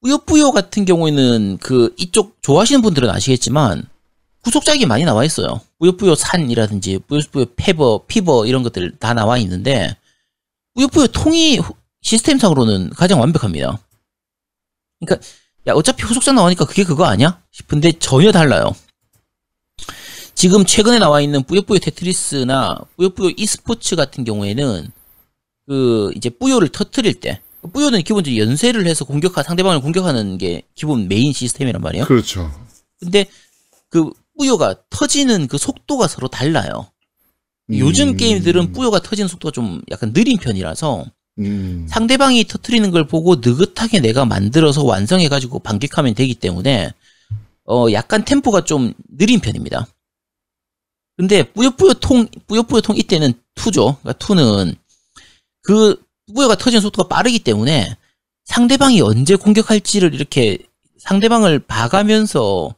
뿌요뿌요 0.00 0.52
같은 0.52 0.84
경우에는 0.84 1.58
그 1.60 1.94
이쪽 1.98 2.42
좋아하시는 2.42 2.80
분들은 2.80 3.10
아시겠지만 3.10 3.86
후속작이 4.42 4.86
많이 4.86 5.04
나와 5.04 5.24
있어요. 5.24 5.60
뿌요뿌요 5.78 6.14
썬이라든지 6.14 7.00
뿌요뿌요 7.06 7.46
페버, 7.56 8.04
피버 8.06 8.46
이런 8.46 8.62
것들 8.62 8.96
다 8.98 9.12
나와 9.12 9.36
있는데 9.38 9.94
뿌요뿌요 10.74 11.08
통이 11.08 11.58
후- 11.58 11.74
시스템상으로는 12.02 12.90
가장 12.90 13.20
완벽합니다. 13.20 13.78
그러니까 15.00 15.26
야 15.66 15.74
어차피 15.74 16.02
후속작 16.04 16.34
나오니까 16.34 16.64
그게 16.64 16.84
그거 16.84 17.04
아니야? 17.04 17.42
싶은데 17.50 17.92
전혀 17.92 18.32
달라요. 18.32 18.74
지금 20.40 20.64
최근에 20.64 20.98
나와 20.98 21.20
있는 21.20 21.42
뿌요뿌요 21.42 21.80
테트리스나 21.80 22.78
뿌요뿌요 22.96 23.32
e스포츠 23.36 23.94
같은 23.94 24.24
경우에는 24.24 24.88
그 25.66 26.10
이제 26.16 26.30
뿌요를 26.30 26.70
터트릴 26.70 27.20
때 27.20 27.42
뿌요는 27.74 28.02
기본적으로 28.04 28.40
연쇄를 28.40 28.86
해서 28.86 29.04
공격하 29.04 29.42
상대방을 29.42 29.82
공격하는 29.82 30.38
게 30.38 30.62
기본 30.74 31.08
메인 31.08 31.34
시스템이란 31.34 31.82
말이에요. 31.82 32.06
그렇죠. 32.06 32.50
근데 33.00 33.26
그 33.90 34.10
뿌요가 34.38 34.76
터지는 34.88 35.46
그 35.46 35.58
속도가 35.58 36.08
서로 36.08 36.28
달라요. 36.28 36.86
요즘 37.68 38.08
음. 38.08 38.16
게임들은 38.16 38.72
뿌요가 38.72 38.98
터지는 38.98 39.28
속도가 39.28 39.52
좀 39.52 39.82
약간 39.90 40.14
느린 40.14 40.38
편이라서 40.38 41.04
음. 41.40 41.86
상대방이 41.86 42.44
터트리는 42.44 42.90
걸 42.92 43.06
보고 43.06 43.36
느긋하게 43.36 44.00
내가 44.00 44.24
만들어서 44.24 44.84
완성해가지고 44.84 45.58
반격하면 45.58 46.14
되기 46.14 46.34
때문에 46.34 46.94
어 47.68 47.88
약간 47.92 48.24
템포가 48.24 48.64
좀 48.64 48.94
느린 49.18 49.40
편입니다. 49.40 49.86
근데 51.20 51.42
뿌요뿌요 51.42 51.92
통 52.00 52.26
뿌요뿌요 52.46 52.80
통 52.80 52.96
이때는 52.96 53.34
2죠. 53.54 53.98
그러니까 54.00 54.12
2는 54.14 54.74
그 55.60 56.02
뿌요가 56.34 56.56
터지는 56.56 56.80
속도가 56.80 57.08
빠르기 57.14 57.40
때문에 57.40 57.94
상대방이 58.46 59.02
언제 59.02 59.36
공격할지를 59.36 60.14
이렇게 60.14 60.56
상대방을 60.98 61.58
봐가면서 61.58 62.74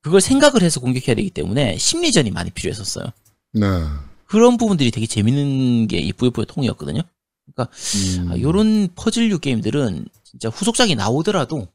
그걸 0.00 0.20
생각을 0.20 0.62
해서 0.62 0.78
공격해야 0.78 1.16
되기 1.16 1.30
때문에 1.30 1.76
심리전이 1.76 2.30
많이 2.30 2.50
필요했었어요. 2.50 3.06
네. 3.54 3.66
그런 4.26 4.56
부분들이 4.56 4.92
되게 4.92 5.06
재밌는 5.06 5.88
게 5.88 5.98
이 5.98 6.12
뿌요뿌요 6.12 6.44
통이었거든요. 6.44 7.02
음. 7.58 8.28
아, 8.30 8.38
요런 8.38 8.90
퍼즐류 8.94 9.40
게임들은 9.40 10.06
진짜 10.22 10.48
후속작이 10.50 10.94
나오더라도 10.94 11.66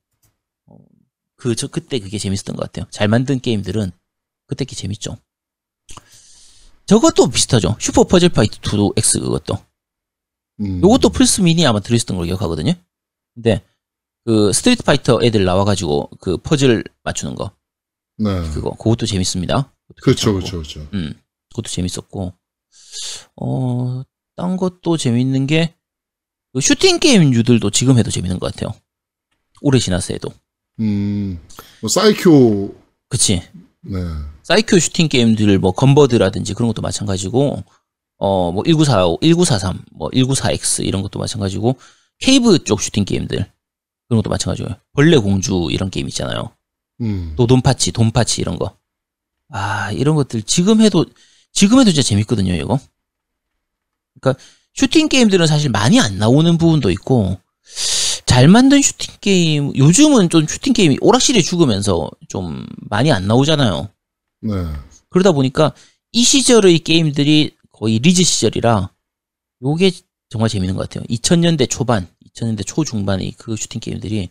어, 0.67 0.77
그저 1.35 1.67
그때 1.67 1.99
그게 1.99 2.17
재밌었던 2.17 2.55
것 2.55 2.63
같아요. 2.63 2.87
잘 2.91 3.09
만든 3.09 3.41
게임들은 3.41 3.91
그때 4.45 4.63
게 4.63 4.73
재밌죠. 4.73 5.17
저것도 6.87 7.29
비슷하죠. 7.29 7.75
슈퍼 7.79 8.03
퍼즐 8.03 8.29
파이트 8.29 8.57
2 8.59 8.93
X 8.97 9.19
그것도. 9.19 9.59
음. 10.61 10.81
요것도 10.81 11.09
플스 11.09 11.41
미니 11.41 11.65
아마 11.65 11.79
들어있었던 11.79 12.17
걸로 12.17 12.25
기억하거든요. 12.25 12.73
근데 13.35 13.63
그 14.25 14.51
스트리트 14.51 14.83
파이터 14.83 15.19
애들 15.21 15.45
나와가지고 15.45 16.09
그 16.19 16.37
퍼즐 16.37 16.83
맞추는 17.03 17.35
거 17.35 17.51
네. 18.17 18.49
그거 18.53 18.71
그것도 18.71 19.05
재밌습니다. 19.05 19.71
그렇죠. 20.01 20.33
그렇죠, 20.33 20.57
그렇죠. 20.57 20.87
음, 20.93 21.13
그것도 21.49 21.69
재밌었고, 21.69 22.33
어, 23.37 24.03
딴 24.35 24.57
것도 24.57 24.97
재밌는 24.97 25.47
게, 25.47 25.75
그 26.53 26.61
슈팅 26.61 26.99
게임류들도 26.99 27.69
지금 27.69 27.97
해도 27.97 28.09
재밌는 28.11 28.39
것 28.39 28.53
같아요. 28.53 28.73
오래 29.61 29.79
지나서 29.79 30.13
해도. 30.13 30.29
음, 30.79 31.39
뭐 31.81 31.89
사이쿄, 31.89 32.75
그치. 33.09 33.41
네, 33.81 33.99
사이쿄 34.47 34.79
슈팅 34.79 35.09
게임들, 35.09 35.59
뭐, 35.59 35.73
건버드라든지 35.73 36.53
그런 36.53 36.69
것도 36.69 36.81
마찬가지고, 36.81 37.65
어, 38.15 38.51
뭐, 38.53 38.63
1945, 38.63 39.19
1943, 39.19 39.83
뭐, 39.91 40.09
194X 40.11 40.85
이런 40.85 41.01
것도 41.01 41.19
마찬가지고, 41.19 41.75
케이브 42.19 42.63
쪽 42.63 42.81
슈팅 42.81 43.03
게임들. 43.03 43.39
그런 44.07 44.21
것도 44.21 44.29
마찬가지고요. 44.29 44.77
벌레 44.93 45.17
공주 45.17 45.67
이런 45.69 45.89
게임 45.89 46.07
있잖아요. 46.07 46.51
음, 47.01 47.33
또 47.35 47.45
돈파치, 47.45 47.91
돈파치 47.91 48.39
이런 48.39 48.57
거. 48.57 48.77
아, 49.49 49.91
이런 49.91 50.15
것들 50.15 50.43
지금 50.43 50.79
해도 50.79 51.05
지금 51.51 51.81
해도 51.81 51.91
진짜 51.91 52.07
재밌거든요, 52.07 52.53
이거. 52.53 52.79
그러니까 54.21 54.41
슈팅 54.73 55.09
게임들은 55.09 55.45
사실 55.45 55.69
많이 55.69 55.99
안 55.99 56.17
나오는 56.17 56.57
부분도 56.57 56.89
있고 56.91 57.37
잘 58.25 58.47
만든 58.47 58.81
슈팅 58.81 59.13
게임 59.19 59.75
요즘은 59.75 60.29
좀 60.29 60.47
슈팅 60.47 60.71
게임이 60.71 60.99
오락실에 61.01 61.41
죽으면서 61.41 62.09
좀 62.29 62.65
많이 62.89 63.11
안 63.11 63.27
나오잖아요. 63.27 63.89
네, 64.41 64.53
그러다 65.09 65.31
보니까 65.31 65.73
이 66.11 66.23
시절의 66.23 66.79
게임들이 66.79 67.55
거의 67.71 67.99
리즈 67.99 68.23
시절이라 68.23 68.91
요게 69.63 69.91
정말 70.29 70.49
재밌는 70.49 70.75
것 70.75 70.89
같아요. 70.89 71.03
2000년대 71.05 71.69
초반, 71.69 72.07
2000년대 72.33 72.65
초중반의 72.65 73.33
그 73.37 73.55
슈팅 73.55 73.79
게임들이 73.79 74.29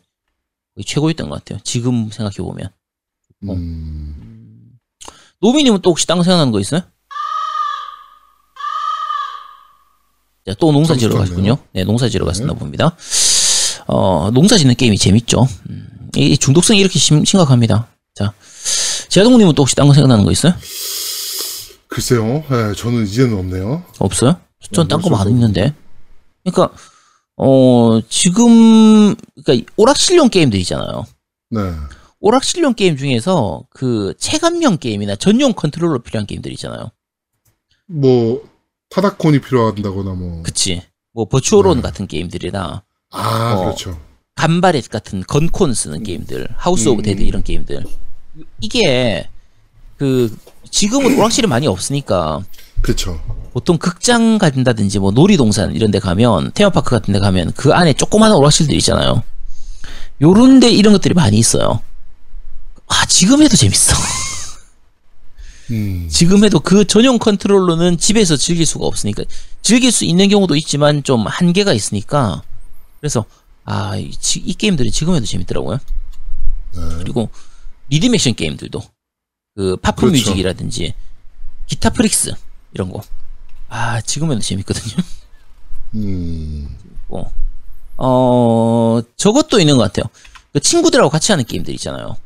거의 0.74 0.84
최고였던 0.84 1.28
것 1.28 1.36
같아요. 1.36 1.58
지금 1.64 2.10
생각해 2.10 2.36
보면. 2.36 2.66
어. 3.48 3.52
음, 3.52 4.78
노미님은 5.40 5.82
또 5.82 5.90
혹시 5.90 6.06
딴거 6.06 6.22
생각나는 6.22 6.52
거 6.52 6.60
있어요? 6.60 6.82
자, 10.46 10.54
또 10.60 10.70
농사 10.70 10.94
지러 10.94 11.14
참 11.16 11.24
갔군요. 11.26 11.58
네, 11.72 11.84
농사 11.84 12.08
지러 12.08 12.24
네. 12.24 12.30
갔었나 12.30 12.52
봅니다. 12.52 12.96
어, 13.88 14.30
농사 14.30 14.56
짓는 14.56 14.76
게임이 14.76 14.96
재밌죠. 14.96 15.46
음, 15.70 16.10
이 16.16 16.36
중독성이 16.38 16.80
이렇게 16.80 16.98
심, 16.98 17.24
심각합니다. 17.24 17.88
자, 18.14 18.32
제아동님은 19.08 19.54
또 19.54 19.62
혹시 19.62 19.74
딴 19.76 19.86
거 19.86 19.94
생각나는 19.94 20.24
거 20.24 20.32
있어요? 20.32 20.52
글쎄요, 21.88 22.44
네, 22.50 22.74
저는 22.76 23.04
이제는 23.06 23.38
없네요. 23.38 23.84
없어요? 23.98 24.36
전 24.72 24.86
네, 24.86 24.88
딴거 24.88 25.06
없어요. 25.08 25.16
많이 25.18 25.30
있는데. 25.30 25.74
그러니까, 26.44 26.74
어, 27.36 28.00
지금, 28.08 29.14
그러니까 29.44 29.72
오락실용 29.76 30.28
게임들 30.28 30.58
있잖아요. 30.60 31.06
네, 31.50 31.60
오락실용 32.20 32.74
게임 32.74 32.96
중에서 32.96 33.62
그 33.70 34.14
체감형 34.18 34.78
게임이나 34.78 35.16
전용 35.16 35.52
컨트롤러 35.52 35.98
필요한 36.02 36.26
게임들 36.26 36.50
있잖아요. 36.52 36.90
뭐 37.86 38.42
타타콘이 38.90 39.40
필요하다거나 39.40 40.12
뭐, 40.14 40.42
그치. 40.42 40.82
뭐 41.12 41.26
버추어론 41.28 41.78
네. 41.78 41.82
같은 41.82 42.06
게임들이나 42.06 42.82
아, 43.12 43.54
어. 43.54 43.60
그렇죠. 43.64 43.98
건바렛 44.34 44.90
같은 44.90 45.22
건콘 45.26 45.72
쓰는 45.72 46.02
게임들, 46.02 46.48
하우스 46.56 46.88
오브 46.88 47.00
음. 47.00 47.02
데드 47.04 47.22
이런 47.22 47.42
게임들. 47.42 47.84
이게 48.60 49.28
그 49.96 50.36
지금은 50.70 51.18
오락실이 51.18 51.46
많이 51.46 51.66
없으니까 51.66 52.44
그렇죠. 52.82 53.20
보통 53.52 53.78
극장 53.78 54.38
간다든지 54.38 54.98
뭐 54.98 55.10
놀이동산 55.10 55.74
이런 55.74 55.90
데 55.90 55.98
가면 55.98 56.52
테마파크 56.54 56.90
같은 56.90 57.12
데 57.14 57.18
가면 57.20 57.52
그 57.52 57.72
안에 57.72 57.94
조그마한 57.94 58.36
오락실들 58.36 58.74
있잖아요. 58.76 59.22
요런 60.20 60.60
데 60.60 60.70
이런 60.70 60.92
것들이 60.92 61.14
많이 61.14 61.38
있어요. 61.38 61.80
아, 62.88 63.06
지금 63.06 63.42
해도 63.42 63.56
재밌어. 63.56 63.96
음, 65.70 66.08
지금 66.10 66.44
해도 66.44 66.60
그 66.60 66.84
전용 66.86 67.18
컨트롤러는 67.18 67.98
집에서 67.98 68.36
즐길 68.36 68.64
수가 68.66 68.86
없으니까 68.86 69.24
즐길 69.62 69.90
수 69.90 70.04
있는 70.04 70.28
경우도 70.28 70.54
있지만 70.56 71.02
좀 71.02 71.26
한계가 71.26 71.72
있으니까 71.72 72.42
그래서 73.00 73.24
아, 73.64 73.96
이, 73.96 74.12
지- 74.12 74.38
이 74.38 74.54
게임들이 74.54 74.92
지금 74.92 75.16
해도 75.16 75.26
재밌더라고요. 75.26 75.78
네, 76.76 76.80
그리고 76.98 77.30
리듬 77.88 78.14
액션 78.14 78.34
게임들도 78.34 78.80
그 79.56 79.76
팝픈 79.76 80.02
그렇죠. 80.02 80.16
뮤직이라든지 80.30 80.94
기타 81.66 81.90
프릭스 81.90 82.32
이런 82.74 82.90
거. 82.90 83.00
아, 83.68 84.00
지금 84.02 84.30
해도 84.30 84.40
재밌거든요. 84.40 85.02
음, 85.94 86.68
어, 87.08 87.30
어, 87.96 89.00
저것도 89.16 89.60
있는 89.60 89.76
것 89.76 89.82
같아요. 89.84 90.04
그 90.52 90.60
친구들하고 90.60 91.10
같이 91.10 91.32
하는 91.32 91.44
게임들 91.44 91.72
있잖아요. 91.74 92.16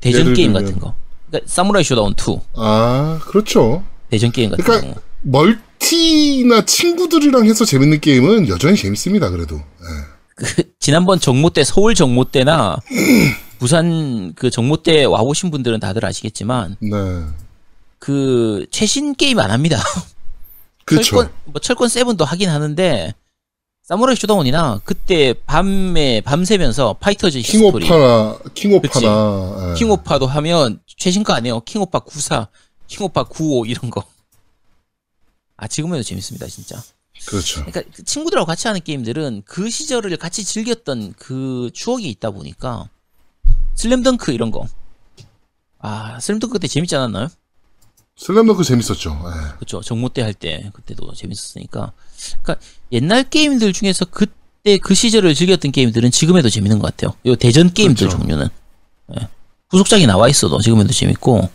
대전 0.00 0.34
게임 0.34 0.52
들면? 0.52 0.64
같은 0.64 0.80
거. 0.80 0.94
그러니까 1.28 1.50
사무라이 1.50 1.82
쇼다운 1.84 2.12
2 2.14 2.40
아, 2.54 3.18
그렇죠. 3.22 3.84
대전 4.10 4.30
게임 4.32 4.50
같은 4.50 4.64
그러니까 4.64 4.94
거. 4.94 5.00
멀티나 5.22 6.64
친구들이랑 6.64 7.46
해서 7.46 7.64
재밌는 7.64 8.00
게임은 8.00 8.48
여전히 8.48 8.76
재밌습니다. 8.76 9.30
그래도. 9.30 9.56
네. 9.56 9.62
그 10.36 10.46
지난번 10.78 11.18
정모 11.18 11.50
때 11.50 11.64
서울 11.64 11.94
정모 11.94 12.24
때나 12.24 12.76
부산 13.58 14.34
그 14.34 14.50
정모 14.50 14.82
때 14.82 15.04
와보신 15.04 15.50
분들은 15.50 15.80
다들 15.80 16.04
아시겠지만 16.04 16.76
네, 16.80 16.90
그 17.98 18.66
최신 18.70 19.14
게임 19.14 19.38
안 19.38 19.50
합니다. 19.50 19.78
그렇죠. 20.84 21.10
철권 21.10 21.32
뭐 21.44 21.60
철권 21.60 21.88
세븐도 21.88 22.24
하긴 22.24 22.48
하는데 22.48 23.14
사무라이 23.82 24.16
쇼다운이나 24.16 24.80
그때 24.84 25.32
밤에 25.46 26.20
밤새면서 26.20 26.94
파이터즈 26.94 27.38
히스토리 27.38 27.86
킹오파나 27.86 28.38
킹오파나 28.54 29.70
예. 29.70 29.74
킹오파도 29.74 30.26
하면 30.26 30.80
최신 30.96 31.22
거 31.22 31.32
아니에요. 31.32 31.60
킹오파 31.60 32.00
94, 32.00 32.48
킹오파 32.88 33.24
95 33.24 33.66
이런 33.66 33.90
거. 33.90 34.04
아 35.56 35.68
지금은 35.68 36.02
재밌습니다 36.02 36.46
진짜. 36.48 36.82
그렇죠. 37.26 37.64
그러니까 37.64 37.82
그 37.94 38.04
친구들하고 38.04 38.46
같이 38.46 38.66
하는 38.66 38.80
게임들은 38.82 39.42
그 39.44 39.70
시절을 39.70 40.16
같이 40.16 40.44
즐겼던 40.44 41.14
그 41.16 41.70
추억이 41.72 42.08
있다 42.10 42.30
보니까 42.30 42.88
슬램덩크 43.76 44.32
이런 44.32 44.50
거. 44.50 44.66
아 45.78 46.18
슬램덩크 46.20 46.54
그때 46.54 46.66
재밌지 46.66 46.96
않았나요? 46.96 47.28
슬램덩크 48.16 48.64
재밌었죠. 48.64 49.10
예. 49.26 49.54
그렇죠. 49.56 49.80
정모 49.82 50.08
때 50.08 50.22
할 50.22 50.34
때 50.34 50.70
그때도 50.72 51.12
재밌었으니까. 51.14 51.92
그러니까 52.42 52.56
옛날 52.92 53.28
게임들 53.28 53.72
중에서 53.72 54.06
그때 54.06 54.78
그 54.78 54.94
시절을 54.94 55.34
즐겼던 55.34 55.70
게임들은 55.70 56.10
지금에도 56.10 56.48
재밌는 56.48 56.78
것 56.78 56.96
같아요. 56.96 57.14
요 57.26 57.36
대전 57.36 57.72
게임들 57.72 58.06
그렇죠. 58.08 58.18
종류는 58.18 58.48
예. 59.20 59.28
후속작이 59.70 60.06
나와 60.06 60.28
있어도 60.28 60.60
지금에도 60.60 60.92
재밌고 60.92 61.48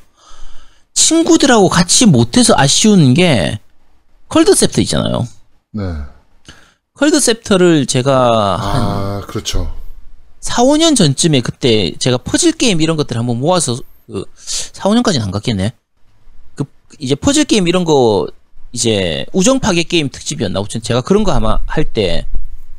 친구들하고 0.93 1.67
같이 1.69 2.05
못해서 2.05 2.53
아쉬운 2.57 3.13
게 3.13 3.59
컬드셉트 4.29 4.82
있잖아요. 4.82 5.28
네. 5.74 5.84
컬드셉트를 6.93 7.86
제가 7.88 8.57
한 8.57 8.82
아, 8.82 9.22
그렇죠. 9.28 9.76
4, 10.41 10.63
5년 10.63 10.95
전쯤에 10.95 11.41
그때 11.41 11.93
제가 11.97 12.17
퍼즐 12.17 12.51
게임 12.53 12.81
이런 12.81 12.97
것들 12.97 13.17
한번 13.17 13.39
모아서 13.39 13.77
그 14.07 14.25
4, 14.35 14.89
5년까지는 14.89 15.21
안 15.23 15.31
갔겠네. 15.31 15.71
그 16.55 16.65
이제 16.99 17.15
퍼즐 17.15 17.45
게임 17.45 17.67
이런 17.67 17.85
거 17.85 18.27
이제 18.73 19.25
우정 19.33 19.59
파괴 19.59 19.83
게임 19.83 20.09
특집이었나? 20.09 20.59
아무튼 20.59 20.81
제가 20.81 21.01
그런 21.01 21.23
거 21.23 21.31
아마 21.31 21.59
할 21.65 21.83
때 21.85 22.25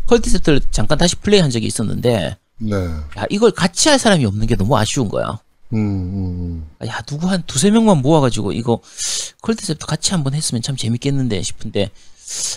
컬드셉트를 0.06 0.60
잠깐 0.70 0.98
다시 0.98 1.16
플레이한 1.16 1.50
적이 1.50 1.66
있었는데 1.66 2.36
네. 2.58 2.74
야 2.76 3.24
이걸 3.30 3.50
같이 3.52 3.88
할 3.88 3.98
사람이 3.98 4.24
없는 4.26 4.46
게 4.46 4.56
너무 4.56 4.76
아쉬운 4.76 5.08
거야. 5.08 5.38
음, 5.72 5.76
음, 5.78 6.66
음. 6.82 6.86
야 6.88 7.00
누구 7.06 7.28
한 7.30 7.42
두세 7.46 7.70
명만 7.70 7.98
모아가지고 8.02 8.52
이거 8.52 8.80
컬드셉트 9.42 9.86
같이 9.86 10.10
한번 10.12 10.34
했으면 10.34 10.60
참 10.60 10.76
재밌겠는데 10.76 11.40
싶은데 11.42 11.90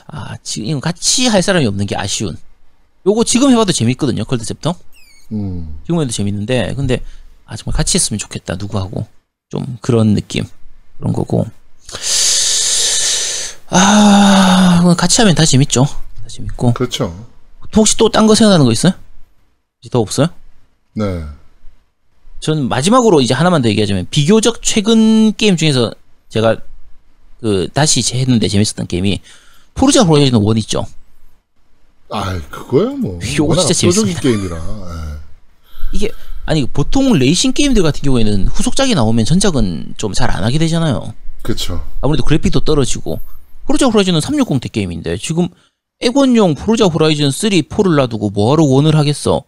아 0.07 0.35
지금 0.43 0.79
같이 0.79 1.27
할 1.27 1.41
사람이 1.41 1.65
없는 1.67 1.85
게 1.85 1.95
아쉬운. 1.95 2.35
요거 3.05 3.23
지금 3.25 3.51
해봐도 3.51 3.71
재밌거든요 3.71 4.25
컬드셉트. 4.25 4.75
음. 5.31 5.79
지금 5.85 6.01
해도 6.01 6.11
재밌는데 6.11 6.73
근데 6.75 7.01
아 7.45 7.55
정말 7.55 7.75
같이 7.75 7.95
했으면 7.97 8.17
좋겠다 8.19 8.55
누구하고 8.55 9.07
좀 9.49 9.77
그런 9.81 10.13
느낌 10.15 10.43
그런 10.97 11.13
거고 11.13 11.45
아 13.69 14.95
같이 14.97 15.21
하면 15.21 15.35
다 15.35 15.45
재밌죠 15.45 15.83
다 15.85 16.27
재밌고 16.27 16.73
그렇죠. 16.73 17.25
혹시 17.75 17.97
또 17.97 18.09
딴 18.09 18.25
거 18.27 18.35
생각나는 18.35 18.65
거 18.65 18.71
있어요? 18.71 18.93
혹시 19.79 19.89
더 19.89 19.99
없어요? 19.99 20.27
네. 20.93 21.25
전 22.39 22.69
마지막으로 22.69 23.21
이제 23.21 23.33
하나만 23.33 23.61
더 23.61 23.69
얘기하자면 23.69 24.07
비교적 24.11 24.61
최근 24.61 25.33
게임 25.35 25.57
중에서 25.57 25.91
제가 26.29 26.57
그 27.41 27.67
다시 27.73 28.01
했는데 28.15 28.47
재밌었던 28.47 28.87
게임이 28.87 29.19
포르자 29.73 30.03
호라이즌 30.03 30.41
1 30.41 30.57
있죠. 30.59 30.85
아, 32.09 32.39
그거야 32.49 32.91
뭐. 32.91 33.19
요거 33.37 33.55
진짜 33.57 33.87
압도적인 33.87 34.15
게임이라. 34.17 34.55
예. 34.55 34.61
이 34.61 35.04
게 35.97 36.09
아니 36.45 36.65
보통 36.67 37.13
레이싱 37.13 37.53
게임들 37.53 37.81
같은 37.83 38.01
경우에는 38.01 38.47
후속작이 38.47 38.93
나오면 38.95 39.25
전작은 39.25 39.93
좀 39.97 40.13
잘 40.13 40.29
안 40.31 40.43
하게 40.43 40.57
되잖아요. 40.57 41.13
그쵸. 41.41 41.83
아무래도 42.01 42.23
그래픽도 42.23 42.61
떨어지고 42.61 43.19
포르자 43.65 43.85
호라이즌은 43.87 44.19
360대 44.19 44.71
게임인데 44.71 45.17
지금 45.17 45.47
액원용 46.01 46.55
포르자 46.55 46.85
호라이즌 46.85 47.31
3, 47.31 47.49
4를 47.49 47.95
놔두고 47.95 48.29
뭐하러 48.31 48.63
원을 48.63 48.95
하겠어? 48.95 49.43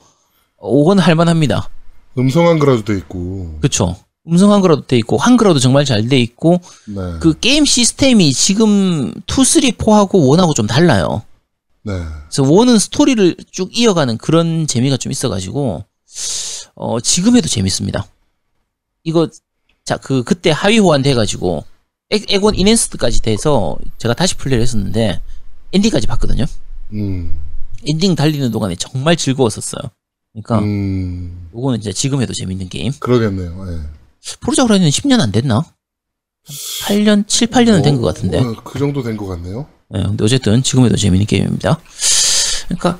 어, 0.59 0.69
원 0.69 0.97
할만합니다. 0.99 1.69
음성 2.17 2.47
한글화도 2.47 2.83
돼 2.85 2.97
있고. 2.97 3.57
그쵸? 3.61 3.95
음성 4.27 4.51
한글화도 4.51 4.87
돼 4.87 4.97
있고 4.97 5.17
한글화도 5.17 5.59
정말 5.59 5.85
잘 5.85 6.07
돼 6.09 6.19
있고 6.19 6.59
네. 6.85 6.95
그 7.19 7.37
게임 7.39 7.63
시스템이 7.65 8.33
지금 8.33 9.09
2, 9.09 9.13
3, 9.45 9.61
4하고 9.77 10.11
1하고 10.11 10.53
좀 10.55 10.67
달라요. 10.67 11.21
네. 11.83 11.93
그래서 12.29 12.43
1은 12.43 12.79
스토리를 12.79 13.35
쭉 13.51 13.69
이어가는 13.77 14.17
그런 14.17 14.67
재미가 14.67 14.97
좀 14.97 15.11
있어가지고 15.11 15.85
어 16.75 16.99
지금 17.01 17.35
해도 17.37 17.47
재밌습니다. 17.47 18.07
이거 19.03 19.29
자 19.85 19.97
그 19.97 20.23
그때 20.23 20.51
하위 20.51 20.79
호환 20.79 21.01
돼가지고 21.01 21.63
엑- 22.09 22.29
엑원 22.31 22.55
enhanced까지 22.55 23.21
돼서 23.21 23.77
제가 23.97 24.13
다시 24.13 24.35
플레이를 24.35 24.61
했었는데 24.63 25.21
엔딩까지 25.73 26.07
봤거든요. 26.07 26.45
음. 26.93 27.39
엔딩 27.87 28.15
달리는 28.15 28.51
동안에 28.51 28.75
정말 28.75 29.15
즐거웠었어요. 29.15 29.81
그러니까 30.33 30.59
음. 30.59 31.49
요거는 31.53 31.81
진짜 31.81 31.95
지금 31.95 32.21
해도 32.21 32.33
재밌는 32.33 32.69
게임. 32.69 32.91
그러겠네요. 32.99 33.65
예. 33.71 33.81
포르자 34.41 34.63
호라이즌 34.63 34.89
10년 34.89 35.21
안 35.21 35.31
됐나? 35.31 35.63
8년, 36.85 37.27
7, 37.27 37.47
8년은 37.49 37.83
된것 37.83 38.03
같은데. 38.15 38.39
어, 38.39 38.55
그 38.63 38.77
정도 38.79 39.03
된 39.03 39.17
것 39.17 39.27
같네요. 39.27 39.67
예, 39.95 40.01
근데 40.03 40.23
어쨌든 40.23 40.63
지금에도 40.63 40.95
재밌는 40.97 41.25
게임입니다. 41.27 41.79
그러니까 42.67 42.99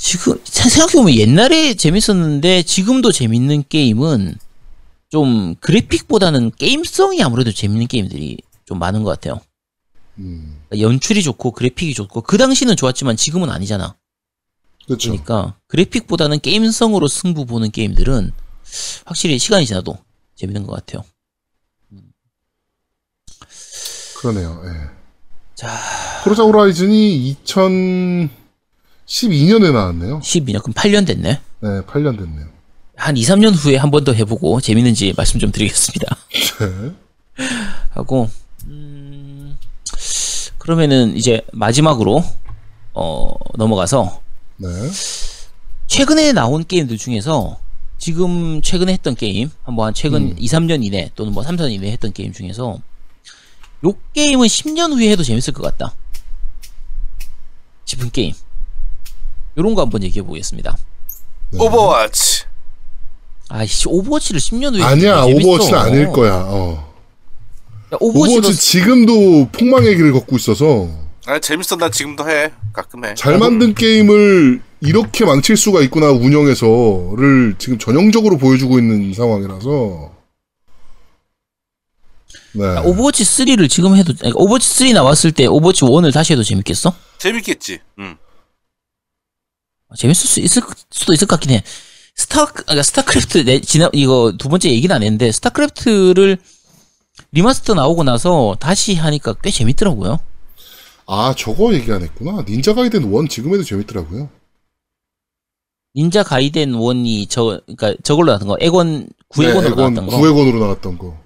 지금 0.00 0.40
생각해보면 0.44 1.14
옛날에 1.14 1.74
재밌었는데 1.74 2.62
지금도 2.62 3.12
재밌는 3.12 3.64
게임은 3.68 4.34
좀 5.10 5.54
그래픽보다는 5.56 6.52
게임성이 6.56 7.22
아무래도 7.22 7.52
재밌는 7.52 7.86
게임들이 7.86 8.38
좀 8.64 8.78
많은 8.78 9.02
것 9.02 9.10
같아요. 9.10 9.42
음. 10.18 10.62
연출이 10.78 11.22
좋고 11.22 11.50
그래픽이 11.50 11.92
좋고 11.92 12.22
그 12.22 12.38
당시는 12.38 12.76
좋았지만 12.76 13.16
지금은 13.16 13.50
아니잖아. 13.50 13.94
그렇죠. 14.86 15.10
그러니까 15.10 15.58
그래픽보다는 15.66 16.40
게임성으로 16.40 17.06
승부 17.06 17.44
보는 17.44 17.70
게임들은 17.70 18.32
확실히 19.04 19.38
시간이 19.38 19.66
지나도 19.66 19.98
재밌는 20.34 20.66
것 20.66 20.72
같아요. 20.76 21.04
그러네요. 24.16 24.62
예. 24.64 24.90
자, 25.54 25.68
포르자 26.24 26.42
호라이즌이 26.42 27.36
2012년에 29.10 29.72
나왔네요. 29.72 30.20
12년 30.20 30.62
그럼 30.62 30.72
8년 30.74 31.04
됐네. 31.06 31.40
네, 31.60 31.68
8년 31.82 32.16
됐네요. 32.18 32.46
한 32.96 33.16
2, 33.16 33.22
3년 33.22 33.52
후에 33.56 33.76
한 33.76 33.90
번 33.90 34.04
더 34.04 34.12
해보고 34.12 34.60
재밌는지 34.60 35.12
말씀 35.16 35.40
좀 35.40 35.50
드리겠습니다. 35.50 36.16
네. 36.60 36.92
하고 37.90 38.30
음, 38.66 39.58
그러면은 40.58 41.16
이제 41.16 41.40
마지막으로 41.52 42.22
어, 42.94 43.34
넘어가서 43.56 44.20
네. 44.58 44.68
최근에 45.86 46.32
나온 46.32 46.64
게임들 46.64 46.96
중에서 46.98 47.58
지금 47.98 48.62
최근에 48.62 48.92
했던 48.92 49.14
게임 49.16 49.50
한번 49.64 49.86
한 49.88 49.94
최근 49.94 50.30
음. 50.30 50.36
2, 50.38 50.46
3년 50.46 50.84
이내 50.84 51.10
또는 51.16 51.32
뭐 51.32 51.42
3, 51.42 51.56
4년 51.56 51.72
이내 51.72 51.90
했던 51.90 52.12
게임 52.12 52.32
중에서 52.32 52.78
요 53.86 53.92
게임은 54.12 54.46
10년 54.46 54.92
후에 54.92 55.10
해도 55.10 55.22
재밌을 55.24 55.52
것 55.52 55.62
같다 55.62 55.94
싶은 57.86 58.10
게임 58.10 58.34
요런 59.58 59.74
거 59.74 59.82
한번 59.82 60.02
얘기해 60.02 60.24
보겠습니다 60.24 60.76
네. 61.50 61.58
오버워치. 61.60 62.44
아이씨 63.48 63.88
오버워치를 63.88 64.40
10년 64.40 64.74
후에 64.76 64.82
아니야, 64.84 65.24
재밌어. 65.24 65.38
오버워치는 65.48 65.78
아닐 65.78 66.06
거야. 66.12 66.34
어. 66.46 66.88
야, 67.92 67.96
오버워치로 68.00 68.38
오버워치 68.38 68.56
지금도 68.60 69.48
폭망의 69.50 69.96
길을 69.96 70.12
걷고 70.12 70.36
있어서 70.36 70.88
아 71.26 71.38
재밌어 71.40 71.76
나 71.76 71.90
지금도 71.90 72.28
해. 72.30 72.52
가끔 72.72 73.04
해. 73.04 73.14
잘 73.16 73.38
만든 73.38 73.74
게임을 73.74 74.62
이렇게 74.80 75.24
망칠 75.24 75.56
수가 75.56 75.80
있구나 75.82 76.10
운영에서를 76.12 77.56
지금 77.58 77.78
전형적으로 77.78 78.38
보여주고 78.38 78.78
있는 78.78 79.12
상황이라서 79.12 80.12
네. 82.52 82.64
야, 82.64 82.80
오버워치 82.84 83.24
3를 83.24 83.68
지금 83.68 83.96
해도 83.96 84.12
아니, 84.22 84.32
오버워치 84.34 84.68
3 84.86 84.92
나왔을 84.92 85.32
때 85.32 85.46
오버워치 85.46 85.82
1을 85.84 86.12
다시 86.12 86.32
해도 86.34 86.44
재밌겠어? 86.44 86.94
재밌겠지. 87.18 87.80
응. 87.98 88.16
아, 89.90 89.94
재밌을 89.96 90.28
수 90.28 90.40
있을 90.40 90.62
수도 90.90 91.12
있을 91.12 91.26
것 91.26 91.36
같긴 91.36 91.50
해. 91.56 91.62
스타 92.16 92.44
그러니까 92.46 92.82
스타크래프트 92.82 93.44
내 93.44 93.60
지난 93.60 93.90
이거 93.92 94.32
두 94.38 94.48
번째 94.48 94.70
얘기는 94.70 94.94
안 94.94 95.02
했는데 95.02 95.32
스타크래프트를 95.32 96.38
remaster 97.32 97.74
나오고 97.74 98.04
나서 98.04 98.56
다시 98.60 98.94
하니까 98.94 99.34
꽤 99.42 99.50
재밌더라고요. 99.50 100.18
아 101.06 101.34
저거 101.36 101.74
얘기 101.74 101.90
안 101.92 102.02
했구나 102.02 102.44
닌자 102.48 102.74
가이덴 102.74 103.12
1 103.12 103.28
지금 103.28 103.52
해도 103.52 103.64
재밌더라고요 103.64 104.28
닌자 105.96 106.22
가이덴 106.22 106.70
1이 106.72 107.26
저 107.28 107.60
그러니까 107.66 107.94
저걸로 108.04 108.26
나왔던 108.26 108.46
거 108.46 108.56
엑원 108.60 109.08
구엑원으로 109.30 109.62
네, 109.70 109.74
나왔던 109.74 110.06
거. 110.06 110.16
구엑원으로 110.18 110.58
나왔던 110.60 110.98
거 110.98 111.18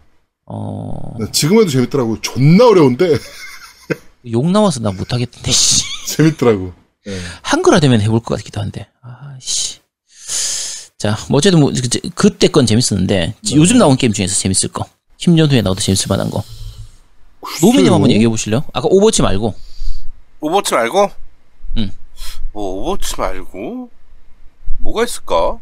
어, 0.47 1.17
네, 1.21 1.27
지금 1.33 1.59
해도 1.59 1.69
재밌더라고요 1.69 2.19
존나 2.23 2.67
어려운데 2.67 3.19
욕 4.33 4.51
나와서 4.51 4.81
나 4.81 4.91
못하겠던데. 4.91 5.51
씨. 5.53 5.85
재밌더라고 6.17 6.73
네. 7.07 7.19
한글화 7.43 7.81
되면 7.81 8.01
해볼 8.01 8.21
것 8.21 8.37
같기도 8.37 8.61
한데. 8.61 8.89
아씨. 9.03 9.79
자, 10.99 11.17
뭐 11.29 11.39
어쨌든 11.39 11.61
뭐 11.61 11.71
그- 11.71 12.11
그때 12.15 12.49
건 12.49 12.65
재밌었는데 12.67 13.35
네. 13.43 13.55
요즘 13.57 13.79
나온 13.79 13.97
게임 13.97 14.13
중에서 14.13 14.35
재밌을 14.37 14.71
거. 14.71 14.87
10년 15.19 15.51
후에 15.51 15.61
나와도 15.63 15.81
재밌을 15.81 16.07
만한 16.09 16.31
거. 16.31 16.43
노미님. 17.61 17.93
한번 17.93 18.11
얘기해 18.11 18.29
보실래요? 18.29 18.65
아까 18.73 18.89
오버워치 18.91 19.21
말고. 19.23 19.55
오버워치 20.41 20.75
말고? 20.75 21.11
응. 21.77 21.93
뭐 22.53 22.81
오버워치 22.81 23.17
말고? 23.19 23.91
뭐가 24.79 25.05
있을까? 25.05 25.59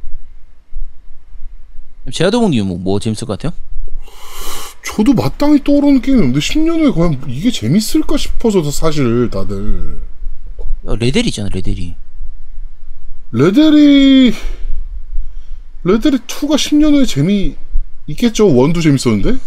제아도봉님 2.12 2.66
뭐, 2.66 2.78
뭐 2.78 3.00
재밌을 3.00 3.26
것 3.26 3.38
같아요? 3.38 3.56
저도 4.84 5.12
마땅히 5.14 5.62
떠오르는 5.62 6.02
게임이 6.02 6.18
없는데 6.18 6.40
10년 6.40 6.80
후에 6.80 6.90
과연 6.90 7.22
이게 7.28 7.50
재밌을까 7.50 8.16
싶어서 8.16 8.68
사실 8.70 9.30
다들 9.30 10.00
야, 10.88 10.94
레델이잖아, 10.98 11.48
레델이. 11.52 11.94
레데리 13.32 14.34
레데리 15.84 16.18
2가 16.18 16.54
10년 16.56 16.94
후에 16.94 17.06
재미 17.06 17.54
있겠죠. 18.06 18.54
원도 18.54 18.80
재밌었는데 18.80 19.38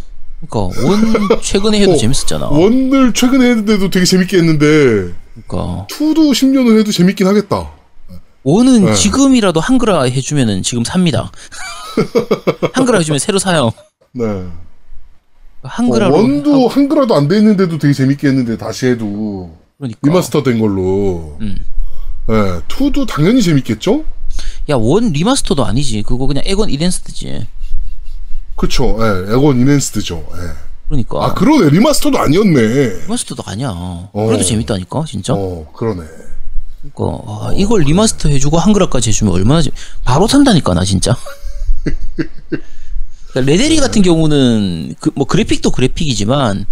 그러니까 0.48 0.82
원 0.88 1.42
최근에 1.42 1.80
해도 1.82 1.92
어, 1.94 1.98
재밌었잖아. 1.98 2.48
원을 2.48 3.14
최근에 3.14 3.50
했는데도 3.50 3.90
되게 3.90 4.06
재밌게 4.06 4.38
했는데 4.38 5.14
그러니까 5.48 5.88
2도 5.92 6.32
10년 6.32 6.66
후에 6.68 6.80
해도 6.80 6.92
재밌긴 6.92 7.28
하겠다. 7.28 7.70
원은 8.44 8.86
네. 8.86 8.94
지금이라도 8.94 9.60
한글화 9.60 10.04
해주면은 10.04 10.62
지금 10.64 10.84
삽니다. 10.84 11.32
한글화 12.74 13.00
해주면 13.00 13.20
새로 13.20 13.40
사요. 13.40 13.72
네. 14.14 14.26
어, 14.26 14.50
한글화로 15.64 16.14
one도 16.16 16.54
하고- 16.54 16.68
한글화도 16.70 17.16
안 17.16 17.28
돼 17.28 17.38
있는데도 17.38 17.78
되게 17.78 17.94
재밌게 17.94 18.28
했는데 18.28 18.58
다시 18.58 18.88
해도 18.88 19.56
그러니까. 19.78 20.00
remaster 20.04 20.44
된 20.44 20.60
걸로. 20.60 21.38
음. 21.42 21.58
네. 22.28 22.34
2도 22.68 23.08
당연히 23.08 23.42
재밌겠죠? 23.42 24.04
야, 24.70 24.76
one 24.76 25.12
remaster도 25.12 25.66
아니지. 25.66 26.04
그거 26.04 26.28
그냥 26.28 26.44
엑원 26.46 26.70
enhanced지. 26.70 27.48
그쵸. 28.56 28.98
예, 29.00 29.34
엑원 29.34 29.62
enhanced죠. 29.62 30.26
예. 30.34 30.66
그러니까. 30.88 31.26
아, 31.26 31.34
그러네. 31.34 31.70
remaster도 31.72 32.18
아니었네. 32.18 33.02
remaster도 33.04 33.44
아니야. 33.46 34.10
그래도 34.14 34.44
재밌다니까, 34.44 35.04
진짜. 35.08 35.34
어, 35.34 35.70
그러네. 35.74 36.04
그러니까 36.94 37.24
아, 37.28 37.52
이걸 37.56 37.82
remaster 37.82 38.30
해주고 38.30 38.60
한글화까지 38.60 39.10
해주면 39.10 39.34
얼마나 39.34 39.62
재... 39.62 39.72
바로 40.04 40.28
산다니까 40.28 40.74
나 40.74 40.86
진짜. 40.86 41.16
그러니까 43.32 43.52
레데리 43.52 43.78
같은 43.78 44.02
경우는 44.02 44.96
그, 45.00 45.12
뭐 45.16 45.26
그래픽도 45.26 45.72
그래픽이지만 45.72 46.66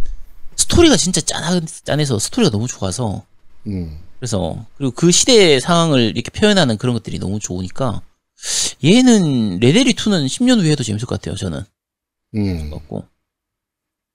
스토리가 0.56 0.96
진짜 0.98 1.22
짠 1.22 1.66
짠해서 1.84 2.20
스토리가 2.20 2.52
너무 2.52 2.68
좋아서 2.68 3.24
음. 3.68 4.00
그래서 4.20 4.66
그리고 4.78 4.92
그 4.92 5.12
시대의 5.12 5.60
상황을 5.62 6.14
이렇게 6.16 6.30
표현하는 6.32 6.78
그런 6.78 6.94
것들이 6.94 7.20
너무 7.20 7.40
좋으니까 7.40 8.02
얘는 8.84 9.60
레데리 9.60 9.94
2는 9.94 10.26
10년 10.28 10.60
후에 10.62 10.72
해도 10.72 10.84
재밌을 10.84 11.08
것 11.08 11.20
같아요 11.20 11.36
저는 11.36 11.64
음. 12.36 12.72
같고 12.72 13.06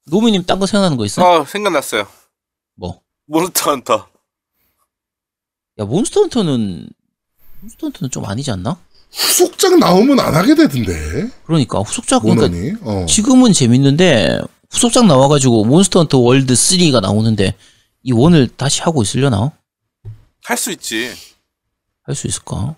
노미님 0.07 0.45
딴 0.45 0.59
거 0.59 0.66
생각나는 0.66 0.97
거 0.97 1.05
있어? 1.05 1.22
아 1.22 1.45
생각났어요. 1.45 2.07
뭐? 2.76 3.01
몬스터 3.26 3.70
헌터. 3.72 4.09
야 5.80 5.84
몬스터 5.84 6.22
헌터는 6.22 6.89
몬스터 7.61 7.86
헌터는 7.89 8.11
좀 8.11 8.24
아니지 8.24 8.51
않나? 8.51 8.78
후속작 9.12 9.78
나오면 9.78 10.18
안 10.20 10.34
하게 10.34 10.55
되던데. 10.55 11.28
그러니까 11.45 11.80
후속작 11.80 12.22
그러니까. 12.22 12.78
어. 12.82 13.07
지금은 13.07 13.53
재밌는데 13.53 14.41
후속작 14.70 15.06
나와가지고 15.06 15.64
몬스터 15.64 16.00
헌터 16.00 16.18
월드 16.18 16.52
3가 16.54 17.00
나오는데 17.00 17.54
이 18.02 18.12
one을 18.12 18.48
다시 18.56 18.82
하고 18.82 19.02
있으려나? 19.02 19.52
할 20.44 20.56
수 20.56 20.70
있지. 20.72 21.12
할 22.04 22.14
수 22.14 22.26
있을까? 22.26 22.76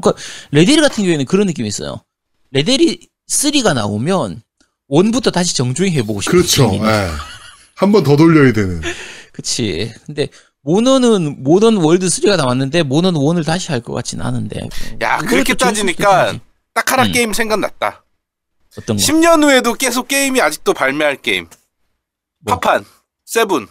그러니까 0.00 0.20
레데리 0.50 0.80
같은 0.80 1.04
경우에는 1.04 1.24
그런 1.26 1.46
느낌이 1.46 1.68
있어요. 1.68 2.02
레데리 2.50 3.08
3가 3.28 3.74
나오면 3.74 4.42
one부터 4.88 5.30
다시 5.30 5.54
정주행 5.56 5.92
해보고 5.94 6.20
싶은 6.20 6.32
그렇죠. 6.38 6.66
느낌이. 6.66 6.86
한번 7.76 8.04
더 8.04 8.16
돌려야 8.16 8.52
되는. 8.52 8.80
그치. 9.32 9.92
근데 10.06 10.28
모넌은 10.62 11.42
모넌 11.42 11.76
월드 11.78 12.06
3가 12.06 12.36
나왔는데 12.36 12.82
모넌 12.84 13.14
1을 13.14 13.44
다시 13.44 13.70
할 13.70 13.80
것 13.82 13.92
같진 13.94 14.20
않은데. 14.22 14.60
야 15.02 15.18
그렇게 15.18 15.54
따지니까. 15.54 16.38
딱 16.72 16.92
하나 16.92 17.04
음. 17.04 17.12
게임 17.12 17.32
생각났다. 17.32 18.03
어떤 18.78 18.96
거? 18.96 19.02
10년 19.02 19.42
후에도 19.44 19.74
계속 19.74 20.08
게임이 20.08 20.40
아직도 20.40 20.74
발매할 20.74 21.16
게임. 21.16 21.48
뭐? 22.40 22.58
파판, 22.58 22.84
seven, 23.24 23.66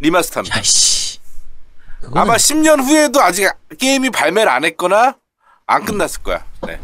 remaster입니다. 0.00 0.58
야씨. 0.58 1.18
그거는 2.00 2.22
아마 2.22 2.36
10년 2.36 2.82
후에도 2.82 3.20
아직 3.22 3.48
게임이 3.78 4.10
발매를 4.10 4.50
안 4.50 4.64
했거나 4.64 5.16
안 5.66 5.84
끝났을 5.84 6.22
거야. 6.22 6.44
네. 6.66 6.80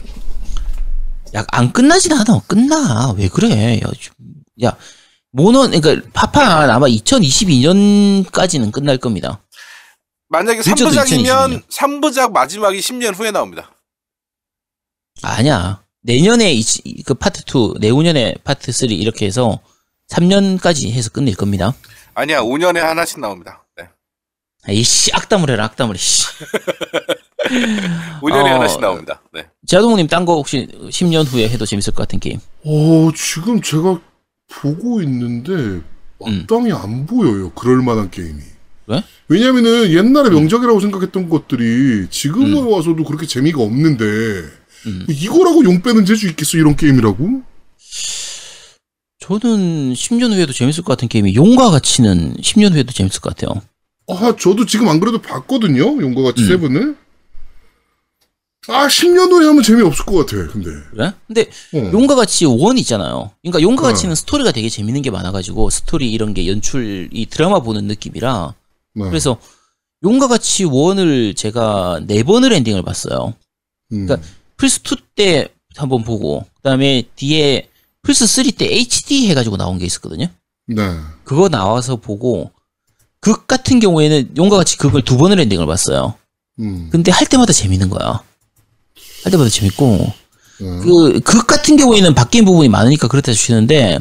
야, 1.36 1.44
안 1.50 1.72
끝나진 1.72 2.12
않아. 2.12 2.40
끝나. 2.46 3.12
왜 3.16 3.28
그래? 3.28 3.80
야, 3.80 3.90
좀- 3.98 4.14
야 4.62 4.76
모넌 5.30 5.78
그러니까 5.78 6.08
파판 6.14 6.70
아마 6.70 6.86
2022년까지는 6.86 8.72
끝날 8.72 8.96
겁니다. 8.98 9.42
만약에 10.28 10.58
늦어도 10.58 10.90
3부작이면 10.90 11.68
3부작 11.68 12.32
마지막이 12.32 12.78
10년 12.78 13.14
후에 13.18 13.30
나옵니다. 13.30 13.70
아니야. 15.22 15.82
내년에 16.02 16.52
이, 16.52 16.62
이- 16.84 17.02
그 17.02 17.14
파트 17.14 17.42
2, 17.46 17.78
내후년에 17.80 18.36
파트 18.44 18.72
3 18.72 18.90
이렇게 18.90 19.26
해서 19.26 19.60
3년까지 20.10 20.90
해서 20.90 21.10
끝낼 21.10 21.34
겁니다. 21.34 21.74
아니야, 22.14 22.40
5년에 22.42 22.78
하나씩 22.78 23.20
나옵니다. 23.20 23.64
네. 23.76 23.88
이씨 24.72 25.10
악담을 25.14 25.50
해라 25.50 25.64
악담을 25.66 25.94
해. 25.94 25.98
씨. 25.98 26.26
5년에 28.22 28.44
어, 28.46 28.54
하나씩 28.54 28.80
나옵니다. 28.80 29.22
네. 29.32 29.46
자동님 29.66 30.06
딴 30.08 30.24
거 30.24 30.34
혹시 30.34 30.66
10년 30.90 31.24
후에 31.26 31.48
해도 31.48 31.64
재밌을 31.66 31.92
것 31.94 32.02
같은 32.02 32.18
게임. 32.20 32.38
어, 32.64 33.10
지금 33.14 33.60
제가 33.62 34.00
보고 34.50 35.00
있는데 35.02 35.80
마땅히 36.18 36.72
안 36.72 37.06
보여요. 37.06 37.50
그럴 37.54 37.82
만한 37.82 38.10
게임이. 38.10 38.40
왜? 38.86 39.02
왜냐면은 39.28 39.90
옛날에 39.92 40.30
명작이라고 40.30 40.80
생각했던 40.80 41.28
것들이 41.28 42.08
지금 42.10 42.56
음. 42.56 42.68
와서도 42.72 43.04
그렇게 43.04 43.26
재미가 43.26 43.60
없는데 43.62 44.04
음. 44.86 45.06
이거라고 45.08 45.64
용 45.64 45.82
빼는 45.82 46.04
재주 46.04 46.28
있겠어 46.28 46.56
이런 46.58 46.76
게임이라고? 46.76 47.42
저는 49.20 49.92
10년 49.92 50.32
후에도 50.32 50.52
재밌을 50.52 50.82
것 50.84 50.92
같은 50.92 51.08
게임이 51.08 51.34
용과 51.34 51.70
같이는 51.70 52.34
10년 52.36 52.72
후에도 52.72 52.92
재밌을 52.92 53.20
것 53.20 53.36
같아요. 53.36 53.60
아, 54.08 54.34
저도 54.36 54.64
지금 54.64 54.88
안 54.88 55.00
그래도 55.00 55.20
봤거든요. 55.20 55.82
용과 56.00 56.22
같이 56.22 56.42
음. 56.42 56.48
seven을. 56.48 56.96
아, 58.68 58.86
10년 58.86 59.30
후에 59.30 59.46
하면 59.46 59.62
재미없을 59.62 60.04
것 60.04 60.26
같아, 60.26 60.50
근데. 60.52 60.70
그래? 60.90 61.12
근데 61.26 61.50
어. 61.74 61.90
용과 61.92 62.14
같이 62.14 62.44
one 62.44 62.76
있잖아요. 62.78 63.30
그러니까 63.42 63.62
용과 63.62 63.82
네. 63.82 63.88
같이는 63.92 64.14
스토리가 64.14 64.52
되게 64.52 64.68
재밌는 64.68 65.02
게 65.02 65.10
많아가지고 65.10 65.70
스토리 65.70 66.10
이런 66.10 66.34
게 66.34 66.46
연출이 66.46 67.26
드라마 67.30 67.60
보는 67.60 67.84
느낌이라 67.84 68.54
네. 68.94 69.04
그래서 69.08 69.38
용과 70.02 70.28
같이 70.28 70.64
one을 70.64 71.34
제가 71.34 72.00
네 72.06 72.22
번을 72.22 72.52
엔딩을 72.52 72.82
봤어요. 72.82 73.34
음. 73.92 74.06
그러니까 74.06 74.28
플스 74.58 74.80
2 74.82 74.96
때 75.14 75.48
한번 75.76 76.04
보고 76.04 76.44
그다음에 76.56 77.04
뒤에 77.16 77.70
플스 78.02 78.26
3 78.26 78.50
때 78.52 78.66
HD 78.66 79.28
해가지고 79.28 79.56
나온 79.56 79.78
게 79.78 79.86
있었거든요. 79.86 80.28
네. 80.66 80.82
그거 81.24 81.48
나와서 81.48 81.96
보고 81.96 82.50
극 83.20 83.46
같은 83.46 83.80
경우에는 83.80 84.36
용과 84.36 84.58
같이 84.58 84.76
그걸 84.76 85.02
두 85.02 85.16
번을 85.16 85.40
엔딩을 85.40 85.66
봤어요. 85.66 86.14
음. 86.60 86.90
근데 86.90 87.10
할 87.10 87.26
때마다 87.26 87.54
재밌는 87.54 87.88
거야. 87.88 88.22
할 89.24 89.30
때마다 89.32 89.48
재밌고 89.48 90.12
네. 90.60 90.78
그, 90.80 91.20
극 91.20 91.46
같은 91.46 91.76
경우에는 91.76 92.14
바뀐 92.14 92.44
부분이 92.44 92.68
많으니까 92.68 93.08
그렇다 93.08 93.32
치는데, 93.32 93.98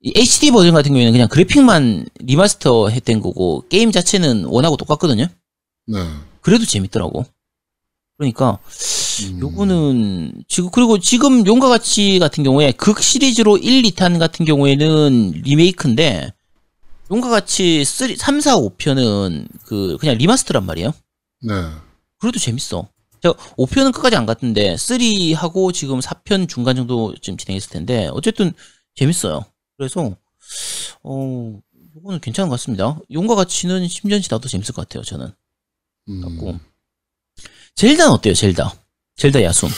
이 0.00 0.12
HD 0.16 0.50
버전 0.50 0.74
같은 0.74 0.90
경우에는 0.90 1.12
그냥 1.12 1.28
그래픽만 1.28 2.06
remaster 2.18 2.88
했던 2.88 3.20
거고, 3.20 3.64
게임 3.68 3.92
자체는 3.92 4.44
one하고 4.44 4.76
똑같거든요? 4.76 5.28
네. 5.86 5.98
그래도 6.40 6.64
재밌더라고. 6.64 7.24
그러니까, 8.18 8.58
음. 8.64 9.01
요거는, 9.40 10.44
지금, 10.48 10.70
그리고 10.70 10.98
지금 10.98 11.46
용과 11.46 11.68
같이 11.68 12.18
같은 12.18 12.44
경우에 12.44 12.72
극 12.72 13.02
시리즈로 13.02 13.56
1, 13.58 13.82
2탄 13.82 14.18
같은 14.18 14.44
경우에는 14.44 15.42
리메이크인데, 15.44 16.32
용과 17.10 17.28
같이 17.28 17.84
3, 17.84 18.16
3 18.16 18.40
4, 18.40 18.56
5편은 18.56 19.46
그, 19.66 19.96
그냥 20.00 20.16
remaster란 20.16 20.64
말이에요. 20.64 20.92
네. 21.42 21.52
그래도 22.18 22.38
재밌어. 22.38 22.88
제가 23.22 23.34
5편은 23.56 23.92
끝까지 23.92 24.16
안 24.16 24.26
갔는데 24.26 24.74
3하고 24.74 25.72
지금 25.72 26.00
4편 26.00 26.48
중간 26.48 26.74
정도 26.74 27.14
지금 27.20 27.36
진행했을 27.36 27.70
텐데 27.70 28.08
어쨌든 28.12 28.52
재밌어요. 28.94 29.44
그래서 29.76 30.16
어 31.02 31.60
이거는 31.96 32.20
괜찮은 32.20 32.48
것 32.48 32.54
같습니다. 32.54 32.98
용과 33.12 33.34
같이는 33.36 33.86
10년 33.86 34.22
지나도 34.22 34.48
재밌을 34.48 34.74
것 34.74 34.88
같아요. 34.88 35.04
저는. 35.04 35.30
음. 36.08 36.20
갖고 36.20 36.58
젤다는 37.76 38.12
어때요? 38.12 38.34
젤다. 38.34 38.74
젤다 39.16 39.42
야숨. 39.42 39.68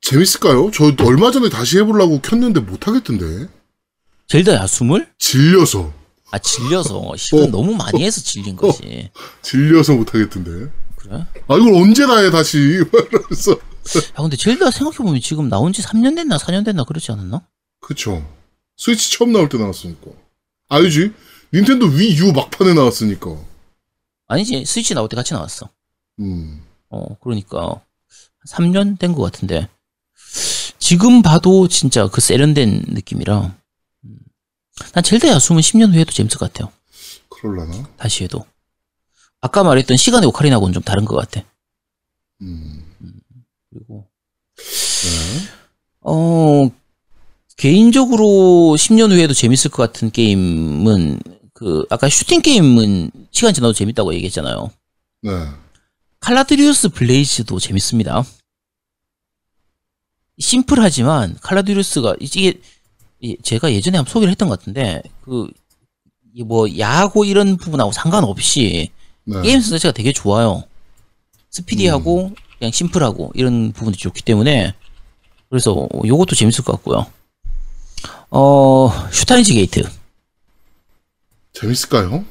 재밌을까요? 0.00 0.70
저 0.72 0.92
얼마 1.04 1.30
전에 1.30 1.48
다시 1.48 1.78
해보려고 1.78 2.20
켰는데 2.20 2.60
못하겠던데. 2.60 3.48
젤다 4.28 4.54
야숨을? 4.54 5.12
질려서. 5.18 5.92
아 6.30 6.38
질려서 6.38 7.12
이건 7.16 7.42
어. 7.44 7.46
너무 7.46 7.74
많이 7.74 8.02
해서 8.04 8.20
질린 8.20 8.56
거지. 8.56 9.10
질려서 9.42 9.94
못하겠던데. 9.94 10.70
그래? 10.96 11.14
아, 11.48 11.56
이걸 11.56 11.74
언제 11.74 12.06
다 12.06 12.18
해, 12.18 12.30
다시. 12.30 12.58
이러면서. 12.58 13.52
야 13.52 14.16
근데 14.16 14.36
젤다 14.36 14.70
생각해보면 14.70 15.20
지금 15.20 15.48
나온 15.48 15.72
지 15.72 15.82
3년 15.82 16.16
됐나 16.16 16.38
4년 16.38 16.64
됐나 16.64 16.84
그렇지 16.84 17.12
않았나? 17.12 17.46
그쵸. 17.80 18.26
스위치 18.76 19.12
처음 19.12 19.32
나올 19.32 19.48
때 19.48 19.58
나왔으니까. 19.58 20.10
알지? 20.68 21.12
닌텐도 21.52 21.86
위 21.86 22.16
U 22.18 22.32
막판에 22.32 22.74
나왔으니까. 22.74 23.36
아니지 24.26 24.64
스위치 24.64 24.94
나올 24.94 25.08
때 25.08 25.16
같이 25.16 25.34
나왔어. 25.34 25.68
음. 26.20 26.62
어, 26.88 27.16
그러니까 27.20 27.80
3년 28.48 28.98
된 28.98 29.14
것 29.14 29.22
같은데 29.22 29.68
지금 30.78 31.22
봐도 31.22 31.68
진짜 31.68 32.08
그 32.08 32.20
세련된 32.20 32.84
느낌이라 32.88 33.54
음. 34.04 34.18
난 34.92 35.04
젤다 35.04 35.28
야숨은 35.28 35.60
10년 35.62 35.92
후에도 35.94 36.12
재밌을 36.12 36.38
것 36.38 36.52
같아요. 36.52 36.72
그럴라나? 37.28 37.88
다시 37.96 38.24
해도 38.24 38.44
아까 39.40 39.62
말했던 39.62 39.96
시간의 39.96 40.28
오카리나하고는 40.28 40.72
좀 40.74 40.82
다른 40.82 41.04
것 41.04 41.16
같아. 41.16 41.42
음. 42.42 42.84
그리고 43.70 44.06
네. 44.56 45.48
어 46.00 46.70
개인적으로 47.56 48.76
10년 48.76 49.10
후에도 49.12 49.32
재밌을 49.34 49.70
것 49.70 49.82
같은 49.84 50.10
게임은 50.10 51.20
그 51.52 51.84
아까 51.88 52.08
슈팅 52.08 52.40
게임은 52.42 53.10
시간 53.30 53.54
지나도 53.54 53.72
재밌다고 53.72 54.12
얘기했잖아요. 54.14 54.70
네. 55.22 55.30
칼라드리우스 56.24 56.88
블레이즈도 56.88 57.58
재밌습니다. 57.58 58.24
심플하지만 60.38 61.36
칼라드리우스가 61.42 62.16
이게 62.18 62.60
이- 63.20 63.36
제가 63.42 63.70
예전에 63.72 63.98
한번 63.98 64.10
소개를 64.10 64.30
했던 64.30 64.48
것 64.48 64.58
같은데 64.58 65.02
그 65.22 65.48
뭐 66.46 66.66
야하고 66.80 67.24
이런 67.24 67.56
부분하고 67.56 67.92
상관없이 67.92 68.90
네. 69.22 69.40
게임 69.42 69.60
자체가 69.60 69.92
되게 69.92 70.12
좋아요. 70.12 70.64
스피디하고 71.50 72.32
그냥 72.58 72.72
심플하고 72.72 73.30
이런 73.36 73.70
부분이 73.70 73.96
좋기 73.96 74.22
때문에 74.22 74.74
그래서 75.48 75.88
요것도 76.04 76.34
재밌을 76.34 76.64
것 76.64 76.72
같고요. 76.72 77.06
어 78.30 78.90
슈타인즈 79.12 79.52
게이트 79.54 79.88
재밌을까요? 81.52 82.24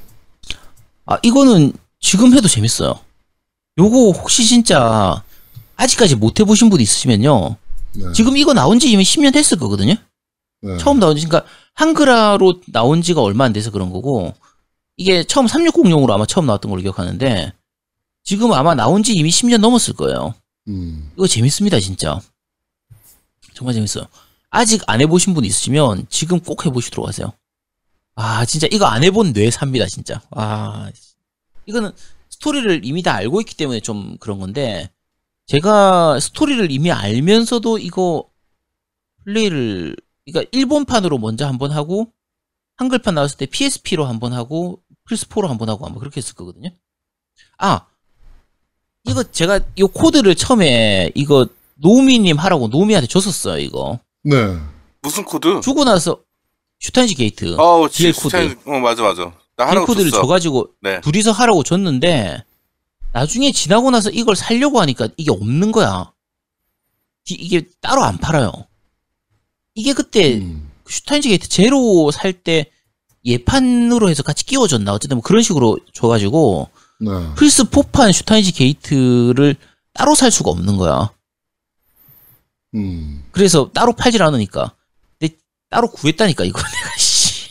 아 1.06 1.18
이거는 1.24 1.72
지금 2.02 2.34
해도 2.36 2.50
재밌어요. 2.50 3.00
요거 3.78 4.12
혹시 4.12 4.46
진짜 4.46 5.24
아직까지 5.76 6.16
못 6.16 6.40
해보신 6.40 6.70
분 6.70 6.80
있으시면요. 6.80 7.56
네. 7.96 8.12
지금 8.14 8.38
이거 8.38 8.54
나온 8.54 8.80
지 8.80 8.92
이미 8.92 9.04
10년 9.04 9.34
됐을 9.34 9.58
거거든요. 9.58 9.96
네. 10.62 10.78
처음 10.78 11.00
나온 11.00 11.16
지 11.18 11.26
그러니까 11.28 11.50
한글화로 11.74 12.62
나온 12.68 13.02
지가 13.02 13.22
얼마 13.22 13.46
안 13.46 13.54
돼서 13.54 13.72
그런 13.72 13.92
거고 13.92 14.34
이게 14.98 15.24
처음 15.24 15.48
360용으로 15.48 16.12
아마 16.12 16.26
처음 16.26 16.46
나왔던 16.46 16.70
걸로 16.70 16.82
기억하는데 16.82 17.54
지금 18.24 18.54
아마 18.54 18.76
나온 18.76 19.04
지 19.04 19.14
이미 19.14 19.30
10년 19.30 19.58
넘었을 19.58 19.96
거예요. 19.96 20.34
음. 20.68 21.12
이거 21.16 21.28
재밌습니다, 21.28 21.80
진짜. 21.80 22.22
정말 23.54 23.74
재밌어요. 23.74 24.06
아직 24.50 24.82
안 24.88 25.02
해보신 25.02 25.34
분 25.34 25.44
있으시면 25.46 26.06
지금 26.10 26.40
꼭 26.40 26.66
해보시도록 26.66 27.08
하세요. 27.08 27.34
아, 28.16 28.46
진짜 28.46 28.68
이거 28.72 28.86
안 28.86 29.04
해본 29.04 29.34
뇌 29.34 29.50
삽니다, 29.52 29.88
진짜. 29.88 30.22
아, 30.32 30.90
이거는 31.66 31.92
스토리를 32.44 32.82
이미 32.84 33.02
다 33.02 33.14
알고 33.14 33.40
있기 33.42 33.56
때문에 33.56 33.80
좀 33.80 34.18
그런 34.20 34.38
건데, 34.38 34.90
제가 35.48 36.20
스토리를 36.20 36.72
이미 36.72 36.92
알면서도 36.92 37.78
이거 37.78 38.30
플레이를 39.24 39.96
그러니까 40.26 40.50
일본판으로 40.52 41.20
먼저 41.20 41.48
한번 41.48 41.72
하고 41.72 42.12
한글판 42.76 43.16
나왔을 43.16 43.38
때 43.38 43.46
PSP로 43.46 44.06
한번 44.06 44.34
하고 44.34 44.82
플스4로 45.10 45.48
한번 45.48 45.70
하고 45.70 45.86
아마 45.86 46.00
그렇게 46.00 46.18
했을 46.18 46.36
거거든요. 46.36 46.70
아 47.58 47.86
이거 49.06 49.24
제가 49.24 49.62
이 49.76 49.84
코드를 49.84 50.36
처음에 50.36 51.12
이거 51.16 51.48
노미님 51.76 52.38
하라고 52.38 52.68
노미한테 52.68 53.08
줬었어요 53.08 53.60
이거 53.60 54.00
네. 54.24 54.58
무슨 55.02 55.24
코드? 55.24 55.62
주고 55.62 55.84
나서 55.84 56.22
슈타인즈 56.80 57.16
게이트 57.16 57.56
어, 57.58 57.88
지, 57.90 58.12
DL 58.12 58.14
코드. 58.14 58.70
어, 58.70 58.80
맞아, 58.80 59.04
맞아. 59.04 59.34
나딜 59.56 59.70
하라고 59.72 59.86
코드를 59.88 60.10
줬어. 60.12 60.22
줘가지고 60.24 60.70
네. 60.82 61.02
둘이서 61.02 61.32
하라고 61.32 61.64
줬는데 61.64 62.44
나중에 63.12 63.52
지나고 63.52 63.92
나서 63.92 64.10
이걸 64.10 64.36
살려고 64.36 64.82
하니까 64.82 65.08
이게 65.18 65.32
없는 65.32 65.72
거야. 65.72 66.12
디- 67.26 67.36
이게 67.36 67.68
따로 67.82 68.04
안 68.04 68.18
팔아요. 68.18 68.52
이게 69.76 69.94
그때 69.94 70.36
음. 70.38 70.70
슈타인즈 70.88 71.30
게이트 71.30 71.48
제로 71.50 72.12
살 72.12 72.34
때 72.34 72.70
예판으로 73.26 74.10
해서 74.10 74.22
같이 74.22 74.46
끼워줬나 74.46 74.92
어쨌든 74.92 75.18
뭐 75.18 75.22
그런 75.24 75.42
식으로 75.44 75.78
줘가지고 75.94 76.70
네. 77.00 77.10
플스 77.36 77.64
4판 77.64 78.12
슈타인즈 78.12 78.52
게이트를 78.54 79.56
따로 79.94 80.14
살 80.16 80.30
수가 80.32 80.50
없는 80.52 80.76
거야. 80.78 81.10
음. 82.76 83.24
그래서 83.32 83.70
따로 83.74 83.94
팔질 83.94 84.22
않으니까. 84.24 84.74
근데 85.20 85.36
따로 85.70 85.90
구했다니까 85.92 86.44
이거 86.44 86.60
내가 86.60 86.98
씨. 86.98 87.48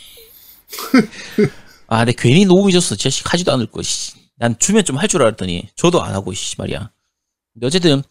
아, 1.87 2.05
내 2.05 2.13
괜히 2.17 2.45
노미 2.45 2.71
줬어. 2.73 2.95
진짜 2.95 3.09
씨, 3.09 3.21
하지도 3.25 3.51
않을 3.53 3.67
거. 3.67 3.81
씨. 3.81 4.13
난 4.37 4.55
주면 4.59 4.83
좀 4.83 4.97
할 4.97 5.07
줄 5.07 5.21
알았더니 5.21 5.69
저도 5.75 6.01
안 6.01 6.13
하고 6.13 6.33
씨 6.33 6.55
말이야. 6.57 6.89
근데 7.53 7.67
어쨌든 7.67 8.01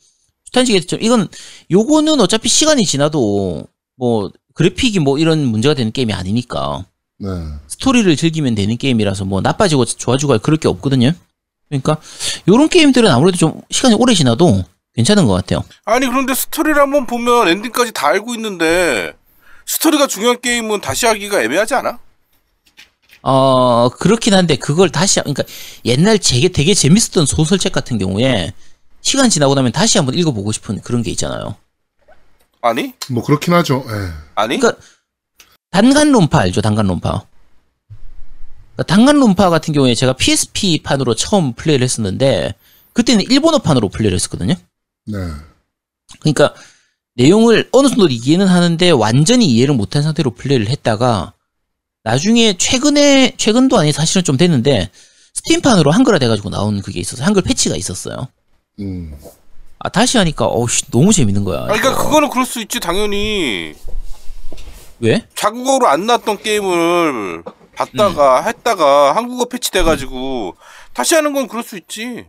슈타인즈 0.47 0.73
게이트 0.73 0.87
좀 0.87 1.03
이건 1.03 1.29
요거는 1.71 2.21
어차피 2.21 2.49
시간이 2.49 2.85
지나도 2.87 3.67
뭐 3.97 4.31
그래픽이 4.55 5.01
뭐 5.01 5.19
이런 5.19 5.45
문제가 5.45 5.75
되는 5.75 5.91
게임이 5.93 6.13
아니니까 6.13 6.85
네. 7.19 7.29
스토리를 7.69 8.15
즐기면 8.17 8.55
되는 8.55 8.77
게임이라서 8.77 9.25
뭐 9.25 9.41
나빠지고 9.41 9.85
좋아지고 9.85 10.33
할 10.33 10.39
그럴 10.39 10.59
게 10.59 10.69
없거든요. 10.69 11.13
그러니까 11.69 11.99
요런 12.49 12.69
게임들은 12.69 13.11
아무래도 13.11 13.37
좀 13.39 13.61
시간이 13.71 13.95
오래 13.97 14.15
지나도 14.15 14.65
괜찮은 14.95 15.27
것 15.27 15.33
같아요. 15.33 15.65
아니, 15.87 16.07
그런데 16.07 16.35
스토리를 16.35 16.79
한번 16.81 17.07
보면 17.07 17.49
엔딩까지 17.49 17.93
다 17.93 18.09
알고 18.09 18.35
있는데, 18.35 19.15
스토리가 19.67 20.07
중요한 20.07 20.39
게임은 20.41 20.83
다시 20.83 21.07
하기가 21.07 21.43
애매하지 21.43 21.75
않아? 21.77 21.99
어, 23.23 23.89
그렇긴 23.89 24.35
한데, 24.35 24.57
그걸 24.57 24.91
다시, 24.91 25.21
하- 25.21 25.23
그러니까, 25.25 25.45
옛날 25.85 26.19
되게, 26.19 26.49
되게 26.49 26.75
재밌었던 26.75 27.25
소설책 27.27 27.73
같은 27.73 27.99
경우에, 27.99 28.53
시간 29.01 29.31
지나고 29.31 29.55
나면 29.55 29.73
다시 29.73 29.99
한번 29.99 30.15
읽어보고 30.17 30.53
싶은 30.53 30.81
그런 30.83 31.03
게 31.03 31.11
있잖아요. 31.13 31.57
아니? 32.61 32.95
뭐 33.11 33.23
그렇긴 33.25 33.55
하죠. 33.55 33.85
예. 33.89 34.13
아니? 34.35 34.59
그러니까, 34.59 34.81
단간론파 35.71 36.39
알죠? 36.39 36.61
단간론파. 36.61 37.25
그러니까 38.75 38.83
단간론파 38.95 39.51
같은 39.51 39.73
경우에 39.75 39.95
제가 39.95 40.15
PSP판으로 40.15 41.15
처음 41.15 41.53
플레이를 41.55 41.85
했었는데, 41.85 42.55
그때는 42.93 43.25
일본어 43.31 43.59
판으로 43.59 43.89
플레이를 43.89 44.17
했었거든요. 44.17 44.55
네. 45.07 45.19
그러니까, 46.21 46.55
내용을 47.15 47.69
어느 47.73 47.89
정도 47.89 48.09
이해는 48.09 48.47
하는데, 48.47 48.91
완전히 48.91 49.47
이해를 49.47 49.75
못한 49.75 50.03
상태로 50.03 50.33
플레이를 50.33 50.69
했다가, 50.69 51.35
나중에 52.13 52.57
최근에, 52.57 53.35
최근도 53.37 53.79
아니 53.79 53.93
사실은 53.93 54.25
좀 54.25 54.37
됐는데, 54.37 54.91
스팀판으로 55.35 55.91
한글화 55.93 56.19
돼가지고 56.19 56.51
나온 56.51 56.83
그게 56.83 57.01
있어서, 57.01 57.25
한글 57.25 57.43
패치가 57.43 57.77
있었어요. 57.77 58.29
음. 58.81 59.17
아, 59.79 59.89
다시 59.89 60.19
하니까, 60.19 60.47
어우씨, 60.47 60.91
너무 60.91 61.13
재밌는 61.13 61.45
거야. 61.45 61.61
아니, 61.65 61.79
그러니까 61.79 61.91
이거. 61.91 62.05
그거는 62.05 62.29
그럴 62.29 62.45
수 62.45 62.61
있지, 62.61 62.81
당연히. 62.81 63.75
왜? 64.99 65.27
자국어로 65.35 65.87
안 65.89 66.07
나왔던 66.07 66.43
게임을 66.43 67.43
봤다가 67.75 68.43
했다가 68.43 69.17
한국어 69.17 69.47
패치돼가지고 69.47 70.55
다시 70.93 71.15
하는 71.17 71.33
건 71.33 71.49
그럴 71.49 71.65
수 71.65 71.77
있지. 71.77 72.27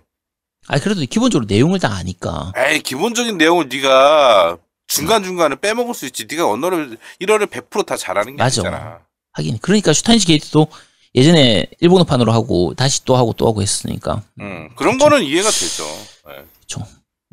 아, 0.67 0.79
그래도 0.79 1.01
기본적으로 1.01 1.45
내용을 1.47 1.79
다 1.79 1.93
아니까. 1.93 2.51
에이 2.57 2.79
기본적인 2.79 3.37
내용을 3.37 3.69
네가 3.69 4.57
중간 4.87 5.23
중간에 5.23 5.55
빼먹을 5.55 5.93
수 5.93 6.07
있지. 6.07 6.25
네가 6.27 6.49
언어를 6.49 6.97
일어를 7.19 7.45
100%다 7.45 7.95
잘하는 7.95 8.37
게 8.37 8.41
맞아. 8.43 8.61
아니잖아. 8.61 8.99
하긴. 9.33 9.57
그러니까 9.59 9.93
슈타인즈 9.93 10.25
게이트도 10.27 10.67
예전에 11.15 11.67
일본어판으로 11.79 12.31
하고, 12.31 12.73
다시 12.75 13.03
또 13.05 13.15
하고 13.15 13.33
또 13.33 13.47
하고 13.47 13.61
했으니까. 13.61 14.23
음, 14.39 14.69
그런 14.75 14.97
거는 14.97 15.23
이해가 15.23 15.49
되죠. 15.51 15.83
예. 16.29 16.43
그쵸. 16.61 16.85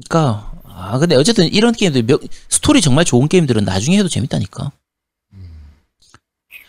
그러니까, 0.09 0.53
아, 0.65 0.99
근데 0.99 1.15
어쨌든 1.17 1.47
이런 1.47 1.73
게임들, 1.73 2.03
몇- 2.05 2.21
스토리 2.49 2.81
정말 2.81 3.05
좋은 3.05 3.29
게임들은 3.29 3.65
나중에 3.65 3.99
해도 3.99 4.09
재밌다니까. 4.09 4.71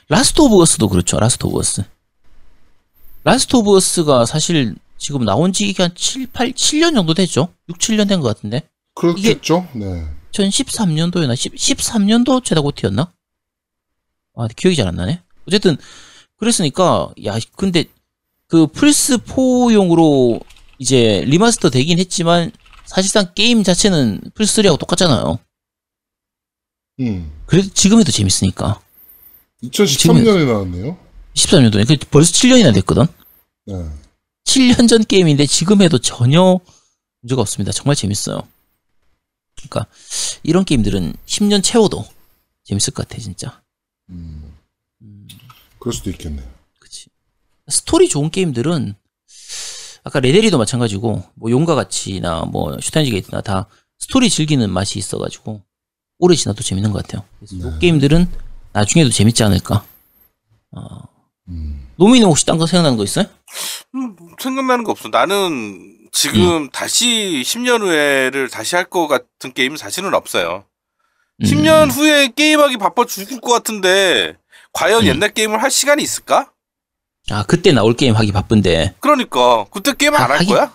라스트 0.09 0.41
오브 0.41 0.61
어스도 0.61 0.89
그렇죠. 0.89 1.19
라스트 1.19 1.45
오브 1.45 1.57
어스. 1.59 1.83
라스트 3.23 3.55
오브 3.55 3.75
어스가 3.77 4.25
사실 4.25 4.75
지금 4.97 5.23
나온 5.25 5.53
지 5.53 5.67
이게 5.67 5.83
한 5.83 5.95
7, 5.95 6.27
8, 6.27 6.51
7년 6.51 6.93
정도 6.95 7.13
됐죠? 7.13 7.53
6, 7.69 7.77
7년 7.77 8.07
된 8.09 8.19
것 8.19 8.27
같은데. 8.35 8.61
그렇겠죠. 8.95 9.67
네. 9.73 10.05
2013년도였나? 10.33 11.35
10, 11.35 11.55
13년도 11.55 12.43
최다 12.43 12.61
GOTY였나? 12.61 13.11
아, 14.35 14.47
기억이 14.47 14.75
잘 14.75 14.87
안 14.87 14.95
나네. 14.95 15.21
어쨌든, 15.47 15.77
그랬으니까, 16.37 17.11
야, 17.25 17.37
근데, 17.55 17.85
그, 18.47 18.67
플스 18.67 19.17
4용으로 19.17 20.43
이제 20.79 21.23
remaster 21.27 21.69
되긴 21.69 21.99
했지만, 21.99 22.51
사실상 22.85 23.33
게임 23.35 23.63
자체는 23.63 24.21
플스 24.33 24.61
3하고 24.61 24.77
똑같잖아요. 24.79 25.39
음. 26.99 27.31
그래도 27.45 27.69
지금 27.73 27.99
해도 27.99 28.11
재밌으니까. 28.11 28.81
2013년에 29.63 30.45
나왔네요. 30.45 30.97
13년도에. 31.35 32.09
벌써 32.09 32.31
7년이나 32.33 32.73
됐거든? 32.73 33.05
네. 33.65 33.75
7년 34.45 34.89
전 34.89 35.03
게임인데 35.05 35.45
지금 35.45 35.81
해도 35.81 35.97
전혀 35.99 36.59
문제가 37.21 37.41
없습니다. 37.41 37.71
정말 37.71 37.95
재밌어요. 37.95 38.41
그러니까, 39.55 39.85
이런 40.43 40.65
게임들은 40.65 41.13
10년 41.25 41.63
채워도 41.63 42.05
재밌을 42.65 42.93
것 42.93 43.07
같아, 43.07 43.21
진짜. 43.21 43.61
음. 44.11 44.53
음. 45.01 45.27
그럴 45.79 45.93
수도 45.93 46.09
있겠네요. 46.09 46.45
그치. 46.79 47.07
스토리 47.67 48.07
좋은 48.09 48.29
게임들은 48.29 48.95
아까 50.03 50.19
레데리도 50.19 50.57
마찬가지고 50.57 51.23
뭐 51.35 51.51
용과 51.51 51.75
같이나 51.75 52.41
뭐 52.45 52.77
슈타인즈 52.79 53.11
게이트나 53.11 53.41
다 53.41 53.67
스토리 53.99 54.29
즐기는 54.29 54.67
맛이 54.69 54.97
있어가지고 54.99 55.61
오래 56.19 56.35
지나도 56.35 56.63
재밌는 56.63 56.91
것 56.91 57.03
같아요. 57.03 57.25
그래서 57.39 57.55
이 57.55 57.59
네. 57.61 57.79
게임들은 57.79 58.27
나중에도 58.73 59.09
재밌지 59.09 59.43
않을까. 59.43 59.85
어, 60.71 61.01
음. 61.49 61.87
노미는 61.97 62.27
혹시 62.27 62.45
딴 62.45 62.57
거 62.57 62.65
생각나는 62.65 62.97
거 62.97 63.03
있어요? 63.03 63.25
음, 63.95 64.15
생각나는 64.39 64.83
거 64.83 64.91
없어. 64.91 65.09
나는 65.09 65.97
지금 66.11 66.63
음. 66.63 66.69
다시 66.69 67.41
10년 67.45 67.81
후에를 67.81 68.49
다시 68.49 68.75
할 68.75 68.89
것 68.89 69.07
같은 69.07 69.53
게임은 69.53 69.77
사실은 69.77 70.13
없어요. 70.13 70.65
음, 71.41 71.45
10년 71.45 71.91
후에 71.91 72.29
게임하기 72.35 72.77
바빠 72.77 73.05
죽을 73.05 73.39
것 73.41 73.51
같은데 73.51 74.35
과연 74.73 75.03
음. 75.03 75.07
옛날 75.07 75.29
게임을 75.29 75.61
할 75.61 75.71
시간이 75.71 76.01
있을까? 76.03 76.51
아 77.29 77.43
그때 77.43 77.71
나올 77.71 77.95
게임 77.95 78.15
하기 78.15 78.31
바쁜데 78.31 78.95
그러니까 78.99 79.65
그때 79.71 79.93
게임 79.97 80.15
안 80.15 80.21
아, 80.31 80.35
할 80.35 80.45
거야? 80.45 80.73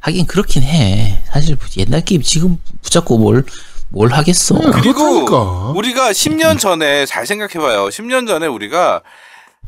하긴 0.00 0.26
그렇긴 0.26 0.62
해. 0.62 1.22
사실 1.26 1.56
옛날 1.76 2.04
게임 2.04 2.22
지금 2.22 2.58
붙잡고 2.82 3.18
뭘 3.18 3.44
뭘 3.90 4.12
하겠어. 4.12 4.54
네, 4.54 4.70
그리고 4.72 5.24
그렇다니까. 5.24 5.72
우리가 5.76 6.10
10년 6.12 6.58
전에 6.58 7.06
잘 7.06 7.26
생각해봐요. 7.26 7.86
10년 7.88 8.26
전에 8.26 8.46
우리가 8.46 9.02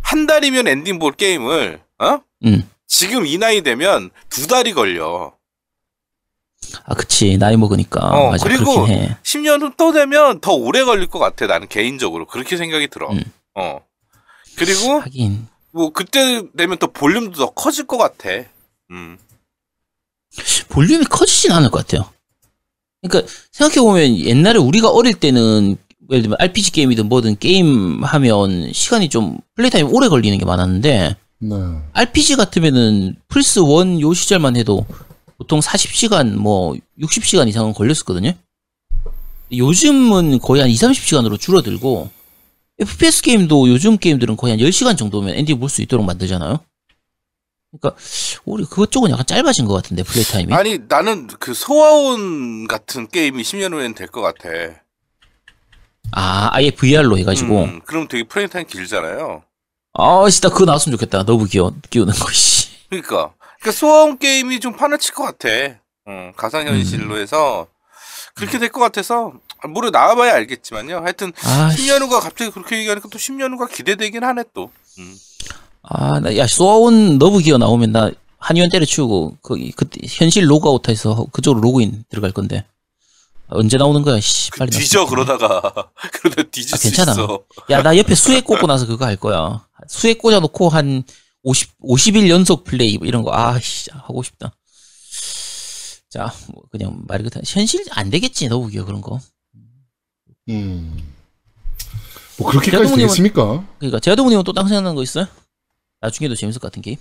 한 0.00 0.26
달이면 0.26 0.68
엔딩 0.68 0.98
볼 0.98 1.12
게임을 1.12 1.80
어? 1.98 2.18
음. 2.44 2.68
지금 2.86 3.26
이 3.26 3.38
나이 3.38 3.62
되면 3.62 4.10
두 4.30 4.46
달이 4.46 4.72
걸려. 4.74 5.32
아 6.84 6.94
그치 6.94 7.36
나이 7.38 7.56
먹으니까 7.56 8.00
어, 8.00 8.30
맞아 8.30 8.46
그리고 8.48 8.74
그렇긴 8.84 8.94
해. 8.94 9.16
10년 9.22 9.62
후 9.62 9.72
또 9.76 9.92
되면 9.92 10.40
더 10.40 10.52
오래 10.52 10.84
걸릴 10.84 11.06
것 11.06 11.18
같아. 11.18 11.46
나는 11.46 11.68
개인적으로 11.68 12.26
그렇게 12.26 12.56
생각이 12.56 12.88
들어. 12.88 13.10
음. 13.10 13.22
어. 13.54 13.80
그리고 14.56 15.00
하긴 15.00 15.46
뭐 15.72 15.90
그때 15.90 16.42
되면 16.56 16.78
또 16.78 16.92
볼륨도 16.92 17.38
더 17.38 17.50
커질 17.50 17.86
것 17.86 17.96
같아. 17.98 18.28
음. 18.90 19.18
볼륨이 20.68 21.04
커지진 21.04 21.52
않을 21.52 21.70
것 21.70 21.86
같아요. 21.86 22.10
그러니까 23.02 23.30
생각해보면 23.52 24.18
옛날에 24.18 24.58
우리가 24.58 24.88
어릴 24.90 25.14
때는 25.14 25.76
예를 26.10 26.22
들면 26.22 26.36
RPG 26.40 26.72
게임이든 26.72 27.08
뭐든 27.08 27.38
게임 27.38 28.02
하면 28.04 28.72
시간이 28.72 29.08
좀 29.08 29.38
play 29.54 29.70
time 29.70 29.92
오래 29.92 30.08
걸리는 30.08 30.36
게 30.38 30.44
많았는데 30.44 31.16
네. 31.38 31.56
RPG 31.92 32.36
같으면은 32.36 33.16
플스 33.28 33.60
1요 33.60 34.14
시절만 34.14 34.56
해도 34.56 34.86
보통 35.42 35.58
40시간 35.58 36.36
뭐 36.36 36.74
60시간 37.00 37.48
이상은 37.48 37.72
걸렸었거든요. 37.74 38.32
요즘은 39.50 40.38
거의 40.38 40.62
한 40.62 40.70
2, 40.70 40.74
30시간으로 40.74 41.38
줄어들고 41.38 42.08
FPS 42.78 43.22
게임도 43.22 43.68
요즘 43.68 43.98
게임들은 43.98 44.36
거의 44.36 44.52
한 44.52 44.60
10시간 44.60 44.96
정도면 44.96 45.34
엔딩 45.34 45.58
볼 45.58 45.68
수 45.68 45.82
있도록 45.82 46.06
만들잖아요. 46.06 46.60
그러니까 47.72 48.00
우리 48.44 48.64
그것 48.64 48.90
쪽은 48.92 49.10
약간 49.10 49.26
짧아진 49.26 49.64
것 49.66 49.74
같은데 49.74 50.04
play 50.04 50.24
time이. 50.24 50.54
아니 50.54 50.78
나는 50.88 51.26
그 51.26 51.54
소아온 51.54 52.68
같은 52.68 53.08
게임이 53.08 53.42
10년 53.42 53.72
후에는 53.72 53.94
될 53.94 54.06
것 54.08 54.20
같아. 54.20 54.48
아, 56.12 56.50
아예 56.52 56.70
VR로 56.70 57.18
해가지고. 57.18 57.62
음, 57.64 57.80
그럼 57.84 58.06
되게 58.06 58.22
play 58.24 58.48
time 58.48 58.66
길잖아요. 58.66 59.42
아, 59.94 60.30
씨, 60.30 60.40
나 60.40 60.50
그거 60.50 60.66
나왔으면 60.66 60.96
좋겠다. 60.98 61.24
너브 61.24 61.46
기어, 61.46 61.72
끼우는 61.90 62.12
거, 62.14 62.30
씨. 62.32 62.68
그러니까 62.90 63.32
그러니까 63.62 63.72
소아온 63.72 64.18
게임이 64.18 64.60
좀 64.60 64.74
판을 64.76 64.98
칠 64.98 65.14
것 65.14 65.22
같아. 65.24 65.48
음, 66.08 66.32
가상현실로 66.36 67.18
해서 67.18 67.66
그렇게 68.34 68.58
될 68.58 68.70
것 68.70 68.80
같아서 68.80 69.32
모르 69.68 69.90
나와봐야 69.90 70.34
알겠지만요. 70.34 70.98
하여튼 70.98 71.32
아, 71.44 71.70
씨. 71.70 71.86
10년 71.86 72.00
후가 72.02 72.20
갑자기 72.20 72.50
그렇게 72.50 72.78
얘기하니까 72.78 73.08
또 73.08 73.18
10년 73.18 73.52
후가 73.52 73.68
기대되긴 73.68 74.24
하네 74.24 74.44
또. 74.54 74.70
음. 74.98 75.14
아, 75.82 76.20
나, 76.20 76.36
야, 76.36 76.46
소아온 76.46 77.18
너브 77.18 77.40
기어 77.40 77.58
나오면 77.58 77.92
나 77.92 78.10
한의원 78.38 78.70
때려치우고, 78.70 79.36
거기, 79.42 79.70
그때, 79.72 80.00
현실 80.08 80.48
로그아웃 80.50 80.88
해서 80.88 81.26
그쪽으로 81.32 81.60
로그인 81.60 82.04
들어갈 82.08 82.32
건데. 82.32 82.64
언제 83.48 83.76
나오는 83.76 84.00
거야, 84.02 84.18
씨. 84.20 84.50
그 84.50 84.58
빨리 84.58 84.70
뒤져 84.70 85.00
나왔으면 85.00 85.26
좋겠네. 85.26 85.38
그러다가 85.38 85.90
그러다 86.12 86.42
뒤질 86.50 86.74
아, 86.74 86.76
수 86.78 86.82
괜찮아. 86.84 87.14
야, 87.70 87.82
나 87.82 87.96
옆에 87.96 88.14
수액 88.14 88.44
꽂고 88.44 88.66
나서 88.66 88.86
그거 88.86 89.04
할 89.04 89.16
거야. 89.16 89.66
수액 89.88 90.18
꽂아놓고 90.18 90.68
한 90.68 91.02
50, 91.42 91.78
50일 91.80 92.28
연속 92.28 92.64
플레이, 92.64 92.98
뭐 92.98 93.06
이런 93.06 93.22
거, 93.22 93.32
아, 93.32 93.58
씨, 93.60 93.90
하고 93.90 94.22
싶다. 94.22 94.52
자, 96.08 96.32
뭐, 96.52 96.62
그냥 96.70 97.02
말 97.06 97.22
그대로, 97.22 97.42
현실 97.46 97.84
안 97.90 98.10
되겠지, 98.10 98.48
너브 98.48 98.68
기어 98.68 98.84
그런 98.84 99.00
거. 99.00 99.20
음. 100.48 101.12
뭐 102.38 102.50
그렇게까지 102.50 102.94
되겠습니까? 102.94 103.64
그러니까, 103.78 104.00
제아동님은 104.00 104.44
또땅 104.44 104.68
생각나는 104.68 104.94
거 104.94 105.02
있어요? 105.02 105.26
나중에도 106.00 106.34
재밌을 106.34 106.60
것 106.60 106.70
같은 106.70 106.82
게임? 106.82 106.96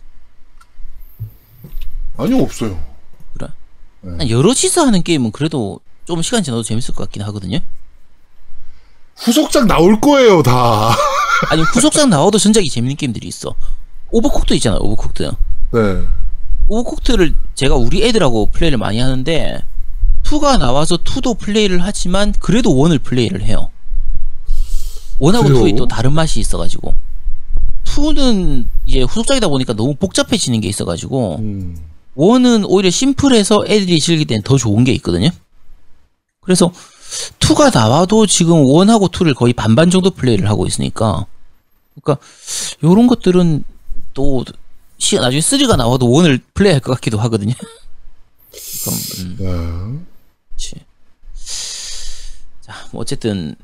아니요 2.18 2.44
없어요. 2.44 2.92
난 4.04 4.30
여럿이서 4.30 4.86
하는 4.86 5.04
게임은 5.04 5.32
그래도 5.32 5.80
좀 6.06 6.22
시간 6.22 6.44
지나도 6.44 6.64
재밌을 6.64 6.94
것 6.94 7.04
같긴 7.04 7.22
하거든요. 7.24 7.60
후속작 9.16 9.68
나올 9.68 10.02
거예요 10.02 10.42
다. 10.42 10.96
아니 11.50 11.62
후속작 11.62 12.10
나와도 12.10 12.40
전작이 12.40 12.70
재밌는 12.70 12.98
게임들이 12.98 13.28
있어. 13.28 13.54
오버콕도 14.12 14.54
있잖아. 14.56 14.78
오버콕도. 14.78 15.32
네. 15.74 16.04
오버콕트를 16.68 17.34
제가 17.56 17.76
우리 17.76 18.04
애들하고 18.04 18.48
플레이를 18.48 18.78
많이 18.78 19.00
하는데 19.00 19.62
2가 20.24 20.58
나와서 20.58 20.98
2도 20.98 21.38
플레이를 21.38 21.84
하지만 21.84 22.34
그래도 22.40 22.72
1을 22.72 23.02
플레이를 23.04 23.42
해요. 23.44 23.70
1하고 25.20 25.44
그래요? 25.44 25.64
2이 25.64 25.78
또 25.78 25.88
다른 25.88 26.14
맛이 26.14 26.40
있어가지고 26.40 26.96
2는 27.86 28.66
이제 28.86 29.02
후속작이다 29.02 29.48
보니까 29.48 29.74
너무 29.74 29.96
복잡해지는 29.96 30.62
게 30.62 30.68
있어가지고 30.70 31.38
음. 31.40 31.78
1은 32.18 32.66
오히려 32.68 32.90
심플해서 32.90 33.66
애들이 33.68 34.00
즐길 34.00 34.28
때는 34.28 34.44
더 34.44 34.58
좋은 34.58 34.84
게 34.84 34.92
있거든요. 34.94 35.30
그래서 36.42 36.72
2가 37.40 37.74
나와도 37.74 38.26
지금 38.26 38.64
1하고 38.64 39.12
2를 39.12 39.36
거의 39.36 39.54
반반 39.54 39.90
정도 39.90 40.12
플레이를 40.12 40.50
하고 40.50 40.66
있으니까 40.66 41.26
그러니까 42.02 42.26
요런 42.84 43.08
것들은 43.08 43.64
또 44.14 44.44
시, 44.98 45.16
나중에 45.16 45.40
3가 45.40 45.78
나와도 45.78 46.08
1을 46.08 46.42
플레이할 46.54 46.80
것 46.80 46.94
같기도 46.94 47.18
하거든요. 47.20 47.54
그러니까 48.52 49.20
음, 49.20 49.38
네. 49.40 50.06
그치. 50.54 50.76
자, 52.62 52.88
뭐 52.92 53.02
어쨌든 53.02 53.56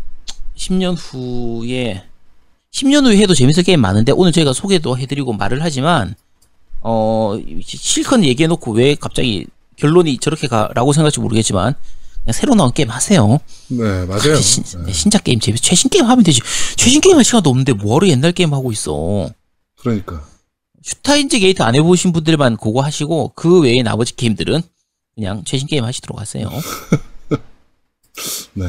10년 0.55 0.95
후에 0.97 2.03
10년 2.71 3.05
후에 3.05 3.17
해도 3.17 3.33
재밌을 3.33 3.63
게임 3.63 3.81
많은데 3.81 4.11
오늘 4.11 4.31
저희가 4.31 4.53
소개도 4.53 4.97
해드리고 4.97 5.33
말을 5.33 5.63
하지만 5.63 6.15
어 6.81 7.37
실컷 7.63 8.23
얘기해놓고 8.23 8.71
왜 8.71 8.95
갑자기 8.95 9.47
결론이 9.77 10.17
저렇게 10.19 10.47
가라고 10.47 10.93
생각할지 10.93 11.19
모르겠지만 11.19 11.75
그냥 12.23 12.33
새로 12.33 12.55
나온 12.55 12.71
게임 12.73 12.89
하세요. 12.89 13.39
네 13.67 14.05
맞아요. 14.05 14.35
신, 14.35 14.63
네. 14.85 14.91
신작 14.91 15.23
게임 15.23 15.39
재밌. 15.39 15.61
최신 15.61 15.89
게임 15.89 16.05
하면 16.05 16.23
되지. 16.23 16.41
최신 16.75 17.01
게임 17.01 17.17
할 17.17 17.23
시간도 17.23 17.49
없는데 17.49 17.73
뭐하러 17.73 18.07
옛날 18.07 18.31
게임 18.31 18.53
하고 18.53 18.71
있어. 18.71 19.29
그러니까. 19.79 20.23
슈타인즈 20.83 21.39
게이트 21.39 21.61
안 21.63 21.75
해보신 21.75 22.13
분들만 22.13 22.57
그거 22.57 22.81
하시고 22.81 23.33
그 23.35 23.61
외에 23.61 23.81
나머지 23.83 24.15
게임들은 24.15 24.61
그냥 25.15 25.43
최신 25.45 25.67
게임 25.67 25.83
하시도록 25.83 26.19
하세요. 26.19 26.49
네. 28.53 28.65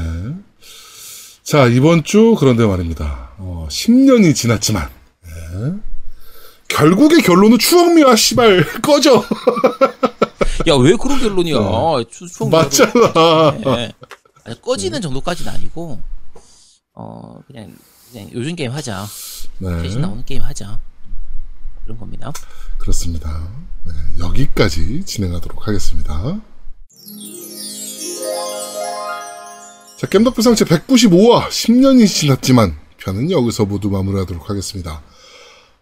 자, 1.43 1.67
이번 1.67 2.05
주 2.05 2.37
그런데 2.39 2.67
말입니다. 2.67 3.31
어, 3.39 3.67
10년이 3.71 4.35
지났지만, 4.35 4.89
네. 5.25 5.73
결국의 6.69 7.23
결론은 7.23 7.59
추억미와 7.59 8.17
씨발 8.17 8.65
꺼져. 8.83 9.25
야 10.67 10.77
왜 10.77 10.95
그런 10.97 11.19
결론이야? 11.19 11.57
추- 12.11 12.29
추억 12.29 12.51
맞잖아. 12.51 13.53
네. 13.65 13.93
아니, 14.45 14.61
꺼지는 14.61 15.01
정도까지는 15.01 15.51
아니고 15.53 15.99
어 16.95 17.41
그냥 17.47 17.73
그냥 18.11 18.29
요즘 18.35 18.55
게임 18.55 18.73
하자. 18.73 19.07
대신 19.83 20.01
네. 20.01 20.07
나오는 20.07 20.23
게임 20.27 20.43
하자. 20.43 20.79
그런 21.89 21.99
겁니다. 21.99 22.31
그렇습니다. 22.77 23.49
네, 23.87 23.93
여기까지 24.23 25.05
진행하도록 25.07 25.67
하겠습니다. 25.67 26.39
자, 29.97 30.07
겜덕비상 30.07 30.55
제 30.55 30.67
195화 30.67 31.49
10년이 31.49 32.07
지났지만 32.07 32.77
편은 32.99 33.31
여기서 33.31 33.65
모두 33.65 33.89
마무리하도록 33.89 34.51
하겠습니다. 34.51 35.03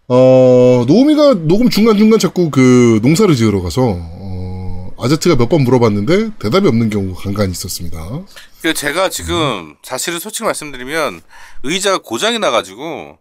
어, 0.07 0.85
노우미가 0.87 1.45
녹음 1.45 1.69
중간중간 1.69 2.19
자꾸 2.19 2.49
그 2.51 3.01
농사를 3.03 3.35
지으러 3.35 3.61
가서 3.61 3.97
어, 3.99 4.91
아제트가 4.97 5.35
몇 5.35 5.49
번 5.49 5.63
물어봤는데 5.65 6.37
대답이 6.39 6.69
없는 6.69 6.89
경우가 6.89 7.21
간간히 7.21 7.51
있었습니다. 7.51 8.21
그 8.61 8.73
제가 8.73 9.09
지금 9.09 9.75
사실은 9.83 10.19
솔직히 10.19 10.45
말씀드리면 10.45 11.19
의자가 11.63 11.97
고장이 11.97 12.39
나가지고 12.39 13.17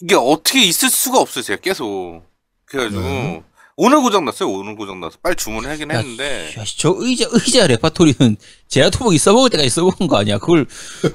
이게 0.00 0.14
어떻게 0.14 0.62
있을 0.64 0.88
수가 0.90 1.18
없어요. 1.20 1.42
제가 1.42 1.60
계속 1.60 2.22
그래가지고 2.66 3.02
네. 3.02 3.42
오늘 3.76 4.00
고장 4.02 4.24
났어요. 4.24 4.48
오늘 4.50 4.76
고장 4.76 5.00
나서 5.00 5.18
빨리 5.22 5.34
주문을 5.36 5.68
하긴 5.70 5.90
야, 5.90 5.98
했는데 5.98 6.54
야, 6.58 6.64
저 6.76 6.94
의자 6.96 7.26
의자 7.30 7.66
레파토리는 7.66 8.36
제아토목이 8.68 9.18
써먹을 9.18 9.50
때까지 9.50 9.68
써먹은 9.70 10.06
거 10.06 10.16
아니야? 10.18 10.38
그걸 10.38 10.66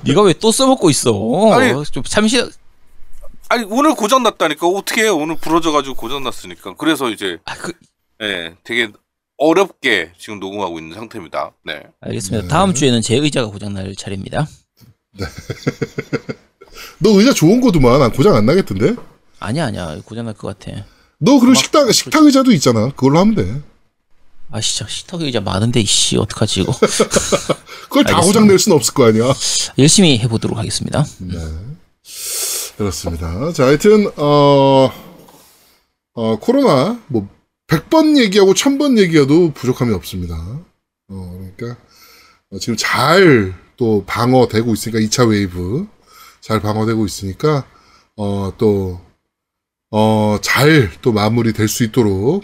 네가 0.06 0.22
왜 0.24 0.34
또 0.34 0.52
써먹고 0.52 0.90
있어? 0.90 1.12
아니, 1.54 1.74
좀 1.92 2.04
잠시 2.04 2.44
아니 3.50 3.64
오늘 3.70 3.96
고장 3.96 4.24
났다니까 4.24 4.68
어떻게 4.68 5.04
해요? 5.04 5.16
오늘 5.18 5.38
부러져가지고 5.38 5.96
고장 5.96 6.24
났으니까 6.24 6.76
그래서 6.76 7.10
이제 7.10 7.40
아, 7.46 7.56
그, 7.56 7.74
예 8.22 8.56
되게 8.64 8.90
어렵게 9.38 10.12
지금 10.20 10.40
녹음하고 10.42 10.80
있는 10.80 10.96
상태입니다. 10.96 11.52
네. 11.64 11.82
알겠습니다. 12.02 12.44
네. 12.44 12.48
다음 12.50 12.74
주에는 12.74 13.02
제 13.02 13.16
의자가 13.16 13.48
고장 13.48 13.74
날 13.74 13.96
차례입니다. 13.96 14.48
너 17.00 17.12
의자 17.20 17.34
좋은 17.34 17.62
거도만 17.62 18.02
안 18.02 18.12
고장 18.12 18.36
안 18.36 18.46
나겠던데? 18.46 18.96
아니야 19.40 19.66
아니야 19.68 19.98
고장 20.06 20.26
날 20.26 20.34
것 20.36 20.58
같아. 20.60 20.86
너 21.18 21.34
그리고 21.40 21.48
막- 21.48 21.56
식당 21.56 21.92
식탁 21.92 22.24
의자도 22.26 22.52
있잖아. 22.54 22.90
그걸로 22.90 23.20
하면 23.20 23.36
돼. 23.36 23.62
아 24.52 24.60
진짜 24.62 24.90
식탁 24.90 25.22
의자 25.22 25.42
많은데 25.42 25.80
이씨 25.82 26.18
어떡하지 26.18 26.62
이거 26.62 26.74
그걸 27.90 28.04
다 28.04 28.12
알겠습니다. 28.16 28.22
고장 28.22 28.48
낼 28.48 28.58
수는 28.60 28.76
없을 28.76 28.94
거 28.94 29.06
아니야. 29.08 29.34
열심히 29.78 30.18
해보도록 30.20 30.58
하겠습니다. 30.58 31.06
네. 31.20 31.38
그렇습니다. 32.78 33.52
자, 33.54 33.66
하여튼, 33.66 34.10
어, 34.16 34.90
어, 36.14 36.36
코로나, 36.40 37.00
뭐, 37.08 37.28
100번 37.68 38.18
얘기하고 38.18 38.54
1000번 38.54 38.98
얘기해도 38.98 39.52
부족함이 39.54 39.94
없습니다. 39.96 40.36
어, 41.10 41.38
그러니까, 41.58 41.80
어, 42.52 42.58
지금 42.60 42.76
잘 42.78 43.54
또 43.78 44.04
방어되고 44.06 44.74
있으니까, 44.74 45.00
2차 45.00 45.30
웨이브. 45.30 45.88
잘 46.42 46.60
방어되고 46.62 47.06
있으니까, 47.06 47.66
어, 48.16 48.54
또, 48.58 49.00
어, 49.92 50.38
잘 50.42 50.92
또 51.02 51.12
마무리 51.12 51.54
될 51.54 51.68
수 51.68 51.84
있도록, 51.84 52.44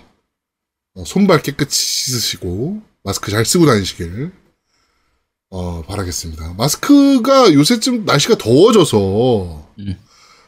어, 0.96 1.04
손발 1.06 1.42
깨끗이 1.42 1.84
씻으시고, 1.84 2.82
마스크 3.04 3.32
잘 3.32 3.46
쓰고 3.46 3.66
다니시길, 3.66 4.32
어, 5.52 5.82
바라겠습니다. 5.84 6.54
마스크가 6.58 7.54
요새쯤 7.54 8.06
날씨가 8.06 8.38
더워져서, 8.38 9.70
음. 9.80 9.98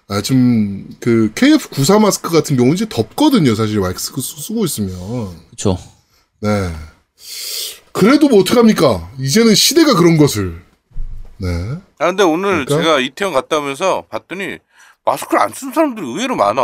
아, 0.10 0.22
좀, 0.22 0.90
그, 1.00 1.32
KF94 1.36 2.00
마스크 2.00 2.30
같은 2.30 2.56
경우는 2.56 2.76
이제 2.76 2.88
덥거든요, 2.90 3.56
사실 3.56 3.80
마스크 3.80 4.22
쓰- 4.22 4.42
쓰고 4.42 4.64
있으면. 4.66 5.46
그렇죠. 5.48 5.78
네. 6.40 6.74
그래도 7.92 8.30
뭐 8.30 8.40
어떡합니까? 8.42 9.12
이제는 9.20 9.54
시대가 9.56 9.96
그런 9.96 10.18
것을. 10.18 10.64
네. 11.38 11.48
아 12.00 12.08
근데 12.08 12.24
오늘 12.24 12.66
그러니까? 12.66 12.78
제가 12.78 13.00
이태원 13.00 13.34
갔다 13.34 13.58
오면서 13.58 14.06
봤더니 14.10 14.58
마스크를 15.06 15.42
안 15.42 15.54
쓰는 15.54 15.74
사람들이 15.74 16.06
의외로 16.06 16.36
많아. 16.36 16.62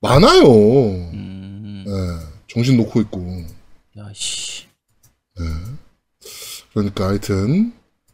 많아요. 0.00 0.42
음, 0.44 1.84
네. 1.86 1.92
정신 2.46 2.76
놓고 2.76 3.00
있고. 3.02 3.44
야씨. 3.96 4.66
그러니까 6.72 7.08
하여튼, 7.08 7.72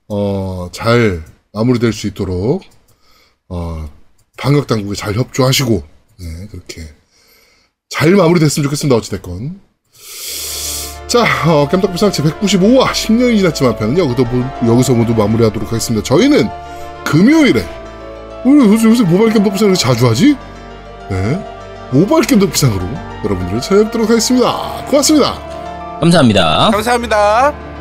어, 0.08 0.68
잘 0.72 1.24
마무리될 1.52 1.92
수 1.92 2.06
있도록, 2.06 2.62
어, 3.48 3.90
방역당국에 4.38 4.94
잘 4.94 5.14
협조하시고, 5.14 5.82
네, 6.20 6.46
그렇게. 6.48 6.82
잘 7.90 8.10
마무리됐으면 8.12 8.64
좋겠습니다, 8.64 8.96
어찌됐건. 8.96 9.60
자, 11.14 11.24
어, 11.46 11.68
깜짝비상 11.70 12.10
제 12.10 12.24
195화 12.24 12.86
10년이 12.88 13.38
지났지만 13.38 13.76
편은 13.76 13.96
여기서, 13.96 14.24
모- 14.24 14.72
여기서 14.72 14.94
모두 14.94 15.14
마무리하도록 15.14 15.68
하겠습니다. 15.68 16.02
저희는 16.04 16.48
금요일에 17.04 17.64
우리 18.44 18.66
요새, 18.66 18.88
요새 18.88 19.04
모바일 19.04 19.32
깜짝비상을 19.32 19.74
자주 19.76 20.08
하지? 20.08 20.36
네. 21.08 21.46
모바일 21.92 22.24
깜짝비상으로 22.26 22.84
여러분들을 23.24 23.60
찾아뵙도록 23.60 24.10
하겠습니다. 24.10 24.52
고맙습니다. 24.88 25.34
감사합니다. 26.00 26.70
감사합니다. 26.72 27.73